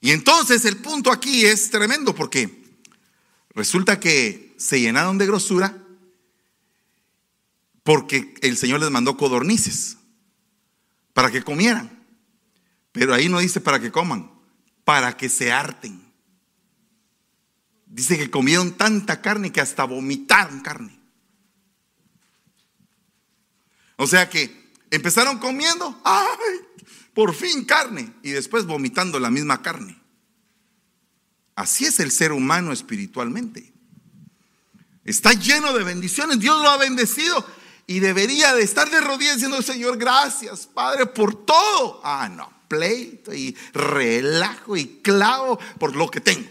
Y 0.00 0.10
entonces 0.10 0.64
el 0.64 0.78
punto 0.78 1.12
aquí 1.12 1.46
es 1.46 1.70
tremendo 1.70 2.12
porque 2.14 2.64
resulta 3.50 4.00
que 4.00 4.54
se 4.58 4.80
llenaron 4.80 5.16
de 5.16 5.26
grosura 5.26 5.78
porque 7.84 8.34
el 8.42 8.56
Señor 8.56 8.80
les 8.80 8.90
mandó 8.90 9.16
codornices 9.16 9.98
para 11.12 11.30
que 11.30 11.42
comieran. 11.42 12.04
Pero 12.90 13.14
ahí 13.14 13.28
no 13.28 13.38
dice 13.38 13.60
para 13.60 13.80
que 13.80 13.92
coman, 13.92 14.30
para 14.84 15.16
que 15.16 15.28
se 15.28 15.52
harten. 15.52 16.02
Dice 17.86 18.18
que 18.18 18.30
comieron 18.30 18.72
tanta 18.72 19.20
carne 19.20 19.52
que 19.52 19.60
hasta 19.60 19.84
vomitaron 19.84 20.60
carne. 20.60 21.01
O 23.96 24.06
sea 24.06 24.28
que 24.28 24.72
empezaron 24.90 25.38
comiendo, 25.38 26.00
¡ay! 26.04 26.26
Por 27.14 27.34
fin 27.34 27.64
carne 27.64 28.12
y 28.22 28.30
después 28.30 28.66
vomitando 28.66 29.18
la 29.18 29.30
misma 29.30 29.62
carne. 29.62 30.00
Así 31.54 31.84
es 31.84 32.00
el 32.00 32.10
ser 32.10 32.32
humano 32.32 32.72
espiritualmente. 32.72 33.72
Está 35.04 35.32
lleno 35.32 35.72
de 35.72 35.84
bendiciones, 35.84 36.38
Dios 36.38 36.60
lo 36.62 36.70
ha 36.70 36.76
bendecido 36.76 37.44
y 37.86 38.00
debería 38.00 38.54
de 38.54 38.62
estar 38.62 38.90
de 38.90 39.00
rodillas 39.00 39.34
diciendo, 39.34 39.60
Señor, 39.60 39.98
gracias, 39.98 40.66
Padre, 40.66 41.06
por 41.06 41.44
todo. 41.44 42.00
Ah, 42.04 42.28
no, 42.28 42.50
pleito 42.68 43.34
y 43.34 43.56
relajo 43.74 44.76
y 44.76 45.00
clavo 45.02 45.58
por 45.78 45.96
lo 45.96 46.08
que 46.08 46.20
tengo. 46.20 46.48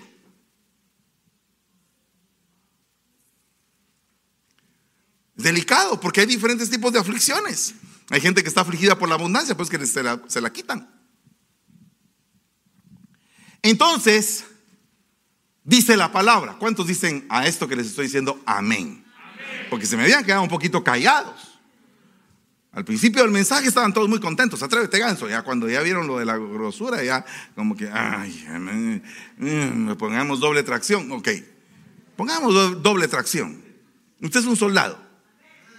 Delicado 5.44 6.00
porque 6.00 6.22
hay 6.22 6.28
diferentes 6.28 6.70
tipos 6.70 6.92
de 6.94 7.00
aflicciones. 7.00 7.76
Hay 8.10 8.22
gente 8.22 8.44
que 8.44 8.50
está 8.50 8.62
afligida 8.62 8.98
por 8.98 9.08
la 9.08 9.16
abundancia, 9.16 9.56
pues 9.56 9.70
que 9.70 9.86
se 9.86 10.04
la, 10.04 10.22
se 10.28 10.42
la 10.42 10.52
quitan. 10.52 10.90
Entonces, 13.62 14.46
dice 15.64 15.96
la 15.96 16.12
palabra. 16.12 16.58
¿Cuántos 16.60 16.88
dicen 16.88 17.26
a 17.30 17.48
esto 17.48 17.68
que 17.68 17.76
les 17.76 17.88
estoy 17.88 18.06
diciendo 18.06 18.42
amén? 18.46 19.06
Porque 19.70 19.86
se 19.86 19.96
me 19.96 20.04
habían 20.04 20.26
quedado 20.26 20.42
un 20.42 20.50
poquito 20.50 20.84
callados. 20.84 21.52
Al 22.74 22.86
principio 22.86 23.22
del 23.22 23.32
mensaje 23.32 23.68
estaban 23.68 23.94
todos 23.94 24.08
muy 24.08 24.20
contentos. 24.20 24.64
Atrévete, 24.64 24.98
ganso. 24.98 25.30
Ya 25.30 25.44
cuando 25.44 25.70
ya 25.70 25.82
vieron 25.82 26.08
lo 26.08 26.20
de 26.20 26.26
la 26.26 26.38
grosura, 26.38 27.04
ya 27.04 27.26
como 27.56 27.76
que, 27.76 27.90
ay, 27.92 28.46
mm, 29.38 29.94
pongamos 29.98 30.40
doble 30.40 30.64
tracción. 30.64 31.12
Ok, 31.12 31.30
pongamos 32.16 32.82
doble 32.82 33.08
tracción. 33.08 33.62
Usted 34.22 34.40
es 34.40 34.46
un 34.46 34.56
soldado. 34.56 35.11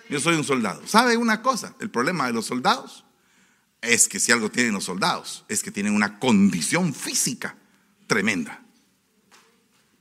Yo 0.08 0.20
soy 0.20 0.36
un 0.36 0.44
soldado. 0.44 0.86
¿Sabe 0.86 1.16
una 1.16 1.42
cosa? 1.42 1.74
El 1.80 1.90
problema 1.90 2.26
de 2.26 2.32
los 2.32 2.46
soldados 2.46 3.04
es 3.80 4.08
que 4.08 4.20
si 4.20 4.32
algo 4.32 4.50
tienen 4.50 4.72
los 4.72 4.84
soldados, 4.84 5.44
es 5.48 5.62
que 5.62 5.70
tienen 5.70 5.94
una 5.94 6.18
condición 6.18 6.94
física 6.94 7.56
tremenda 8.06 8.62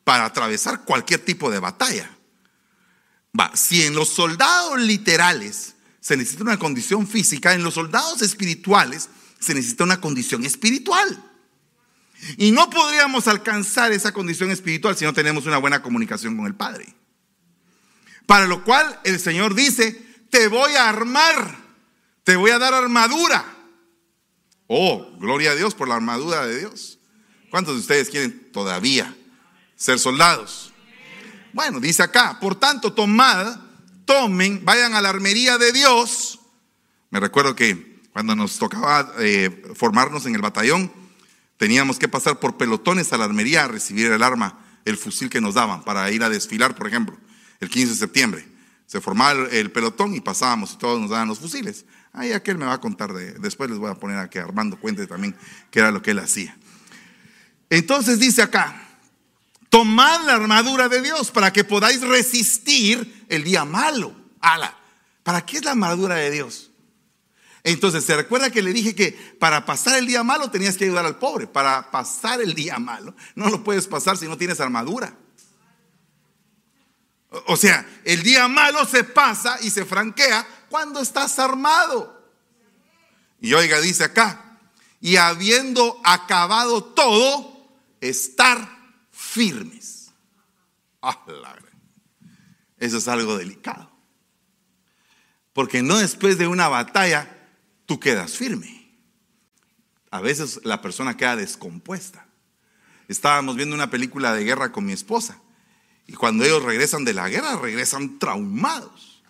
para 0.04 0.26
atravesar 0.26 0.84
cualquier 0.84 1.24
tipo 1.24 1.50
de 1.50 1.60
batalla. 1.60 2.10
Va, 3.38 3.56
si 3.56 3.84
en 3.84 3.96
los 3.96 4.10
soldados 4.10 4.80
literales 4.80 5.76
se 6.00 6.18
necesita 6.18 6.44
una 6.44 6.60
condición 6.60 7.08
física, 7.08 7.54
en 7.54 7.64
los 7.64 7.76
soldados 7.76 8.22
espirituales 8.22 9.10
se 9.40 9.54
necesita 9.54 9.84
una 9.84 10.02
condición 10.02 10.46
espiritual. 10.46 11.28
Y 12.38 12.52
no 12.52 12.70
podríamos 12.70 13.28
alcanzar 13.28 13.92
esa 13.92 14.12
condición 14.12 14.52
espiritual 14.52 14.96
si 14.96 15.06
no 15.06 15.14
tenemos 15.14 15.46
una 15.46 15.58
buena 15.58 15.82
comunicación 15.82 16.38
con 16.38 16.46
el 16.46 16.56
Padre. 16.56 16.94
Para 18.26 18.48
lo 18.48 18.64
cual 18.64 19.00
el 19.04 19.20
Señor 19.20 19.56
dice, 19.56 20.12
te 20.32 20.48
voy 20.48 20.74
a 20.74 20.90
armar, 20.90 21.58
te 22.24 22.36
voy 22.36 22.52
a 22.52 22.58
dar 22.58 22.74
armadura. 22.74 23.46
Oh, 24.68 25.12
gloria 25.20 25.52
a 25.52 25.56
Dios 25.56 25.76
por 25.76 25.88
la 25.88 25.96
armadura 25.96 26.48
de 26.48 26.60
Dios. 26.60 26.98
¿Cuántos 27.50 27.76
de 27.76 27.82
ustedes 27.82 28.10
quieren 28.10 28.52
todavía 28.54 29.14
ser 29.76 30.00
soldados? 30.00 30.72
Bueno, 31.52 31.82
dice 31.82 32.02
acá, 32.02 32.40
por 32.40 32.56
tanto, 32.56 32.94
tomad, 32.94 33.60
tomen, 34.06 34.64
vayan 34.64 34.94
a 34.94 35.02
la 35.02 35.10
armería 35.10 35.58
de 35.58 35.74
Dios. 35.74 36.40
Me 37.10 37.20
recuerdo 37.20 37.54
que 37.56 38.00
cuando 38.14 38.34
nos 38.36 38.58
tocaba 38.58 39.14
eh, 39.20 39.64
formarnos 39.76 40.26
en 40.26 40.36
el 40.36 40.42
batallón, 40.42 40.90
teníamos 41.58 42.00
que 42.00 42.08
pasar 42.08 42.40
por 42.40 42.56
pelotones 42.56 43.12
a 43.12 43.18
la 43.18 43.26
armería 43.26 43.66
a 43.66 43.68
recibir 43.68 44.10
el 44.10 44.24
arma, 44.24 44.66
el 44.86 44.96
fusil 44.96 45.30
que 45.30 45.42
nos 45.42 45.56
daban 45.56 45.84
para 45.84 46.10
ir 46.12 46.24
a 46.24 46.30
desfilar, 46.30 46.76
por 46.76 46.88
ejemplo 46.88 47.18
el 47.62 47.70
15 47.70 47.94
de 47.94 47.96
septiembre. 47.98 48.48
Se 48.86 49.00
formaba 49.00 49.48
el 49.50 49.72
pelotón 49.72 50.14
y 50.14 50.20
pasábamos 50.20 50.74
y 50.74 50.78
todos 50.78 51.00
nos 51.00 51.12
daban 51.12 51.30
los 51.30 51.40
fusiles. 51.40 51.86
Ahí 52.12 52.34
aquel 52.34 52.58
me 52.58 52.66
va 52.66 52.74
a 52.74 52.82
contar 52.82 53.14
de, 53.14 53.34
después 53.36 53.70
les 53.70 53.80
voy 53.80 53.90
a 53.90 53.96
poner 53.96 54.18
a 54.18 54.30
que 54.30 54.40
Armando 54.40 54.78
cuente 54.78 55.08
también 55.08 55.34
qué 55.70 55.80
era 55.80 55.92
lo 55.92 56.02
que 56.02 56.12
él 56.12 56.20
hacía. 56.20 56.58
Entonces 57.70 58.20
dice 58.20 58.42
acá, 58.42 58.86
tomad 59.70 60.26
la 60.26 60.34
armadura 60.34 60.90
de 60.90 61.02
Dios 61.02 61.32
para 61.32 61.54
que 61.54 61.64
podáis 61.64 62.02
resistir 62.02 63.26
el 63.30 63.46
día 63.46 63.64
malo. 63.64 64.14
Ala, 64.42 64.78
¿para 65.24 65.46
qué 65.46 65.58
es 65.58 65.64
la 65.64 65.72
armadura 65.72 66.16
de 66.16 66.32
Dios? 66.32 66.72
Entonces, 67.64 68.04
¿se 68.04 68.18
recuerda 68.18 68.50
que 68.50 68.62
le 68.62 68.74
dije 68.74 68.96
que 68.96 69.12
para 69.40 69.66
pasar 69.66 69.98
el 69.98 70.08
día 70.08 70.24
malo 70.24 70.50
tenías 70.50 70.78
que 70.78 70.86
ayudar 70.86 71.06
al 71.06 71.20
pobre? 71.20 71.48
Para 71.48 71.92
pasar 71.92 72.42
el 72.42 72.56
día 72.56 72.80
malo, 72.80 73.16
no 73.36 73.50
lo 73.50 73.64
puedes 73.64 73.88
pasar 73.88 74.18
si 74.18 74.28
no 74.28 74.38
tienes 74.38 74.60
armadura. 74.60 75.16
O 77.32 77.56
sea, 77.56 77.88
el 78.04 78.24
día 78.24 78.48
malo 78.50 78.86
se 78.86 79.06
pasa 79.06 79.58
y 79.62 79.70
se 79.70 79.86
franquea 79.86 80.46
cuando 80.70 81.00
estás 81.00 81.40
armado. 81.40 82.30
Y 83.40 83.54
oiga, 83.54 83.80
dice 83.80 84.04
acá, 84.04 84.60
y 85.00 85.16
habiendo 85.16 86.00
acabado 86.04 86.84
todo, 86.84 87.70
estar 88.02 88.70
firmes. 89.12 90.12
Ah, 91.02 91.24
Eso 92.78 92.98
es 92.98 93.08
algo 93.08 93.38
delicado. 93.38 93.90
Porque 95.54 95.82
no 95.82 96.00
después 96.00 96.38
de 96.38 96.48
una 96.48 96.68
batalla 96.68 97.48
tú 97.86 98.00
quedas 98.00 98.38
firme. 98.38 98.92
A 100.12 100.20
veces 100.20 100.60
la 100.64 100.82
persona 100.82 101.16
queda 101.16 101.38
descompuesta. 101.38 102.26
Estábamos 103.08 103.56
viendo 103.56 103.74
una 103.74 103.90
película 103.90 104.34
de 104.34 104.44
guerra 104.44 104.74
con 104.74 104.86
mi 104.86 104.92
esposa 104.92 105.42
Y 106.08 106.14
cuando 106.14 106.44
ellos 106.44 106.64
regresan 106.64 107.06
de 107.06 107.14
la 107.14 107.30
guerra, 107.30 107.58
regresan 107.58 108.20
traumados, 108.20 109.24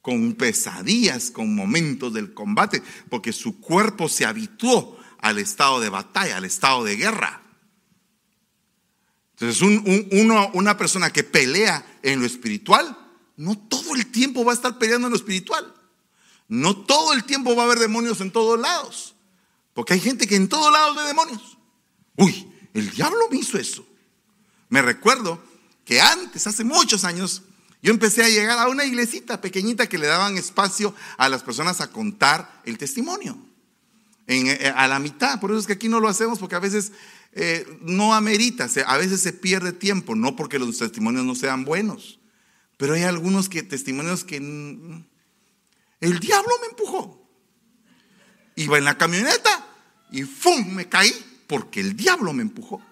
con 0.00 0.34
pesadillas, 0.34 1.30
con 1.30 1.54
momentos 1.54 2.12
del 2.14 2.32
combate, 2.32 2.82
porque 3.10 3.32
su 3.32 3.60
cuerpo 3.60 4.08
se 4.08 4.24
habituó 4.24 4.98
al 5.18 5.38
estado 5.38 5.80
de 5.80 5.88
batalla, 5.88 6.36
al 6.36 6.44
estado 6.44 6.84
de 6.84 6.96
guerra. 6.96 7.42
Entonces, 9.38 9.60
una 10.52 10.76
persona 10.78 11.12
que 11.12 11.24
pelea 11.24 11.98
en 12.02 12.20
lo 12.20 12.26
espiritual, 12.26 12.96
no 13.36 13.58
todo 13.58 13.94
el 13.94 14.06
tiempo 14.06 14.44
va 14.44 14.52
a 14.52 14.54
estar 14.54 14.78
peleando 14.78 15.08
en 15.08 15.10
lo 15.10 15.16
espiritual. 15.16 15.74
No 16.48 16.76
todo 16.76 17.12
el 17.12 17.24
tiempo 17.24 17.54
va 17.54 17.64
a 17.64 17.66
haber 17.66 17.80
demonios 17.80 18.20
en 18.20 18.30
todos 18.30 18.58
lados. 18.58 19.14
Porque 19.74 19.92
hay 19.92 20.00
gente 20.00 20.26
que 20.26 20.36
en 20.36 20.48
todos 20.48 20.72
lados 20.72 20.96
ve 20.96 21.02
demonios. 21.02 21.58
Uy, 22.16 22.50
el 22.72 22.90
diablo 22.90 23.28
me 23.30 23.36
hizo 23.36 23.58
eso. 23.58 23.86
Me 24.70 24.80
recuerdo 24.80 25.42
que 25.86 26.00
antes, 26.00 26.46
hace 26.46 26.64
muchos 26.64 27.04
años, 27.04 27.44
yo 27.80 27.92
empecé 27.92 28.24
a 28.24 28.28
llegar 28.28 28.58
a 28.58 28.68
una 28.68 28.84
iglesita 28.84 29.40
pequeñita 29.40 29.88
que 29.88 29.98
le 29.98 30.08
daban 30.08 30.36
espacio 30.36 30.94
a 31.16 31.28
las 31.28 31.44
personas 31.44 31.80
a 31.80 31.92
contar 31.92 32.60
el 32.64 32.76
testimonio. 32.76 33.38
Eh, 34.26 34.72
a 34.74 34.88
la 34.88 34.98
mitad, 34.98 35.38
por 35.38 35.52
eso 35.52 35.60
es 35.60 35.66
que 35.68 35.74
aquí 35.74 35.88
no 35.88 36.00
lo 36.00 36.08
hacemos 36.08 36.40
porque 36.40 36.56
a 36.56 36.60
veces 36.60 36.90
eh, 37.32 37.64
no 37.82 38.12
amerita, 38.12 38.68
a 38.86 38.96
veces 38.96 39.20
se 39.20 39.32
pierde 39.32 39.72
tiempo, 39.72 40.16
no 40.16 40.34
porque 40.34 40.58
los 40.58 40.76
testimonios 40.76 41.24
no 41.24 41.36
sean 41.36 41.64
buenos, 41.64 42.18
pero 42.76 42.94
hay 42.94 43.04
algunos 43.04 43.48
que, 43.48 43.62
testimonios 43.62 44.24
que 44.24 44.38
el 44.38 46.18
diablo 46.18 46.52
me 46.60 46.66
empujó. 46.66 47.24
Iba 48.56 48.78
en 48.78 48.84
la 48.84 48.98
camioneta 48.98 49.64
y 50.10 50.22
¡fum! 50.22 50.74
me 50.74 50.88
caí 50.88 51.14
porque 51.46 51.78
el 51.78 51.96
diablo 51.96 52.32
me 52.32 52.42
empujó. 52.42 52.82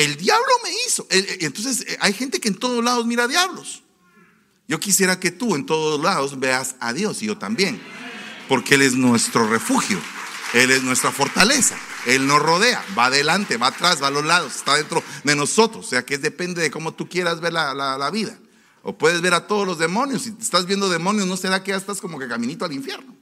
El 0.00 0.16
diablo 0.16 0.46
me 0.64 0.70
hizo. 0.86 1.06
Entonces 1.10 1.84
eh, 1.86 1.98
hay 2.00 2.14
gente 2.14 2.40
que 2.40 2.48
en 2.48 2.54
todos 2.54 2.82
lados 2.82 3.04
mira 3.04 3.28
diablos. 3.28 3.82
Yo 4.66 4.80
quisiera 4.80 5.20
que 5.20 5.30
tú 5.30 5.54
en 5.54 5.66
todos 5.66 6.00
lados 6.00 6.40
veas 6.40 6.76
a 6.80 6.94
Dios 6.94 7.22
y 7.22 7.26
yo 7.26 7.36
también. 7.36 7.82
Porque 8.48 8.76
Él 8.76 8.82
es 8.82 8.94
nuestro 8.94 9.46
refugio. 9.46 10.00
Él 10.54 10.70
es 10.70 10.82
nuestra 10.82 11.12
fortaleza. 11.12 11.76
Él 12.06 12.26
nos 12.26 12.40
rodea, 12.40 12.82
va 12.98 13.06
adelante, 13.06 13.58
va 13.58 13.66
atrás, 13.66 14.02
va 14.02 14.06
a 14.06 14.10
los 14.10 14.24
lados, 14.24 14.56
está 14.56 14.74
dentro 14.76 15.04
de 15.22 15.36
nosotros. 15.36 15.84
O 15.84 15.88
sea 15.90 16.02
que 16.02 16.16
depende 16.16 16.62
de 16.62 16.70
cómo 16.70 16.94
tú 16.94 17.06
quieras 17.06 17.42
ver 17.42 17.52
la, 17.52 18.10
vida. 18.10 18.38
O 18.82 18.96
puedes 18.96 19.20
ver 19.20 19.34
a 19.34 19.46
todos 19.46 19.66
los 19.66 19.78
demonios. 19.78 20.22
Si 20.22 20.34
estás 20.40 20.64
viendo 20.64 20.88
demonios, 20.88 21.26
¿no 21.26 21.36
será 21.36 21.62
que 21.62 21.74
estás 21.74 22.00
como 22.00 22.18
que 22.18 22.26
caminito 22.26 22.64
al 22.64 22.72
infierno? 22.72 23.14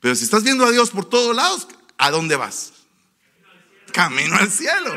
Pero 0.00 0.14
si 0.14 0.24
estás 0.24 0.42
viendo 0.42 0.66
a 0.66 0.70
Dios 0.70 0.90
por 0.90 1.06
todos 1.06 1.34
lados, 1.34 1.68
¿a 1.96 2.10
dónde 2.10 2.36
vas? 2.36 2.75
Camino 3.92 4.36
al 4.36 4.50
cielo. 4.50 4.92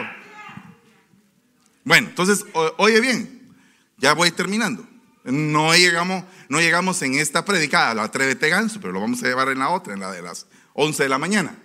Bueno, 1.83 2.09
entonces, 2.09 2.45
oye 2.77 2.99
bien, 2.99 3.55
ya 3.97 4.13
voy 4.13 4.31
terminando. 4.31 4.87
No 5.23 5.75
llegamos, 5.75 6.23
no 6.47 6.59
llegamos 6.59 7.01
en 7.01 7.15
esta 7.15 7.45
predicada, 7.45 7.93
la 7.93 8.03
atrévete 8.03 8.49
ganso, 8.49 8.79
pero 8.79 8.93
lo 8.93 9.01
vamos 9.01 9.21
a 9.23 9.27
llevar 9.27 9.49
en 9.49 9.59
la 9.59 9.69
otra, 9.69 9.93
en 9.93 9.99
la 9.99 10.11
de 10.11 10.21
las 10.21 10.47
11 10.73 11.03
de 11.03 11.09
la 11.09 11.17
mañana. 11.17 11.57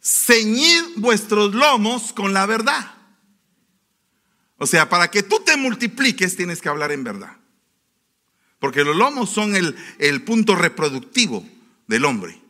Ceñid 0.00 0.82
vuestros 0.96 1.54
lomos 1.54 2.12
con 2.12 2.32
la 2.32 2.46
verdad. 2.46 2.94
O 4.58 4.66
sea, 4.66 4.88
para 4.88 5.10
que 5.10 5.22
tú 5.22 5.40
te 5.44 5.56
multipliques 5.56 6.36
tienes 6.36 6.60
que 6.60 6.68
hablar 6.68 6.92
en 6.92 7.04
verdad. 7.04 7.36
Porque 8.58 8.84
los 8.84 8.96
lomos 8.96 9.30
son 9.30 9.54
el, 9.54 9.76
el 9.98 10.22
punto 10.24 10.54
reproductivo 10.54 11.46
del 11.86 12.04
hombre. 12.04 12.40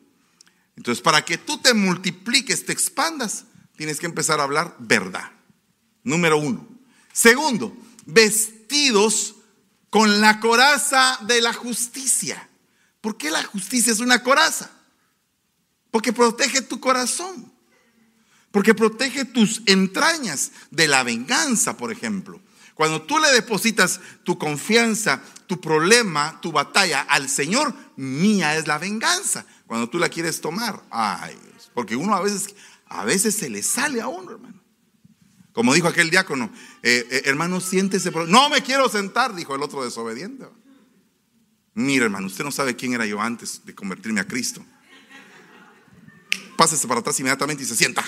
Entonces, 0.77 1.03
para 1.03 1.25
que 1.25 1.39
tú 1.39 1.59
te 1.59 1.75
multipliques, 1.75 2.65
te 2.65 2.73
expandas, 2.73 3.47
tienes 3.77 4.01
que 4.01 4.07
empezar 4.07 4.41
a 4.41 4.45
hablar 4.45 4.75
verdad. 4.79 5.31
Número 6.03 6.39
uno. 6.39 6.67
Segundo, 7.13 7.77
vestidos 8.07 9.37
con 9.91 10.21
la 10.21 10.41
coraza 10.41 11.19
de 11.23 11.41
la 11.41 11.53
justicia. 11.53 12.49
¿Por 13.01 13.17
qué 13.17 13.31
la 13.31 13.43
justicia 13.45 13.93
es 13.93 14.01
una 14.01 14.23
coraza? 14.23 14.71
Porque 15.91 16.13
protege 16.13 16.63
tu 16.63 16.81
corazón. 16.81 17.53
Porque 18.51 18.75
protege 18.75 19.25
tus 19.25 19.63
entrañas 19.67 20.53
de 20.71 20.89
la 20.89 21.03
venganza, 21.03 21.77
por 21.77 21.93
ejemplo. 21.93 22.41
Cuando 22.75 23.03
tú 23.03 23.19
le 23.19 23.33
depositas 23.33 24.01
tu 24.23 24.37
confianza, 24.39 25.23
tu 25.47 25.61
problema, 25.61 26.39
tu 26.43 26.53
batalla 26.53 27.01
al 27.03 27.29
Señor, 27.29 27.75
mía 27.97 28.57
es 28.57 28.67
la 28.67 28.77
venganza. 28.77 29.47
Cuando 29.67 29.89
tú 29.89 29.99
la 29.99 30.11
quieres 30.11 30.43
tomar, 30.43 30.83
ay, 30.91 31.37
porque 31.73 31.97
uno 31.97 32.15
a 32.15 32.21
veces, 32.21 32.55
a 32.89 33.05
veces 33.05 33.35
se 33.35 33.51
le 33.51 33.63
sale 33.63 34.01
a 34.01 34.09
uno, 34.09 34.33
hermano. 34.33 34.63
Como 35.53 35.73
dijo 35.73 35.89
aquel 35.89 36.11
diácono, 36.11 36.53
eh, 36.83 37.07
eh, 37.11 37.23
hermano, 37.25 37.61
siéntese. 37.61 38.11
No 38.11 38.51
me 38.51 38.63
quiero 38.63 38.89
sentar, 38.89 39.35
dijo 39.35 39.55
el 39.55 39.63
otro 39.63 39.83
desobediente. 39.85 40.47
Mira, 41.73 42.05
hermano, 42.05 42.27
usted 42.27 42.45
no 42.45 42.53
sabe 42.53 42.77
quién 42.77 42.93
era 42.93 43.07
yo 43.07 43.21
antes 43.21 43.65
de 43.65 43.75
convertirme 43.75 44.21
a 44.21 44.27
Cristo. 44.27 44.65
Pásese 46.57 46.87
para 46.87 47.01
atrás 47.01 47.19
inmediatamente 47.21 47.63
y 47.63 47.67
se 47.67 47.77
sienta. 47.77 48.05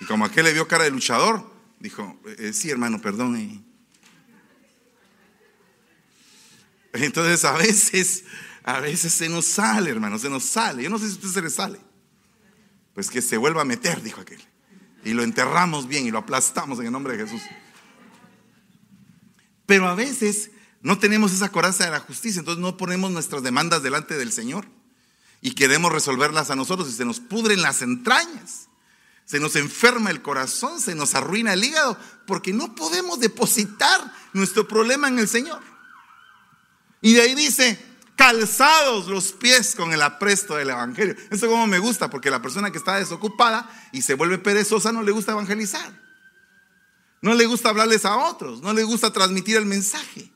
Y 0.00 0.04
como 0.06 0.24
aquel 0.24 0.44
le 0.44 0.52
vio 0.52 0.66
cara 0.66 0.84
de 0.84 0.90
luchador, 0.90 1.50
dijo, 1.80 2.18
eh, 2.38 2.52
sí, 2.52 2.70
hermano, 2.70 3.00
perdón. 3.00 3.64
Entonces 6.92 7.44
a 7.44 7.52
veces, 7.52 8.24
a 8.64 8.80
veces 8.80 9.12
se 9.12 9.28
nos 9.28 9.44
sale, 9.44 9.90
hermano, 9.90 10.18
se 10.18 10.30
nos 10.30 10.44
sale. 10.44 10.82
Yo 10.82 10.90
no 10.90 10.98
sé 10.98 11.08
si 11.08 11.12
a 11.12 11.16
usted 11.16 11.28
se 11.28 11.42
le 11.42 11.50
sale. 11.50 11.85
Pues 12.96 13.10
que 13.10 13.22
se 13.22 13.36
vuelva 13.36 13.62
a 13.62 13.64
meter, 13.64 14.02
dijo 14.02 14.20
aquel 14.20 14.42
y 15.06 15.14
lo 15.14 15.22
enterramos 15.22 15.86
bien 15.86 16.04
y 16.04 16.10
lo 16.10 16.18
aplastamos 16.18 16.80
en 16.80 16.86
el 16.86 16.92
nombre 16.92 17.16
de 17.16 17.24
Jesús. 17.24 17.40
Pero 19.64 19.88
a 19.88 19.94
veces 19.94 20.50
no 20.82 20.98
tenemos 20.98 21.32
esa 21.32 21.52
coraza 21.52 21.84
de 21.84 21.92
la 21.92 22.00
justicia, 22.00 22.40
entonces 22.40 22.60
no 22.60 22.76
ponemos 22.76 23.12
nuestras 23.12 23.44
demandas 23.44 23.84
delante 23.84 24.16
del 24.16 24.32
Señor 24.32 24.66
y 25.40 25.52
queremos 25.52 25.92
resolverlas 25.92 26.50
a 26.50 26.56
nosotros 26.56 26.88
y 26.88 26.92
se 26.92 27.04
nos 27.04 27.20
pudren 27.20 27.62
las 27.62 27.82
entrañas, 27.82 28.68
se 29.24 29.38
nos 29.38 29.54
enferma 29.54 30.10
el 30.10 30.22
corazón, 30.22 30.80
se 30.80 30.96
nos 30.96 31.14
arruina 31.14 31.52
el 31.52 31.62
hígado, 31.62 31.96
porque 32.26 32.52
no 32.52 32.74
podemos 32.74 33.20
depositar 33.20 34.12
nuestro 34.32 34.66
problema 34.66 35.06
en 35.06 35.20
el 35.20 35.28
Señor. 35.28 35.62
Y 37.00 37.14
de 37.14 37.22
ahí 37.22 37.36
dice, 37.36 37.78
calzados 38.16 39.06
los 39.06 39.32
pies 39.32 39.74
con 39.76 39.92
el 39.92 40.02
apresto 40.02 40.56
del 40.56 40.70
Evangelio. 40.70 41.14
Eso 41.30 41.48
como 41.48 41.66
me 41.66 41.78
gusta, 41.78 42.10
porque 42.10 42.30
la 42.30 42.42
persona 42.42 42.70
que 42.70 42.78
está 42.78 42.96
desocupada 42.96 43.70
y 43.92 44.02
se 44.02 44.14
vuelve 44.14 44.38
perezosa 44.38 44.90
no 44.90 45.02
le 45.02 45.12
gusta 45.12 45.32
evangelizar. 45.32 45.92
No 47.20 47.34
le 47.34 47.46
gusta 47.46 47.68
hablarles 47.68 48.04
a 48.04 48.16
otros, 48.16 48.62
no 48.62 48.72
le 48.72 48.82
gusta 48.82 49.12
transmitir 49.12 49.56
el 49.56 49.66
mensaje. 49.66 50.32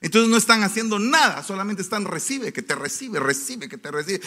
Entonces 0.00 0.30
no 0.30 0.36
están 0.36 0.62
haciendo 0.62 0.98
nada, 0.98 1.42
solamente 1.42 1.80
están 1.80 2.04
recibe, 2.04 2.52
que 2.52 2.62
te 2.62 2.74
recibe, 2.74 3.18
recibe, 3.18 3.68
que 3.68 3.78
te 3.78 3.90
recibe. 3.90 4.20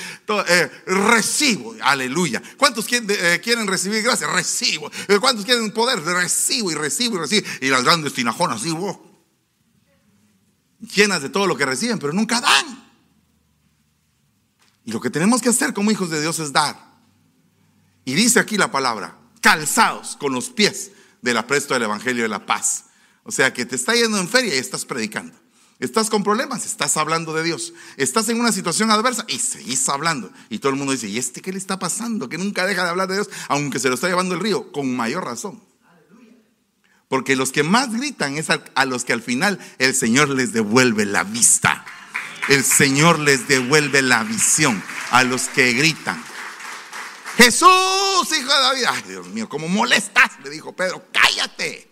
Eh, 0.48 0.72
recibo, 0.88 1.76
aleluya. 1.82 2.42
¿Cuántos 2.58 2.88
eh, 2.92 3.40
quieren, 3.44 3.68
recibir 3.68 4.02
gracias? 4.02 4.32
Recibo. 4.32 4.92
Eh, 5.08 5.20
¿Cuántos 5.20 5.46
quieren 5.46 5.72
poder? 5.72 6.02
Recibo 6.02 6.72
y 6.72 6.76
recibo 6.76 7.18
y 7.18 7.20
recibo. 7.20 7.48
Y 7.62 7.70
las 7.70 7.84
grandes 7.84 8.14
tinajonas, 8.14 8.62
así, 8.62 8.72
llenas 10.80 11.22
de 11.22 11.30
todo 11.30 11.48
lo 11.48 11.58
que 11.58 11.66
reciben, 11.66 12.00
pero 12.00 12.14
nunca 12.14 12.42
dan. 12.42 12.90
Y 14.86 14.92
lo 14.92 15.02
que 15.02 15.10
tenemos 15.10 15.42
que 15.42 15.50
hacer 15.50 15.74
como 15.74 15.92
hijos 15.92 16.10
de 16.10 16.22
Dios 16.22 16.40
es 16.40 16.52
dar. 16.52 16.78
Y 18.06 18.16
dice 18.16 18.40
aquí 18.40 18.58
la 18.58 18.72
palabra, 18.72 19.18
calzados 19.42 20.16
con 20.16 20.34
los 20.34 20.50
pies 20.50 20.92
del 21.22 21.38
apresto 21.38 21.74
del 21.74 21.84
Evangelio 21.84 22.24
de 22.24 22.30
la 22.30 22.46
paz. 22.46 22.86
O 23.24 23.32
sea 23.32 23.54
que 23.54 23.66
te 23.66 23.76
está 23.76 23.94
yendo 23.94 24.18
en 24.18 24.28
feria 24.28 24.56
y 24.56 24.58
estás 24.58 24.86
predicando. 24.86 25.38
Estás 25.80 26.10
con 26.10 26.24
problemas, 26.24 26.66
estás 26.66 26.98
hablando 26.98 27.34
de 27.34 27.44
Dios. 27.44 27.74
Estás 27.96 28.28
en 28.30 28.40
una 28.40 28.52
situación 28.52 28.92
adversa 28.92 29.26
y 29.30 29.40
seguís 29.40 29.88
hablando. 29.88 30.32
Y 30.50 30.60
todo 30.60 30.72
el 30.72 30.78
mundo 30.78 30.92
dice, 30.92 31.08
¿y 31.08 31.18
este 31.18 31.42
qué 31.42 31.54
le 31.54 31.58
está 31.58 31.80
pasando? 31.80 32.28
Que 32.28 32.38
nunca 32.38 32.66
deja 32.66 32.84
de 32.84 32.90
hablar 32.90 33.08
de 33.08 33.16
Dios, 33.16 33.30
aunque 33.48 33.80
se 33.80 33.88
lo 33.88 33.96
está 33.96 34.10
llevando 34.10 34.36
el 34.36 34.42
río, 34.42 34.72
con 34.74 34.94
mayor 34.94 35.24
razón. 35.24 35.69
Porque 37.10 37.36
los 37.36 37.52
que 37.52 37.64
más 37.64 37.92
gritan 37.92 38.38
es 38.38 38.50
a, 38.52 38.86
los 38.86 39.04
que 39.04 39.14
al 39.14 39.24
final 39.24 39.60
el 39.80 39.96
Señor 39.96 40.30
les 40.30 40.54
devuelve 40.54 41.06
la 41.06 41.24
vista. 41.24 41.84
El 42.48 42.64
Señor 42.64 43.18
les 43.20 43.48
devuelve 43.48 44.04
la 44.04 44.24
visión 44.24 44.82
a 45.10 45.24
los 45.24 45.48
que 45.50 45.74
gritan. 45.74 46.24
Jesús, 47.36 47.68
hijo 48.32 48.54
de 48.54 48.62
David. 48.62 48.84
Ay, 48.88 49.04
Dios 49.08 49.28
mío, 49.30 49.50
¿cómo 49.50 49.68
molestas? 49.68 50.40
Le 50.44 50.52
dijo 50.52 50.72
Pedro, 50.76 51.08
cállate. 51.12 51.90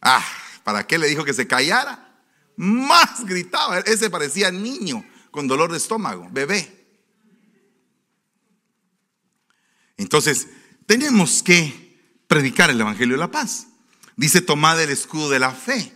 Ah, 0.00 0.24
¿para 0.62 0.86
qué 0.86 0.96
le 0.96 1.08
dijo 1.08 1.24
que 1.24 1.34
se 1.34 1.48
callara? 1.48 2.14
Más 2.56 3.24
gritaba. 3.26 3.80
Ese 3.80 4.08
parecía 4.08 4.52
niño 4.52 5.04
con 5.32 5.48
dolor 5.48 5.72
de 5.72 5.78
estómago, 5.78 6.28
bebé. 6.30 6.86
Entonces, 9.96 10.46
tenemos 10.86 11.42
que 11.42 11.83
predicar 12.26 12.70
el 12.70 12.80
Evangelio 12.80 13.14
de 13.14 13.20
la 13.20 13.30
paz. 13.30 13.68
Dice, 14.16 14.40
tomad 14.40 14.80
el 14.80 14.90
escudo 14.90 15.30
de 15.30 15.38
la 15.38 15.52
fe, 15.52 15.92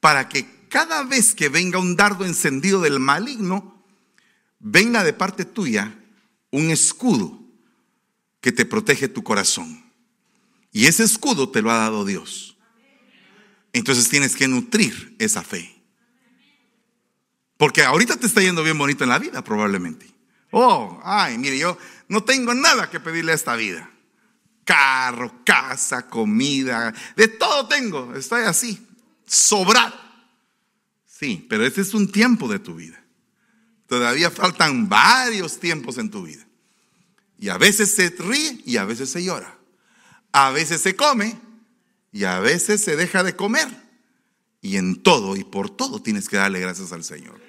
para 0.00 0.28
que 0.28 0.66
cada 0.68 1.02
vez 1.02 1.34
que 1.34 1.48
venga 1.48 1.78
un 1.78 1.96
dardo 1.96 2.24
encendido 2.24 2.80
del 2.80 3.00
maligno, 3.00 3.84
venga 4.58 5.04
de 5.04 5.12
parte 5.12 5.44
tuya 5.44 5.94
un 6.50 6.70
escudo 6.70 7.40
que 8.40 8.52
te 8.52 8.64
protege 8.64 9.08
tu 9.08 9.22
corazón. 9.22 9.84
Y 10.72 10.86
ese 10.86 11.04
escudo 11.04 11.50
te 11.50 11.62
lo 11.62 11.70
ha 11.70 11.78
dado 11.78 12.04
Dios. 12.04 12.56
Entonces 13.72 14.08
tienes 14.08 14.36
que 14.36 14.48
nutrir 14.48 15.16
esa 15.18 15.42
fe. 15.42 15.74
Porque 17.56 17.82
ahorita 17.82 18.16
te 18.16 18.26
está 18.26 18.40
yendo 18.40 18.62
bien 18.62 18.78
bonito 18.78 19.04
en 19.04 19.10
la 19.10 19.18
vida, 19.18 19.42
probablemente. 19.42 20.06
Oh, 20.50 21.00
ay, 21.04 21.36
mire, 21.36 21.58
yo 21.58 21.76
no 22.08 22.22
tengo 22.22 22.54
nada 22.54 22.88
que 22.88 23.00
pedirle 23.00 23.32
a 23.32 23.34
esta 23.34 23.56
vida. 23.56 23.90
Carro, 24.68 25.40
casa, 25.46 26.06
comida, 26.06 26.92
de 27.16 27.26
todo 27.26 27.66
tengo. 27.68 28.14
Estoy 28.14 28.42
así, 28.42 28.86
sobrado. 29.24 29.94
Sí, 31.06 31.46
pero 31.48 31.64
este 31.64 31.80
es 31.80 31.94
un 31.94 32.12
tiempo 32.12 32.48
de 32.48 32.58
tu 32.58 32.74
vida. 32.74 33.02
Todavía 33.86 34.30
faltan 34.30 34.86
varios 34.86 35.58
tiempos 35.58 35.96
en 35.96 36.10
tu 36.10 36.24
vida. 36.24 36.46
Y 37.38 37.48
a 37.48 37.56
veces 37.56 37.94
se 37.94 38.10
ríe 38.10 38.60
y 38.66 38.76
a 38.76 38.84
veces 38.84 39.08
se 39.08 39.24
llora. 39.24 39.56
A 40.32 40.50
veces 40.50 40.82
se 40.82 40.94
come 40.94 41.40
y 42.12 42.24
a 42.24 42.38
veces 42.38 42.84
se 42.84 42.94
deja 42.94 43.22
de 43.22 43.34
comer. 43.34 43.68
Y 44.60 44.76
en 44.76 45.02
todo 45.02 45.34
y 45.34 45.44
por 45.44 45.70
todo 45.70 46.02
tienes 46.02 46.28
que 46.28 46.36
darle 46.36 46.60
gracias 46.60 46.92
al 46.92 47.04
Señor. 47.04 47.40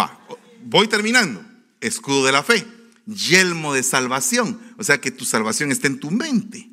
Va, 0.00 0.18
voy 0.62 0.88
terminando. 0.88 1.44
Escudo 1.82 2.24
de 2.24 2.32
la 2.32 2.42
fe, 2.42 2.66
yelmo 3.04 3.74
de 3.74 3.82
salvación. 3.82 4.63
O 4.78 4.84
sea 4.84 5.00
que 5.00 5.10
tu 5.10 5.24
salvación 5.24 5.72
está 5.72 5.86
en 5.86 6.00
tu 6.00 6.10
mente. 6.10 6.70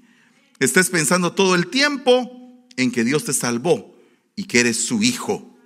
Estés 0.60 0.90
pensando 0.90 1.34
todo 1.34 1.56
el 1.56 1.68
tiempo 1.68 2.68
en 2.78 2.92
que 2.92 3.04
Dios 3.04 3.26
te 3.26 3.34
salvó 3.34 3.96
y 4.36 4.46
que 4.46 4.60
eres 4.60 4.86
su 4.86 5.02
hijo. 5.02 5.58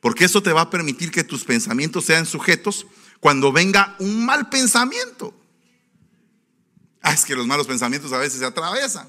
Porque 0.00 0.24
eso 0.24 0.42
te 0.42 0.52
va 0.52 0.62
a 0.62 0.70
permitir 0.70 1.10
que 1.10 1.24
tus 1.24 1.44
pensamientos 1.44 2.04
sean 2.04 2.26
sujetos 2.26 2.86
cuando 3.20 3.52
venga 3.52 3.94
un 4.00 4.24
mal 4.26 4.48
pensamiento. 4.48 5.32
Ah, 7.02 7.12
es 7.12 7.24
que 7.24 7.34
los 7.34 7.46
malos 7.46 7.66
pensamientos 7.66 8.12
a 8.12 8.18
veces 8.18 8.40
se 8.40 8.44
atravesan. 8.44 9.08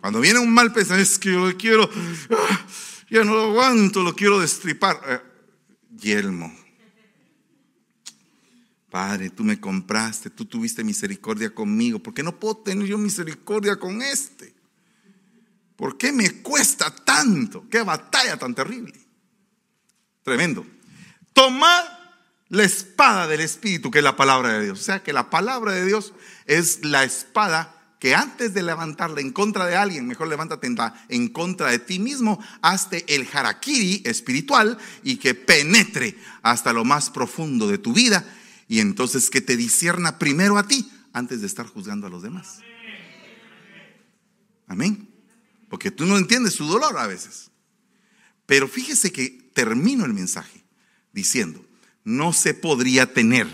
Cuando 0.00 0.20
viene 0.20 0.40
un 0.40 0.52
mal 0.52 0.72
pensamiento, 0.72 1.10
es 1.10 1.18
que 1.18 1.32
yo 1.32 1.46
lo 1.46 1.56
quiero, 1.56 1.88
ah, 2.30 2.66
ya 3.08 3.24
no 3.24 3.34
lo 3.34 3.42
aguanto, 3.44 4.02
lo 4.02 4.14
quiero 4.14 4.40
destripar. 4.40 5.00
Eh, 5.06 5.20
yelmo. 5.96 6.61
Padre, 8.92 9.30
tú 9.30 9.42
me 9.42 9.58
compraste, 9.58 10.28
tú 10.28 10.44
tuviste 10.44 10.84
misericordia 10.84 11.54
conmigo. 11.54 11.98
¿Por 11.98 12.12
qué 12.12 12.22
no 12.22 12.38
puedo 12.38 12.58
tener 12.58 12.86
yo 12.86 12.98
misericordia 12.98 13.76
con 13.76 14.02
este? 14.02 14.52
¿Por 15.76 15.96
qué 15.96 16.12
me 16.12 16.42
cuesta 16.42 16.94
tanto? 16.94 17.66
¿Qué 17.70 17.80
batalla 17.80 18.36
tan 18.36 18.54
terrible? 18.54 18.92
Tremendo. 20.22 20.66
Tomad 21.32 21.84
la 22.50 22.64
espada 22.64 23.26
del 23.26 23.40
Espíritu, 23.40 23.90
que 23.90 24.00
es 24.00 24.04
la 24.04 24.14
palabra 24.14 24.52
de 24.52 24.64
Dios. 24.64 24.80
O 24.80 24.82
sea 24.82 25.02
que 25.02 25.14
la 25.14 25.30
palabra 25.30 25.72
de 25.72 25.86
Dios 25.86 26.12
es 26.44 26.84
la 26.84 27.02
espada 27.02 27.94
que 27.98 28.14
antes 28.14 28.52
de 28.52 28.62
levantarla 28.62 29.22
en 29.22 29.32
contra 29.32 29.64
de 29.64 29.74
alguien, 29.74 30.06
mejor 30.06 30.28
levántate 30.28 30.68
en 31.08 31.28
contra 31.28 31.70
de 31.70 31.78
ti 31.78 31.98
mismo, 31.98 32.38
hazte 32.60 33.06
el 33.08 33.26
harakiri 33.32 34.02
espiritual 34.04 34.76
y 35.02 35.16
que 35.16 35.34
penetre 35.34 36.14
hasta 36.42 36.74
lo 36.74 36.84
más 36.84 37.08
profundo 37.08 37.68
de 37.68 37.78
tu 37.78 37.94
vida 37.94 38.22
y 38.72 38.80
entonces 38.80 39.28
que 39.28 39.42
te 39.42 39.58
disierna 39.58 40.18
primero 40.18 40.56
a 40.56 40.66
ti 40.66 40.90
antes 41.12 41.42
de 41.42 41.46
estar 41.46 41.66
juzgando 41.66 42.06
a 42.06 42.10
los 42.10 42.22
demás. 42.22 42.60
Amén. 44.66 45.10
Porque 45.68 45.90
tú 45.90 46.06
no 46.06 46.16
entiendes 46.16 46.54
su 46.54 46.64
dolor 46.64 46.96
a 46.96 47.06
veces. 47.06 47.50
Pero 48.46 48.66
fíjese 48.66 49.12
que 49.12 49.28
termino 49.52 50.06
el 50.06 50.14
mensaje 50.14 50.64
diciendo, 51.12 51.62
no 52.02 52.32
se 52.32 52.54
podría 52.54 53.12
tener 53.12 53.46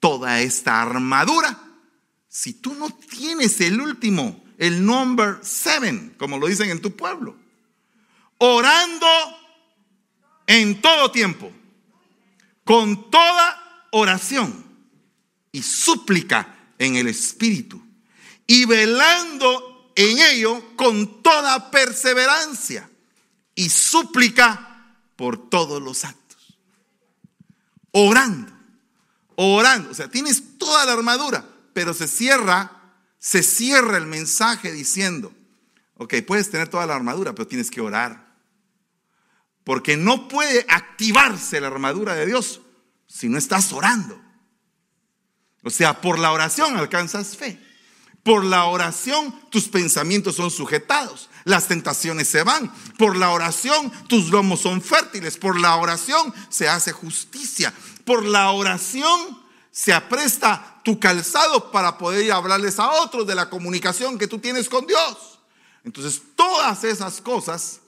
toda 0.00 0.40
esta 0.40 0.80
armadura 0.80 1.62
si 2.26 2.54
tú 2.54 2.72
no 2.76 2.88
tienes 2.88 3.60
el 3.60 3.78
último, 3.78 4.42
el 4.56 4.86
number 4.86 5.38
seven, 5.42 6.14
como 6.16 6.38
lo 6.38 6.46
dicen 6.46 6.70
en 6.70 6.80
tu 6.80 6.96
pueblo. 6.96 7.36
Orando 8.38 9.06
en 10.46 10.80
todo 10.80 11.10
tiempo, 11.10 11.52
con 12.64 13.10
toda 13.10 13.65
oración 13.98 14.64
y 15.52 15.62
súplica 15.62 16.54
en 16.78 16.96
el 16.96 17.08
Espíritu, 17.08 17.82
y 18.46 18.64
velando 18.64 19.92
en 19.96 20.18
ello 20.18 20.76
con 20.76 21.22
toda 21.22 21.70
perseverancia 21.70 22.88
y 23.54 23.68
súplica 23.70 24.94
por 25.16 25.48
todos 25.48 25.82
los 25.82 26.04
actos 26.04 26.26
orando, 27.98 28.52
orando. 29.36 29.90
O 29.90 29.94
sea, 29.94 30.08
tienes 30.08 30.58
toda 30.58 30.84
la 30.84 30.92
armadura, 30.92 31.48
pero 31.72 31.94
se 31.94 32.06
cierra, 32.06 32.70
se 33.18 33.42
cierra 33.42 33.96
el 33.96 34.06
mensaje 34.06 34.70
diciendo, 34.70 35.32
ok, 35.96 36.14
puedes 36.26 36.50
tener 36.50 36.68
toda 36.68 36.86
la 36.86 36.94
armadura, 36.94 37.34
pero 37.34 37.48
tienes 37.48 37.70
que 37.70 37.80
orar. 37.80 38.26
Porque 39.64 39.96
no 39.96 40.28
puede 40.28 40.66
activarse 40.68 41.58
la 41.58 41.68
armadura 41.68 42.14
de 42.14 42.26
Dios 42.26 42.60
si 43.16 43.30
no 43.30 43.38
estás 43.38 43.72
orando. 43.72 44.20
O 45.62 45.70
sea, 45.70 46.02
por 46.02 46.18
la 46.18 46.32
oración 46.32 46.76
alcanzas 46.76 47.34
fe. 47.36 47.58
Por 48.22 48.44
la 48.44 48.66
oración 48.66 49.32
tus 49.50 49.68
pensamientos 49.68 50.36
son 50.36 50.50
sujetados, 50.50 51.30
las 51.44 51.68
tentaciones 51.68 52.28
se 52.28 52.42
van. 52.42 52.70
Por 52.98 53.16
la 53.16 53.30
oración 53.30 53.90
tus 54.08 54.28
lomos 54.30 54.60
son 54.60 54.82
fértiles. 54.82 55.38
Por 55.38 55.58
la 55.58 55.76
oración 55.76 56.34
se 56.50 56.68
hace 56.68 56.92
justicia. 56.92 57.72
Por 58.04 58.24
la 58.24 58.50
oración 58.50 59.40
se 59.70 59.94
apresta 59.94 60.82
tu 60.84 61.00
calzado 61.00 61.70
para 61.70 61.96
poder 61.96 62.30
hablarles 62.32 62.78
a 62.78 62.90
otros 62.90 63.26
de 63.26 63.34
la 63.34 63.48
comunicación 63.48 64.18
que 64.18 64.28
tú 64.28 64.38
tienes 64.40 64.68
con 64.68 64.86
Dios. 64.86 65.40
Entonces 65.84 66.20
todas 66.34 66.84
esas 66.84 67.22
cosas 67.22 67.80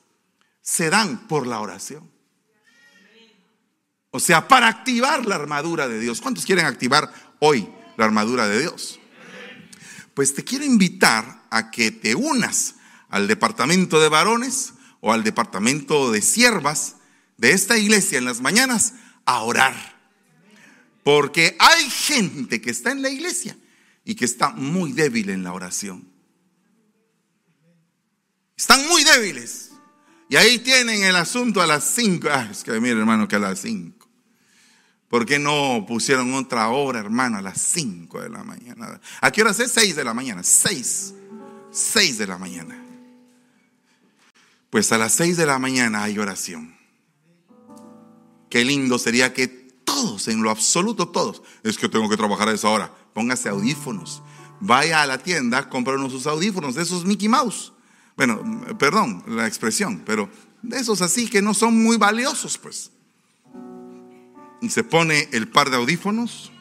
se 0.62 0.88
dan 0.88 1.28
por 1.28 1.46
la 1.46 1.60
oración. 1.60 2.17
O 4.18 4.20
sea, 4.20 4.48
para 4.48 4.66
activar 4.66 5.26
la 5.26 5.36
armadura 5.36 5.86
de 5.86 6.00
Dios. 6.00 6.20
¿Cuántos 6.20 6.44
quieren 6.44 6.66
activar 6.66 7.12
hoy 7.38 7.68
la 7.96 8.04
armadura 8.04 8.48
de 8.48 8.58
Dios? 8.58 8.98
pues 10.12 10.34
te 10.34 10.42
quiero 10.42 10.64
invitar 10.64 11.44
a 11.48 11.70
que 11.70 11.92
te 11.92 12.16
unas 12.16 12.74
al 13.10 13.28
departamento 13.28 14.00
de 14.00 14.08
varones 14.08 14.72
o 15.00 15.12
al 15.12 15.22
departamento 15.22 16.10
de 16.10 16.20
siervas 16.20 16.96
de 17.36 17.52
esta 17.52 17.78
iglesia 17.78 18.18
en 18.18 18.24
las 18.24 18.40
mañanas 18.40 18.94
a 19.24 19.42
orar. 19.42 19.76
Porque 21.04 21.56
hay 21.60 21.88
gente 21.88 22.60
que 22.60 22.70
está 22.70 22.90
en 22.90 23.02
la 23.02 23.10
iglesia 23.10 23.56
y 24.04 24.16
que 24.16 24.24
está 24.24 24.50
muy 24.50 24.90
débil 24.90 25.30
en 25.30 25.44
la 25.44 25.52
oración. 25.52 26.08
Están 28.56 28.88
muy 28.88 29.04
débiles. 29.04 29.70
Y 30.28 30.34
ahí 30.34 30.58
tienen 30.58 31.04
el 31.04 31.14
asunto 31.14 31.62
a 31.62 31.66
las 31.68 31.84
cinco. 31.94 32.26
Ah, 32.28 32.48
es 32.50 32.64
que 32.64 32.72
mire 32.80 32.98
hermano 32.98 33.28
que 33.28 33.36
a 33.36 33.38
las 33.38 33.60
cinco. 33.60 33.97
¿Por 35.08 35.24
qué 35.24 35.38
no 35.38 35.86
pusieron 35.88 36.34
otra 36.34 36.68
hora, 36.68 36.98
hermano, 36.98 37.38
a 37.38 37.42
las 37.42 37.60
5 37.60 38.20
de 38.20 38.28
la 38.28 38.44
mañana? 38.44 39.00
¿A 39.20 39.30
qué 39.30 39.40
hora 39.40 39.52
es? 39.52 39.72
6 39.72 39.96
de 39.96 40.04
la 40.04 40.12
mañana. 40.12 40.42
6. 40.42 41.14
6 41.70 42.18
de 42.18 42.26
la 42.26 42.36
mañana. 42.36 42.84
Pues 44.68 44.92
a 44.92 44.98
las 44.98 45.14
6 45.14 45.38
de 45.38 45.46
la 45.46 45.58
mañana 45.58 46.02
hay 46.02 46.18
oración. 46.18 46.76
Qué 48.50 48.64
lindo 48.64 48.98
sería 48.98 49.32
que 49.32 49.48
todos, 49.48 50.28
en 50.28 50.42
lo 50.42 50.50
absoluto 50.50 51.08
todos, 51.08 51.42
es 51.62 51.78
que 51.78 51.88
tengo 51.88 52.08
que 52.08 52.16
trabajar 52.16 52.48
a 52.48 52.52
esa 52.52 52.68
hora. 52.68 52.92
Póngase 53.14 53.48
audífonos. 53.48 54.22
Vaya 54.60 55.02
a 55.02 55.06
la 55.06 55.18
tienda, 55.18 55.70
compra 55.70 55.96
sus 56.10 56.26
audífonos, 56.26 56.74
de 56.74 56.82
esos 56.82 57.06
Mickey 57.06 57.28
Mouse. 57.28 57.72
Bueno, 58.16 58.42
perdón 58.78 59.24
la 59.26 59.46
expresión, 59.46 60.02
pero 60.04 60.28
de 60.60 60.78
esos 60.78 61.00
así 61.00 61.30
que 61.30 61.40
no 61.40 61.54
son 61.54 61.82
muy 61.82 61.96
valiosos, 61.96 62.58
pues 62.58 62.90
y 64.60 64.70
se 64.70 64.84
pone 64.84 65.28
el 65.32 65.48
par 65.48 65.70
de 65.70 65.76
audífonos 65.76 66.52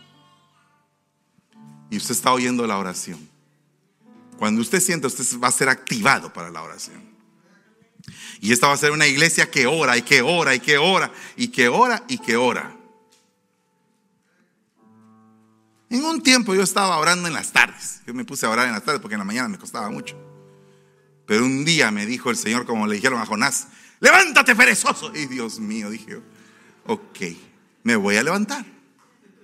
y 1.89 1.97
usted 1.97 2.11
está 2.11 2.31
oyendo 2.33 2.67
la 2.67 2.77
oración. 2.77 3.29
Cuando 4.37 4.61
usted 4.61 4.79
sienta, 4.79 5.07
usted 5.07 5.25
va 5.39 5.47
a 5.47 5.51
ser 5.51 5.69
activado 5.69 6.31
para 6.31 6.49
la 6.49 6.61
oración. 6.61 7.01
Y 8.39 8.51
esta 8.51 8.67
va 8.67 8.73
a 8.73 8.77
ser 8.77 8.91
una 8.91 9.07
iglesia 9.07 9.49
que 9.49 9.65
ora 9.65 9.97
y 9.97 10.03
que 10.03 10.21
ora 10.21 10.53
y 10.53 10.59
que 10.59 10.77
ora 10.77 11.11
y 11.35 11.47
que 11.47 11.67
ora 11.69 12.03
y 12.07 12.19
que 12.19 12.35
ora. 12.35 12.75
En 15.89 16.03
un 16.03 16.21
tiempo 16.21 16.53
yo 16.53 16.61
estaba 16.61 16.97
orando 16.97 17.27
en 17.27 17.33
las 17.33 17.51
tardes. 17.51 18.01
Yo 18.05 18.13
me 18.13 18.25
puse 18.25 18.45
a 18.45 18.49
orar 18.49 18.67
en 18.67 18.73
las 18.73 18.83
tardes 18.83 19.01
porque 19.01 19.15
en 19.15 19.19
la 19.19 19.25
mañana 19.25 19.47
me 19.47 19.57
costaba 19.57 19.89
mucho. 19.89 20.15
Pero 21.25 21.43
un 21.43 21.65
día 21.65 21.89
me 21.91 22.05
dijo 22.05 22.29
el 22.29 22.37
Señor, 22.37 22.65
como 22.65 22.85
le 22.85 22.95
dijeron 22.95 23.19
a 23.19 23.25
Jonás, 23.25 23.67
levántate 23.99 24.55
perezoso. 24.55 25.11
Y 25.15 25.25
Dios 25.25 25.59
mío, 25.59 25.89
dije, 25.89 26.21
ok 26.85 27.46
me 27.87 27.95
voy 27.95 28.17
a 28.17 28.23
levantar. 28.23 28.65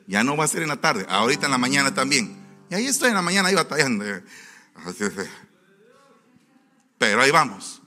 Ya 0.06 0.22
no 0.22 0.36
va 0.36 0.44
a 0.44 0.50
ser 0.50 0.64
en 0.64 0.68
la 0.68 0.76
tarde, 0.76 1.06
ahorita 1.08 1.46
en 1.46 1.52
la 1.54 1.58
mañana 1.58 1.94
también. 1.94 2.36
Y 2.70 2.76
ahí 2.76 2.88
estoy 2.88 3.08
en 3.08 3.16
la 3.16 3.22
mañana 3.22 3.48
ahí 3.48 3.56
batallando. 3.56 4.04
Pero 6.98 7.22
ahí 7.22 7.32
vamos. 7.32 7.82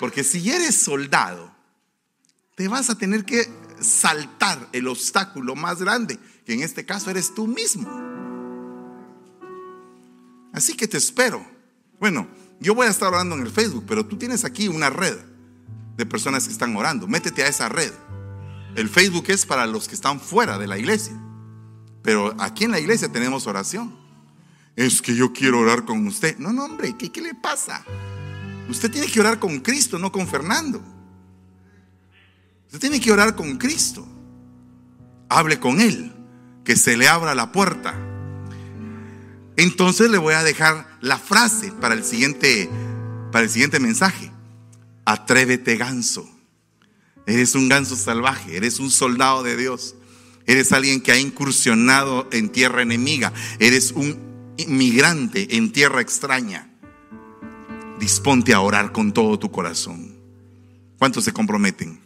Porque 0.00 0.24
si 0.24 0.50
eres 0.50 0.74
soldado, 0.74 1.54
te 2.56 2.66
vas 2.66 2.90
a 2.90 2.98
tener 2.98 3.24
que 3.24 3.48
saltar 3.78 4.68
el 4.72 4.88
obstáculo 4.88 5.54
más 5.54 5.80
grande, 5.80 6.18
que 6.44 6.54
en 6.54 6.64
este 6.64 6.84
caso 6.84 7.08
eres 7.10 7.32
tú 7.32 7.46
mismo. 7.46 7.88
Así 10.52 10.74
que 10.74 10.88
te 10.88 10.96
espero 10.96 11.46
Bueno, 12.00 12.26
yo 12.58 12.74
voy 12.74 12.88
a 12.88 12.90
estar 12.90 13.12
orando 13.12 13.36
en 13.36 13.42
el 13.42 13.52
Facebook, 13.52 13.84
pero 13.86 14.04
tú 14.04 14.18
tienes 14.18 14.44
aquí 14.44 14.66
una 14.66 14.90
red 14.90 15.16
de 15.96 16.04
personas 16.04 16.48
que 16.48 16.52
están 16.52 16.74
orando. 16.74 17.06
Métete 17.06 17.44
a 17.44 17.46
esa 17.46 17.68
red. 17.68 17.92
El 18.74 18.88
Facebook 18.88 19.24
es 19.28 19.46
para 19.46 19.66
los 19.66 19.88
que 19.88 19.94
están 19.94 20.20
fuera 20.20 20.58
de 20.58 20.66
la 20.66 20.78
iglesia. 20.78 21.14
Pero 22.02 22.34
aquí 22.38 22.64
en 22.64 22.70
la 22.70 22.80
iglesia 22.80 23.10
tenemos 23.10 23.46
oración. 23.46 23.94
Es 24.76 25.02
que 25.02 25.14
yo 25.14 25.32
quiero 25.32 25.60
orar 25.60 25.84
con 25.84 26.06
usted. 26.06 26.38
No, 26.38 26.52
no, 26.52 26.64
hombre, 26.64 26.96
¿qué, 26.96 27.10
qué 27.10 27.20
le 27.20 27.34
pasa? 27.34 27.84
Usted 28.68 28.90
tiene 28.90 29.08
que 29.08 29.20
orar 29.20 29.38
con 29.38 29.60
Cristo, 29.60 29.98
no 29.98 30.12
con 30.12 30.28
Fernando. 30.28 30.82
Usted 32.66 32.80
tiene 32.80 33.00
que 33.00 33.10
orar 33.10 33.34
con 33.34 33.56
Cristo. 33.56 34.06
Hable 35.28 35.58
con 35.58 35.80
Él, 35.80 36.14
que 36.64 36.76
se 36.76 36.96
le 36.96 37.08
abra 37.08 37.34
la 37.34 37.50
puerta. 37.50 37.94
Entonces 39.56 40.10
le 40.10 40.18
voy 40.18 40.34
a 40.34 40.44
dejar 40.44 40.86
la 41.00 41.18
frase 41.18 41.72
para 41.72 41.94
el 41.94 42.04
siguiente, 42.04 42.70
para 43.32 43.44
el 43.44 43.50
siguiente 43.50 43.80
mensaje. 43.80 44.30
Atrévete 45.04 45.76
ganso. 45.76 46.28
Eres 47.28 47.54
un 47.54 47.68
ganso 47.68 47.94
salvaje, 47.94 48.56
eres 48.56 48.80
un 48.80 48.90
soldado 48.90 49.42
de 49.42 49.56
Dios. 49.56 49.94
Eres 50.46 50.72
alguien 50.72 51.02
que 51.02 51.12
ha 51.12 51.18
incursionado 51.18 52.26
en 52.32 52.48
tierra 52.48 52.80
enemiga. 52.80 53.34
Eres 53.58 53.92
un 53.92 54.18
inmigrante 54.56 55.56
en 55.56 55.70
tierra 55.70 56.00
extraña. 56.00 56.70
Disponte 58.00 58.54
a 58.54 58.60
orar 58.60 58.92
con 58.92 59.12
todo 59.12 59.38
tu 59.38 59.50
corazón. 59.50 60.16
¿Cuántos 60.98 61.24
se 61.24 61.32
comprometen? 61.34 62.00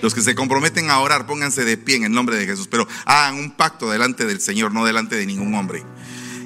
Los 0.00 0.14
que 0.14 0.22
se 0.22 0.34
comprometen 0.34 0.88
a 0.88 1.00
orar, 1.00 1.26
pónganse 1.26 1.64
de 1.64 1.76
pie 1.76 1.96
en 1.96 2.04
el 2.04 2.12
nombre 2.12 2.36
de 2.36 2.46
Jesús, 2.46 2.68
pero 2.68 2.88
hagan 3.04 3.34
un 3.34 3.50
pacto 3.50 3.90
delante 3.90 4.24
del 4.24 4.40
Señor, 4.40 4.72
no 4.72 4.86
delante 4.86 5.16
de 5.16 5.26
ningún 5.26 5.54
hombre. 5.54 5.84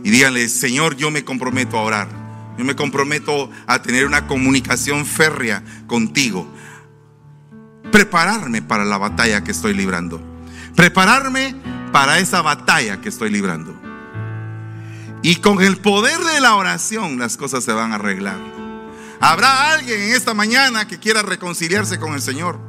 Y 0.03 0.11
díganle, 0.11 0.49
Señor, 0.49 0.97
yo 0.97 1.13
me 1.13 1.25
comprometo 1.25 1.79
a 1.79 1.83
orar. 1.83 2.27
Yo 2.59 2.65
me 2.65 2.75
comprometo 2.75 3.51
a 3.67 3.81
tener 3.81 4.07
una 4.07 4.27
comunicación 4.27 5.07
férrea 5.07 5.63
contigo. 5.87 6.53
Prepararme 7.97 8.61
para 8.61 8.85
la 8.85 8.99
batalla 8.99 9.43
que 9.43 9.53
estoy 9.53 9.73
librando. 9.73 10.21
Prepararme 10.75 11.57
para 11.93 12.19
esa 12.19 12.43
batalla 12.43 13.01
que 13.01 13.09
estoy 13.09 13.31
librando. 13.31 13.75
Y 15.23 15.37
con 15.37 15.63
el 15.63 15.79
poder 15.79 16.19
de 16.19 16.41
la 16.41 16.57
oración 16.57 17.19
las 17.19 17.39
cosas 17.39 17.65
se 17.65 17.73
van 17.73 17.93
a 17.93 17.95
arreglar. 17.95 18.37
Habrá 19.19 19.73
alguien 19.73 19.99
en 19.99 20.15
esta 20.15 20.35
mañana 20.35 20.87
que 20.87 20.99
quiera 20.99 21.23
reconciliarse 21.23 21.99
con 21.99 22.13
el 22.13 22.21
Señor 22.21 22.61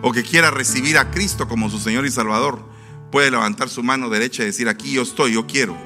o 0.00 0.10
que 0.10 0.22
quiera 0.22 0.50
recibir 0.50 0.96
a 0.96 1.10
Cristo 1.10 1.46
como 1.46 1.68
su 1.68 1.78
Señor 1.78 2.06
y 2.06 2.10
Salvador. 2.10 2.66
Puede 3.10 3.30
levantar 3.30 3.68
su 3.68 3.82
mano 3.82 4.08
derecha 4.08 4.42
y 4.42 4.46
decir, 4.46 4.70
aquí 4.70 4.94
yo 4.94 5.02
estoy, 5.02 5.34
yo 5.34 5.46
quiero. 5.46 5.76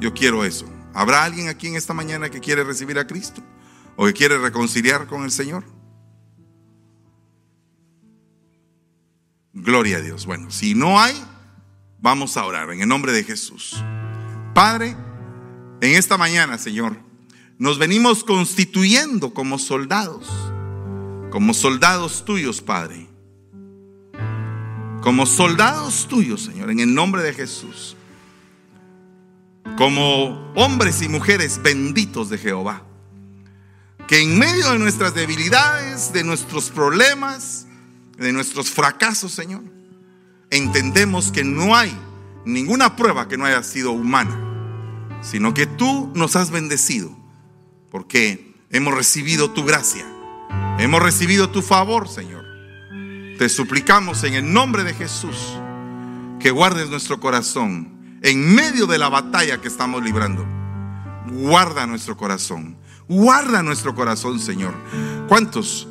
Yo 0.00 0.12
quiero 0.14 0.44
eso. 0.44 0.66
¿Habrá 0.94 1.22
alguien 1.22 1.48
aquí 1.48 1.68
en 1.68 1.76
esta 1.76 1.94
mañana 1.94 2.28
que 2.28 2.40
quiere 2.40 2.64
recibir 2.64 2.98
a 2.98 3.06
Cristo 3.06 3.40
o 3.94 4.06
que 4.06 4.14
quiere 4.14 4.36
reconciliar 4.36 5.06
con 5.06 5.22
el 5.22 5.30
Señor? 5.30 5.62
Gloria 9.52 9.98
a 9.98 10.00
Dios. 10.00 10.26
Bueno, 10.26 10.50
si 10.50 10.74
no 10.74 11.00
hay, 11.00 11.14
vamos 12.00 12.36
a 12.36 12.44
orar 12.44 12.70
en 12.70 12.82
el 12.82 12.88
nombre 12.88 13.12
de 13.12 13.24
Jesús. 13.24 13.82
Padre, 14.54 14.96
en 15.80 15.96
esta 15.96 16.16
mañana, 16.16 16.56
Señor, 16.58 16.96
nos 17.58 17.78
venimos 17.78 18.22
constituyendo 18.22 19.34
como 19.34 19.58
soldados, 19.58 20.28
como 21.30 21.52
soldados 21.52 22.24
tuyos, 22.24 22.60
Padre. 22.60 23.08
Como 25.02 25.26
soldados 25.26 26.06
tuyos, 26.08 26.42
Señor, 26.42 26.70
en 26.70 26.80
el 26.80 26.94
nombre 26.94 27.22
de 27.22 27.32
Jesús. 27.32 27.96
Como 29.76 30.52
hombres 30.54 31.02
y 31.02 31.08
mujeres 31.08 31.60
benditos 31.62 32.28
de 32.28 32.38
Jehová. 32.38 32.84
Que 34.06 34.22
en 34.22 34.38
medio 34.38 34.70
de 34.72 34.78
nuestras 34.78 35.14
debilidades, 35.14 36.12
de 36.12 36.22
nuestros 36.22 36.70
problemas, 36.70 37.66
de 38.20 38.32
nuestros 38.32 38.70
fracasos, 38.70 39.32
Señor, 39.32 39.64
entendemos 40.50 41.32
que 41.32 41.42
no 41.42 41.74
hay 41.74 41.92
ninguna 42.44 42.94
prueba 42.94 43.26
que 43.26 43.36
no 43.36 43.44
haya 43.44 43.62
sido 43.64 43.90
humana 43.90 44.46
sino 45.22 45.54
que 45.54 45.66
tú 45.66 46.10
nos 46.14 46.36
has 46.36 46.50
bendecido, 46.50 47.10
porque 47.90 48.54
hemos 48.70 48.94
recibido 48.94 49.50
tu 49.50 49.64
gracia, 49.64 50.06
hemos 50.78 51.02
recibido 51.02 51.50
tu 51.50 51.62
favor, 51.62 52.08
Señor. 52.08 52.44
Te 53.38 53.48
suplicamos 53.48 54.24
en 54.24 54.34
el 54.34 54.52
nombre 54.52 54.84
de 54.84 54.94
Jesús 54.94 55.36
que 56.38 56.50
guardes 56.50 56.90
nuestro 56.90 57.20
corazón 57.20 58.18
en 58.22 58.54
medio 58.54 58.86
de 58.86 58.98
la 58.98 59.08
batalla 59.08 59.60
que 59.60 59.68
estamos 59.68 60.02
librando. 60.02 60.46
Guarda 61.30 61.86
nuestro 61.86 62.16
corazón, 62.16 62.76
guarda 63.08 63.62
nuestro 63.62 63.94
corazón, 63.94 64.40
Señor. 64.40 64.74
¿Cuántos 65.28 65.88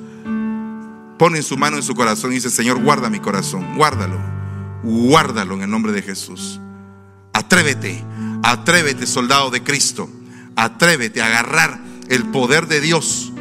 ponen 1.20 1.44
su 1.44 1.56
mano 1.58 1.78
en 1.78 1.84
su 1.84 1.94
corazón 1.94 2.32
y 2.32 2.36
dicen, 2.36 2.50
Señor, 2.50 2.82
guarda 2.82 3.12
mi 3.12 3.20
corazón, 3.20 3.76
guárdalo, 3.76 4.20
guárdalo 4.82 5.54
en 5.54 5.62
el 5.62 5.70
nombre 5.70 5.92
de 5.92 6.02
Jesús? 6.02 6.60
Atrévete 7.34 8.04
Atrévete, 8.44 9.06
soldado 9.06 9.50
de 9.50 9.64
Cristo. 9.64 10.10
Atrévete 10.56 11.22
a 11.22 11.28
agarrar 11.28 11.80
el 12.10 12.26
poder 12.26 12.68
de 12.68 12.82
Dios. 12.82 13.32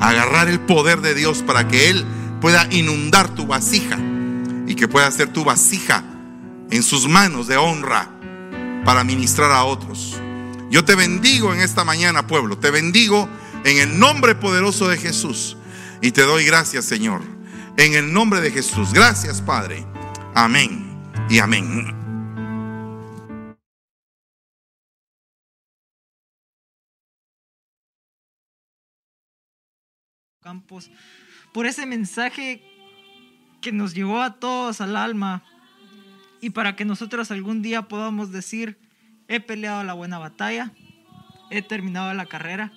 agarrar 0.00 0.48
el 0.48 0.60
poder 0.60 1.00
de 1.00 1.12
Dios 1.12 1.42
para 1.42 1.66
que 1.66 1.90
Él 1.90 2.04
pueda 2.40 2.68
inundar 2.70 3.34
tu 3.34 3.48
vasija 3.48 3.98
y 4.68 4.76
que 4.76 4.86
pueda 4.86 5.10
ser 5.10 5.32
tu 5.32 5.42
vasija 5.42 6.04
en 6.70 6.84
sus 6.84 7.08
manos 7.08 7.48
de 7.48 7.56
honra 7.56 8.08
para 8.84 9.02
ministrar 9.02 9.50
a 9.50 9.64
otros. 9.64 10.16
Yo 10.70 10.84
te 10.84 10.94
bendigo 10.94 11.52
en 11.52 11.60
esta 11.60 11.82
mañana, 11.82 12.28
pueblo. 12.28 12.56
Te 12.58 12.70
bendigo 12.70 13.28
en 13.64 13.78
el 13.78 13.98
nombre 13.98 14.36
poderoso 14.36 14.88
de 14.88 14.98
Jesús. 14.98 15.56
Y 16.00 16.12
te 16.12 16.22
doy 16.22 16.44
gracias, 16.44 16.84
Señor. 16.84 17.22
En 17.76 17.94
el 17.94 18.12
nombre 18.12 18.40
de 18.40 18.50
Jesús. 18.50 18.92
Gracias, 18.92 19.42
Padre. 19.42 19.84
Amén 20.34 20.96
y 21.28 21.40
amén. 21.40 21.94
Campos, 30.40 30.90
por 31.52 31.66
ese 31.66 31.84
mensaje 31.84 32.62
que 33.60 33.72
nos 33.72 33.92
llevó 33.92 34.22
a 34.22 34.38
todos 34.38 34.80
al 34.80 34.96
alma 34.96 35.42
y 36.40 36.50
para 36.50 36.76
que 36.76 36.84
nosotros 36.84 37.30
algún 37.32 37.60
día 37.60 37.82
podamos 37.88 38.30
decir, 38.30 38.78
he 39.26 39.40
peleado 39.40 39.82
la 39.82 39.92
buena 39.92 40.18
batalla, 40.18 40.72
he 41.50 41.60
terminado 41.60 42.14
la 42.14 42.26
carrera 42.26 42.72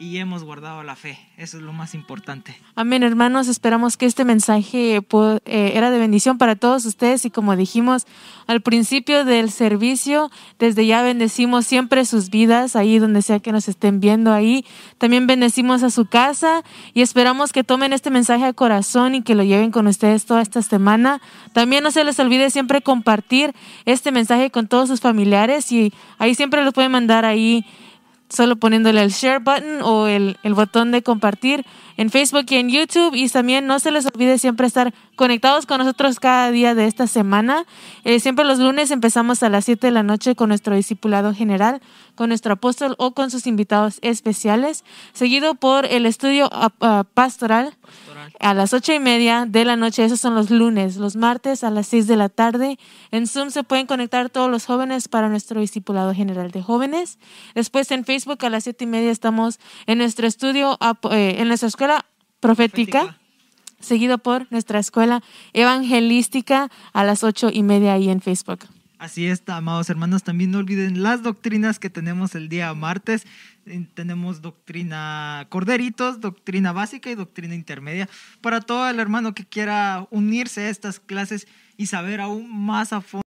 y 0.00 0.16
hemos 0.16 0.44
guardado 0.44 0.82
la 0.82 0.96
fe. 0.96 1.18
Eso 1.36 1.58
es 1.58 1.62
lo 1.62 1.74
más 1.74 1.94
importante. 1.94 2.56
Amén, 2.74 3.02
hermanos. 3.02 3.48
Esperamos 3.48 3.98
que 3.98 4.06
este 4.06 4.24
mensaje 4.24 4.96
eh, 4.96 5.72
era 5.74 5.90
de 5.90 5.98
bendición 5.98 6.38
para 6.38 6.56
todos 6.56 6.86
ustedes 6.86 7.26
y 7.26 7.30
como 7.30 7.54
dijimos 7.54 8.06
al 8.46 8.62
principio 8.62 9.26
del 9.26 9.50
servicio, 9.50 10.30
desde 10.58 10.86
ya 10.86 11.02
bendecimos 11.02 11.66
siempre 11.66 12.06
sus 12.06 12.30
vidas, 12.30 12.76
ahí 12.76 12.98
donde 12.98 13.20
sea 13.20 13.40
que 13.40 13.52
nos 13.52 13.68
estén 13.68 14.00
viendo 14.00 14.32
ahí. 14.32 14.64
También 14.96 15.26
bendecimos 15.26 15.82
a 15.82 15.90
su 15.90 16.06
casa 16.06 16.64
y 16.94 17.02
esperamos 17.02 17.52
que 17.52 17.62
tomen 17.62 17.92
este 17.92 18.08
mensaje 18.08 18.46
a 18.46 18.54
corazón 18.54 19.14
y 19.14 19.22
que 19.22 19.34
lo 19.34 19.42
lleven 19.42 19.70
con 19.70 19.86
ustedes 19.86 20.24
toda 20.24 20.40
esta 20.40 20.62
semana. 20.62 21.20
También 21.52 21.84
no 21.84 21.90
se 21.90 22.04
les 22.04 22.18
olvide 22.18 22.48
siempre 22.48 22.80
compartir 22.80 23.54
este 23.84 24.12
mensaje 24.12 24.50
con 24.50 24.66
todos 24.66 24.88
sus 24.88 25.00
familiares 25.02 25.70
y 25.72 25.92
ahí 26.16 26.34
siempre 26.34 26.64
lo 26.64 26.72
pueden 26.72 26.90
mandar 26.90 27.26
ahí 27.26 27.66
solo 28.30 28.56
poniéndole 28.56 29.02
el 29.02 29.10
share 29.10 29.40
button 29.40 29.82
o 29.82 30.06
el, 30.06 30.36
botón 30.44 30.92
de 30.92 31.02
compartir 31.02 31.66
en 31.96 32.10
Facebook 32.10 32.46
y 32.48 32.56
en 32.56 32.70
YouTube. 32.70 33.14
Y 33.14 33.28
también 33.28 33.66
no 33.66 33.78
se 33.78 33.90
les 33.90 34.06
olvide 34.06 34.38
siempre 34.38 34.66
estar 34.66 34.94
conectados 35.16 35.66
con 35.66 35.78
nosotros 35.78 36.18
cada 36.18 36.50
día 36.50 36.74
de 36.74 36.86
esta 36.86 37.06
semana. 37.06 37.66
Eh, 38.04 38.20
siempre 38.20 38.44
los 38.44 38.58
lunes 38.58 38.90
empezamos 38.90 39.42
a 39.42 39.50
las 39.50 39.66
7 39.66 39.88
de 39.88 39.90
la 39.90 40.02
noche 40.02 40.34
con 40.34 40.48
nuestro 40.48 40.74
discipulado 40.74 41.34
general, 41.34 41.82
con 42.14 42.28
nuestro 42.28 42.54
apóstol 42.54 42.94
o 42.98 43.12
con 43.12 43.30
sus 43.30 43.46
invitados 43.46 43.98
especiales, 44.02 44.84
seguido 45.12 45.54
por 45.54 45.84
el 45.84 46.06
estudio 46.06 46.48
ah, 46.52 46.70
ah, 46.80 47.04
pastoral 47.12 47.74
a 48.40 48.54
las 48.54 48.72
ocho 48.72 48.92
y 48.92 48.98
media 48.98 49.46
de 49.46 49.64
la 49.64 49.76
noche. 49.76 50.04
Esos 50.04 50.20
son 50.20 50.34
los 50.34 50.50
lunes. 50.50 50.96
Los 50.96 51.16
martes 51.16 51.62
a 51.62 51.70
las 51.70 51.86
seis 51.86 52.06
de 52.06 52.16
la 52.16 52.28
tarde. 52.28 52.78
En 53.10 53.26
Zoom 53.26 53.50
se 53.50 53.62
pueden 53.62 53.86
conectar 53.86 54.30
todos 54.30 54.50
los 54.50 54.66
jóvenes 54.66 55.08
para 55.08 55.28
nuestro 55.28 55.60
discipulado 55.60 56.14
general 56.14 56.50
de 56.50 56.62
jóvenes. 56.62 57.18
Después 57.54 57.90
en 57.90 58.04
Facebook 58.04 58.44
a 58.44 58.50
las 58.50 58.64
siete 58.64 58.84
y 58.84 58.86
media 58.86 59.10
estamos 59.10 59.60
en 59.86 59.98
nuestro 59.98 60.26
estudio, 60.26 60.78
eh, 61.10 61.36
en 61.38 61.48
nuestra 61.48 61.68
escuela 61.68 62.06
profética. 62.40 63.16
Seguido 63.78 64.18
por 64.18 64.46
nuestra 64.50 64.78
escuela 64.78 65.22
evangelística 65.54 66.70
a 66.92 67.04
las 67.04 67.24
ocho 67.24 67.48
y 67.50 67.62
media 67.62 67.94
ahí 67.94 68.10
en 68.10 68.20
Facebook. 68.20 68.60
Así 69.00 69.28
está, 69.28 69.56
amados 69.56 69.88
hermanos. 69.88 70.24
También 70.24 70.50
no 70.50 70.58
olviden 70.58 71.02
las 71.02 71.22
doctrinas 71.22 71.78
que 71.78 71.88
tenemos 71.88 72.34
el 72.34 72.50
día 72.50 72.74
martes. 72.74 73.26
Eh, 73.64 73.86
tenemos 73.94 74.42
doctrina 74.42 75.46
corderitos, 75.48 76.20
doctrina 76.20 76.72
básica 76.72 77.10
y 77.10 77.14
doctrina 77.14 77.54
intermedia. 77.54 78.10
Para 78.42 78.60
todo 78.60 78.90
el 78.90 79.00
hermano 79.00 79.34
que 79.34 79.46
quiera 79.46 80.06
unirse 80.10 80.60
a 80.60 80.68
estas 80.68 81.00
clases 81.00 81.48
y 81.78 81.86
saber 81.86 82.20
aún 82.20 82.54
más 82.54 82.92
a 82.92 83.00
fondo 83.00 83.22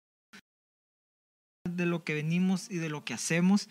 de 1.67 1.86
lo 1.86 2.03
que 2.03 2.13
venimos 2.13 2.69
y 2.69 2.76
de 2.76 2.89
lo 2.89 3.03
que 3.03 3.13
hacemos. 3.13 3.69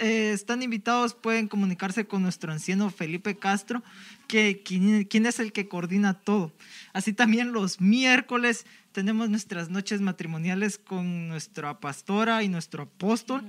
Eh, 0.00 0.32
están 0.32 0.62
invitados, 0.62 1.14
pueden 1.14 1.48
comunicarse 1.48 2.06
con 2.06 2.22
nuestro 2.22 2.52
anciano 2.52 2.90
Felipe 2.90 3.36
Castro, 3.36 3.82
que 4.28 4.62
quien, 4.62 5.26
es 5.26 5.40
el 5.40 5.52
que 5.52 5.66
coordina 5.66 6.14
todo. 6.14 6.52
Así 6.92 7.12
también 7.12 7.52
los 7.52 7.80
miércoles 7.80 8.66
tenemos 8.92 9.30
nuestras 9.30 9.70
noches 9.70 10.00
matrimoniales 10.00 10.78
con 10.78 11.28
nuestra 11.28 11.80
pastora 11.80 12.42
y 12.42 12.48
nuestro 12.48 12.84
apóstol. 12.84 13.44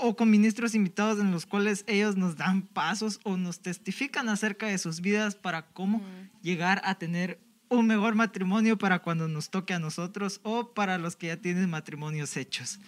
o 0.00 0.16
con 0.16 0.30
ministros 0.30 0.74
invitados 0.74 1.20
en 1.20 1.30
los 1.30 1.44
cuales 1.44 1.84
ellos 1.86 2.16
nos 2.16 2.36
dan 2.36 2.62
pasos 2.62 3.20
o 3.24 3.36
nos 3.36 3.60
testifican 3.60 4.30
acerca 4.30 4.66
de 4.66 4.78
sus 4.78 5.02
vidas 5.02 5.34
para 5.34 5.66
cómo 5.66 6.00
llegar 6.40 6.80
a 6.86 6.94
tener 6.94 7.38
un 7.68 7.86
mejor 7.86 8.14
matrimonio 8.14 8.78
para 8.78 9.00
cuando 9.00 9.28
nos 9.28 9.50
toque 9.50 9.74
a 9.74 9.78
nosotros 9.78 10.40
o 10.44 10.72
para 10.72 10.96
los 10.96 11.16
que 11.16 11.28
ya 11.28 11.36
tienen 11.36 11.68
matrimonios 11.68 12.38
hechos. 12.38 12.80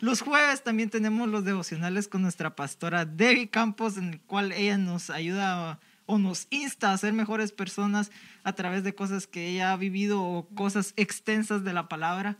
Los 0.00 0.20
jueves 0.20 0.62
también 0.62 0.90
tenemos 0.90 1.28
los 1.28 1.44
devocionales 1.44 2.06
con 2.06 2.22
nuestra 2.22 2.54
pastora 2.54 3.06
Debbie 3.06 3.48
Campos, 3.48 3.96
en 3.96 4.14
el 4.14 4.20
cual 4.20 4.52
ella 4.52 4.76
nos 4.76 5.08
ayuda 5.10 5.80
o 6.06 6.18
nos 6.18 6.46
insta 6.50 6.92
a 6.92 6.98
ser 6.98 7.12
mejores 7.12 7.52
personas 7.52 8.10
a 8.44 8.52
través 8.54 8.84
de 8.84 8.94
cosas 8.94 9.26
que 9.26 9.48
ella 9.48 9.72
ha 9.72 9.76
vivido 9.76 10.22
o 10.22 10.48
cosas 10.54 10.94
extensas 10.96 11.64
de 11.64 11.72
la 11.72 11.88
palabra, 11.88 12.38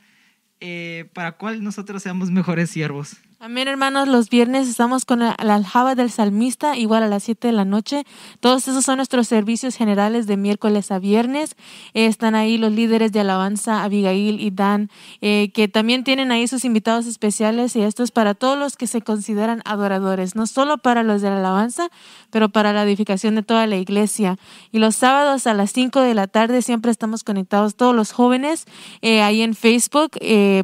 eh, 0.61 1.11
para 1.12 1.33
cual 1.33 1.62
nosotros 1.62 2.03
seamos 2.03 2.31
mejores 2.31 2.71
siervos. 2.71 3.17
Amén, 3.39 3.68
hermanos. 3.68 4.09
Los 4.09 4.30
viernes 4.30 4.66
estamos 4.66 5.05
con 5.05 5.18
la, 5.18 5.32
aljaba 5.32 5.95
del 5.95 6.11
salmista, 6.11 6.74
igual 6.74 7.03
a 7.03 7.07
las 7.07 7.24
7 7.24 7.49
de 7.49 7.53
la 7.53 7.66
noche. 7.66 8.05
Todos 8.41 8.66
esos 8.66 8.82
son 8.82 8.97
nuestros 8.97 9.28
servicios 9.28 9.76
generales 9.76 10.26
de 10.26 10.39
miércoles 10.39 10.91
a 10.91 10.99
viernes. 10.99 11.55
Eh, 11.93 12.07
están 12.07 12.34
ahí 12.34 12.57
los 12.57 12.72
líderes 12.72 13.12
de 13.12 13.20
alabanza, 13.20 13.82
Abigail 13.82 14.41
y 14.41 14.51
Dan, 14.53 14.89
eh, 15.20 15.51
que 15.53 15.68
también 15.68 16.03
tienen 16.03 16.32
ahí 16.32 16.49
sus 16.49 16.64
invitados 16.64 17.05
especiales. 17.05 17.76
Y 17.76 17.82
esto 17.82 18.03
es 18.03 18.11
para 18.11 18.32
todos 18.32 18.59
los 18.59 18.78
que 18.78 18.87
se 18.87 19.03
consideran 19.03 19.61
adoradores, 19.66 20.34
no 20.34 20.47
solo 20.47 20.78
para 20.78 21.03
los 21.03 21.20
de 21.20 21.28
la 21.28 21.41
alabanza, 21.41 21.91
pero 22.30 22.49
para 22.49 22.72
la 22.72 22.84
edificación 22.84 23.34
de 23.34 23.43
toda 23.43 23.66
la 23.66 23.76
iglesia. 23.76 24.39
Y 24.72 24.78
los 24.78 24.97
sábados 24.97 25.47
a 25.47 25.53
las 25.53 25.72
5 25.72 26.01
de 26.01 26.14
la 26.14 26.26
tarde 26.26 26.62
siempre 26.62 26.91
estamos 26.91 27.22
conectados 27.22 27.74
todos 27.74 27.95
los 27.95 28.12
jóvenes 28.12 28.64
eh, 29.03 29.20
ahí 29.20 29.43
en 29.43 29.55
Facebook 29.55 30.12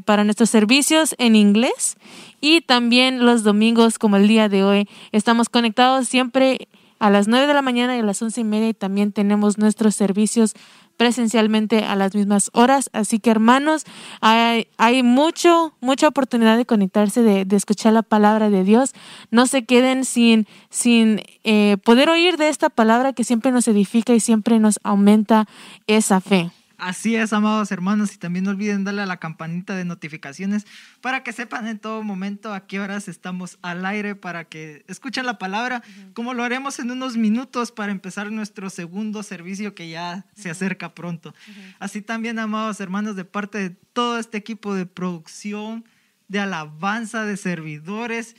para 0.06 0.24
nuestros 0.24 0.48
servicios 0.48 1.14
en 1.18 1.36
inglés. 1.36 1.98
Y 2.44 2.61
también 2.62 3.24
los 3.24 3.42
domingos, 3.42 3.98
como 3.98 4.16
el 4.16 4.28
día 4.28 4.48
de 4.48 4.64
hoy, 4.64 4.88
estamos 5.12 5.48
conectados 5.48 6.08
siempre 6.08 6.68
a 6.98 7.10
las 7.10 7.26
9 7.26 7.48
de 7.48 7.54
la 7.54 7.62
mañana 7.62 7.96
y 7.96 8.00
a 8.00 8.04
las 8.04 8.22
once 8.22 8.40
y 8.40 8.44
media 8.44 8.68
y 8.68 8.74
también 8.74 9.10
tenemos 9.10 9.58
nuestros 9.58 9.96
servicios 9.96 10.54
presencialmente 10.96 11.84
a 11.84 11.96
las 11.96 12.14
mismas 12.14 12.50
horas. 12.52 12.90
Así 12.92 13.18
que 13.18 13.30
hermanos, 13.30 13.84
hay, 14.20 14.68
hay 14.76 15.02
mucho, 15.02 15.74
mucha 15.80 16.06
oportunidad 16.06 16.56
de 16.56 16.64
conectarse, 16.64 17.22
de, 17.22 17.56
escuchar 17.56 17.92
la 17.92 18.02
palabra 18.02 18.50
de 18.50 18.62
Dios. 18.62 18.92
No 19.32 19.46
se 19.46 19.64
queden 19.64 20.04
sin, 20.04 20.46
sin 20.70 21.22
eh, 21.42 21.76
poder 21.84 22.08
oír 22.08 22.36
de 22.36 22.48
esta 22.48 22.70
palabra 22.70 23.12
que 23.12 23.24
siempre 23.24 23.50
nos 23.50 23.66
edifica 23.66 24.14
y 24.14 24.20
siempre 24.20 24.60
nos 24.60 24.78
aumenta 24.84 25.48
esa 25.88 26.20
fe. 26.20 26.52
Así 26.82 27.14
es, 27.14 27.32
amados 27.32 27.70
hermanos, 27.70 28.12
y 28.12 28.18
también 28.18 28.44
no 28.44 28.50
olviden 28.50 28.82
darle 28.82 29.02
a 29.02 29.06
la 29.06 29.18
campanita 29.18 29.76
de 29.76 29.84
notificaciones 29.84 30.66
para 31.00 31.22
que 31.22 31.32
sepan 31.32 31.68
en 31.68 31.78
todo 31.78 32.02
momento 32.02 32.52
a 32.52 32.66
qué 32.66 32.80
horas 32.80 33.06
estamos 33.06 33.56
al 33.62 33.86
aire, 33.86 34.16
para 34.16 34.46
que 34.46 34.84
escuchen 34.88 35.24
la 35.24 35.38
palabra, 35.38 35.84
como 36.12 36.34
lo 36.34 36.42
haremos 36.42 36.80
en 36.80 36.90
unos 36.90 37.16
minutos 37.16 37.70
para 37.70 37.92
empezar 37.92 38.32
nuestro 38.32 38.68
segundo 38.68 39.22
servicio 39.22 39.76
que 39.76 39.90
ya 39.90 40.26
se 40.34 40.50
acerca 40.50 40.92
pronto. 40.92 41.36
Así 41.78 42.02
también, 42.02 42.40
amados 42.40 42.80
hermanos, 42.80 43.14
de 43.14 43.26
parte 43.26 43.58
de 43.58 43.70
todo 43.92 44.18
este 44.18 44.38
equipo 44.38 44.74
de 44.74 44.84
producción, 44.84 45.84
de 46.26 46.40
alabanza, 46.40 47.24
de 47.24 47.36
servidores 47.36 48.34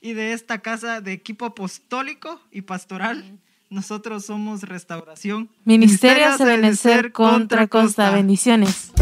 y 0.00 0.12
de 0.12 0.34
esta 0.34 0.60
casa 0.60 1.00
de 1.00 1.14
equipo 1.14 1.46
apostólico 1.46 2.40
y 2.52 2.62
pastoral. 2.62 3.40
Nosotros 3.70 4.24
somos 4.24 4.62
Restauración. 4.62 5.50
Ministerio 5.64 6.38
de 6.38 6.44
Benecer 6.44 7.12
contra 7.12 7.66
Costa. 7.66 8.10
Bendiciones. 8.10 8.92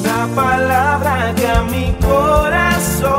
Una 0.00 0.28
palabra 0.34 1.34
que 1.34 1.46
a 1.48 1.62
mi 1.62 1.92
corazón 2.00 3.10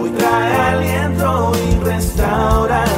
hoy 0.00 0.10
trae 0.16 0.54
aliento 0.54 1.52
y 1.54 1.84
restauración. 1.84 2.97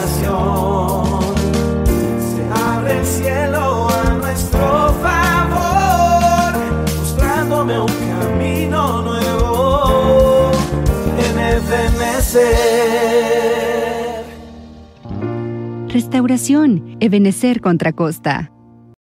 Restauración, 15.92 16.96
Ebenecer 17.00 17.60
contra 17.60 17.92
Costa. 17.92 18.52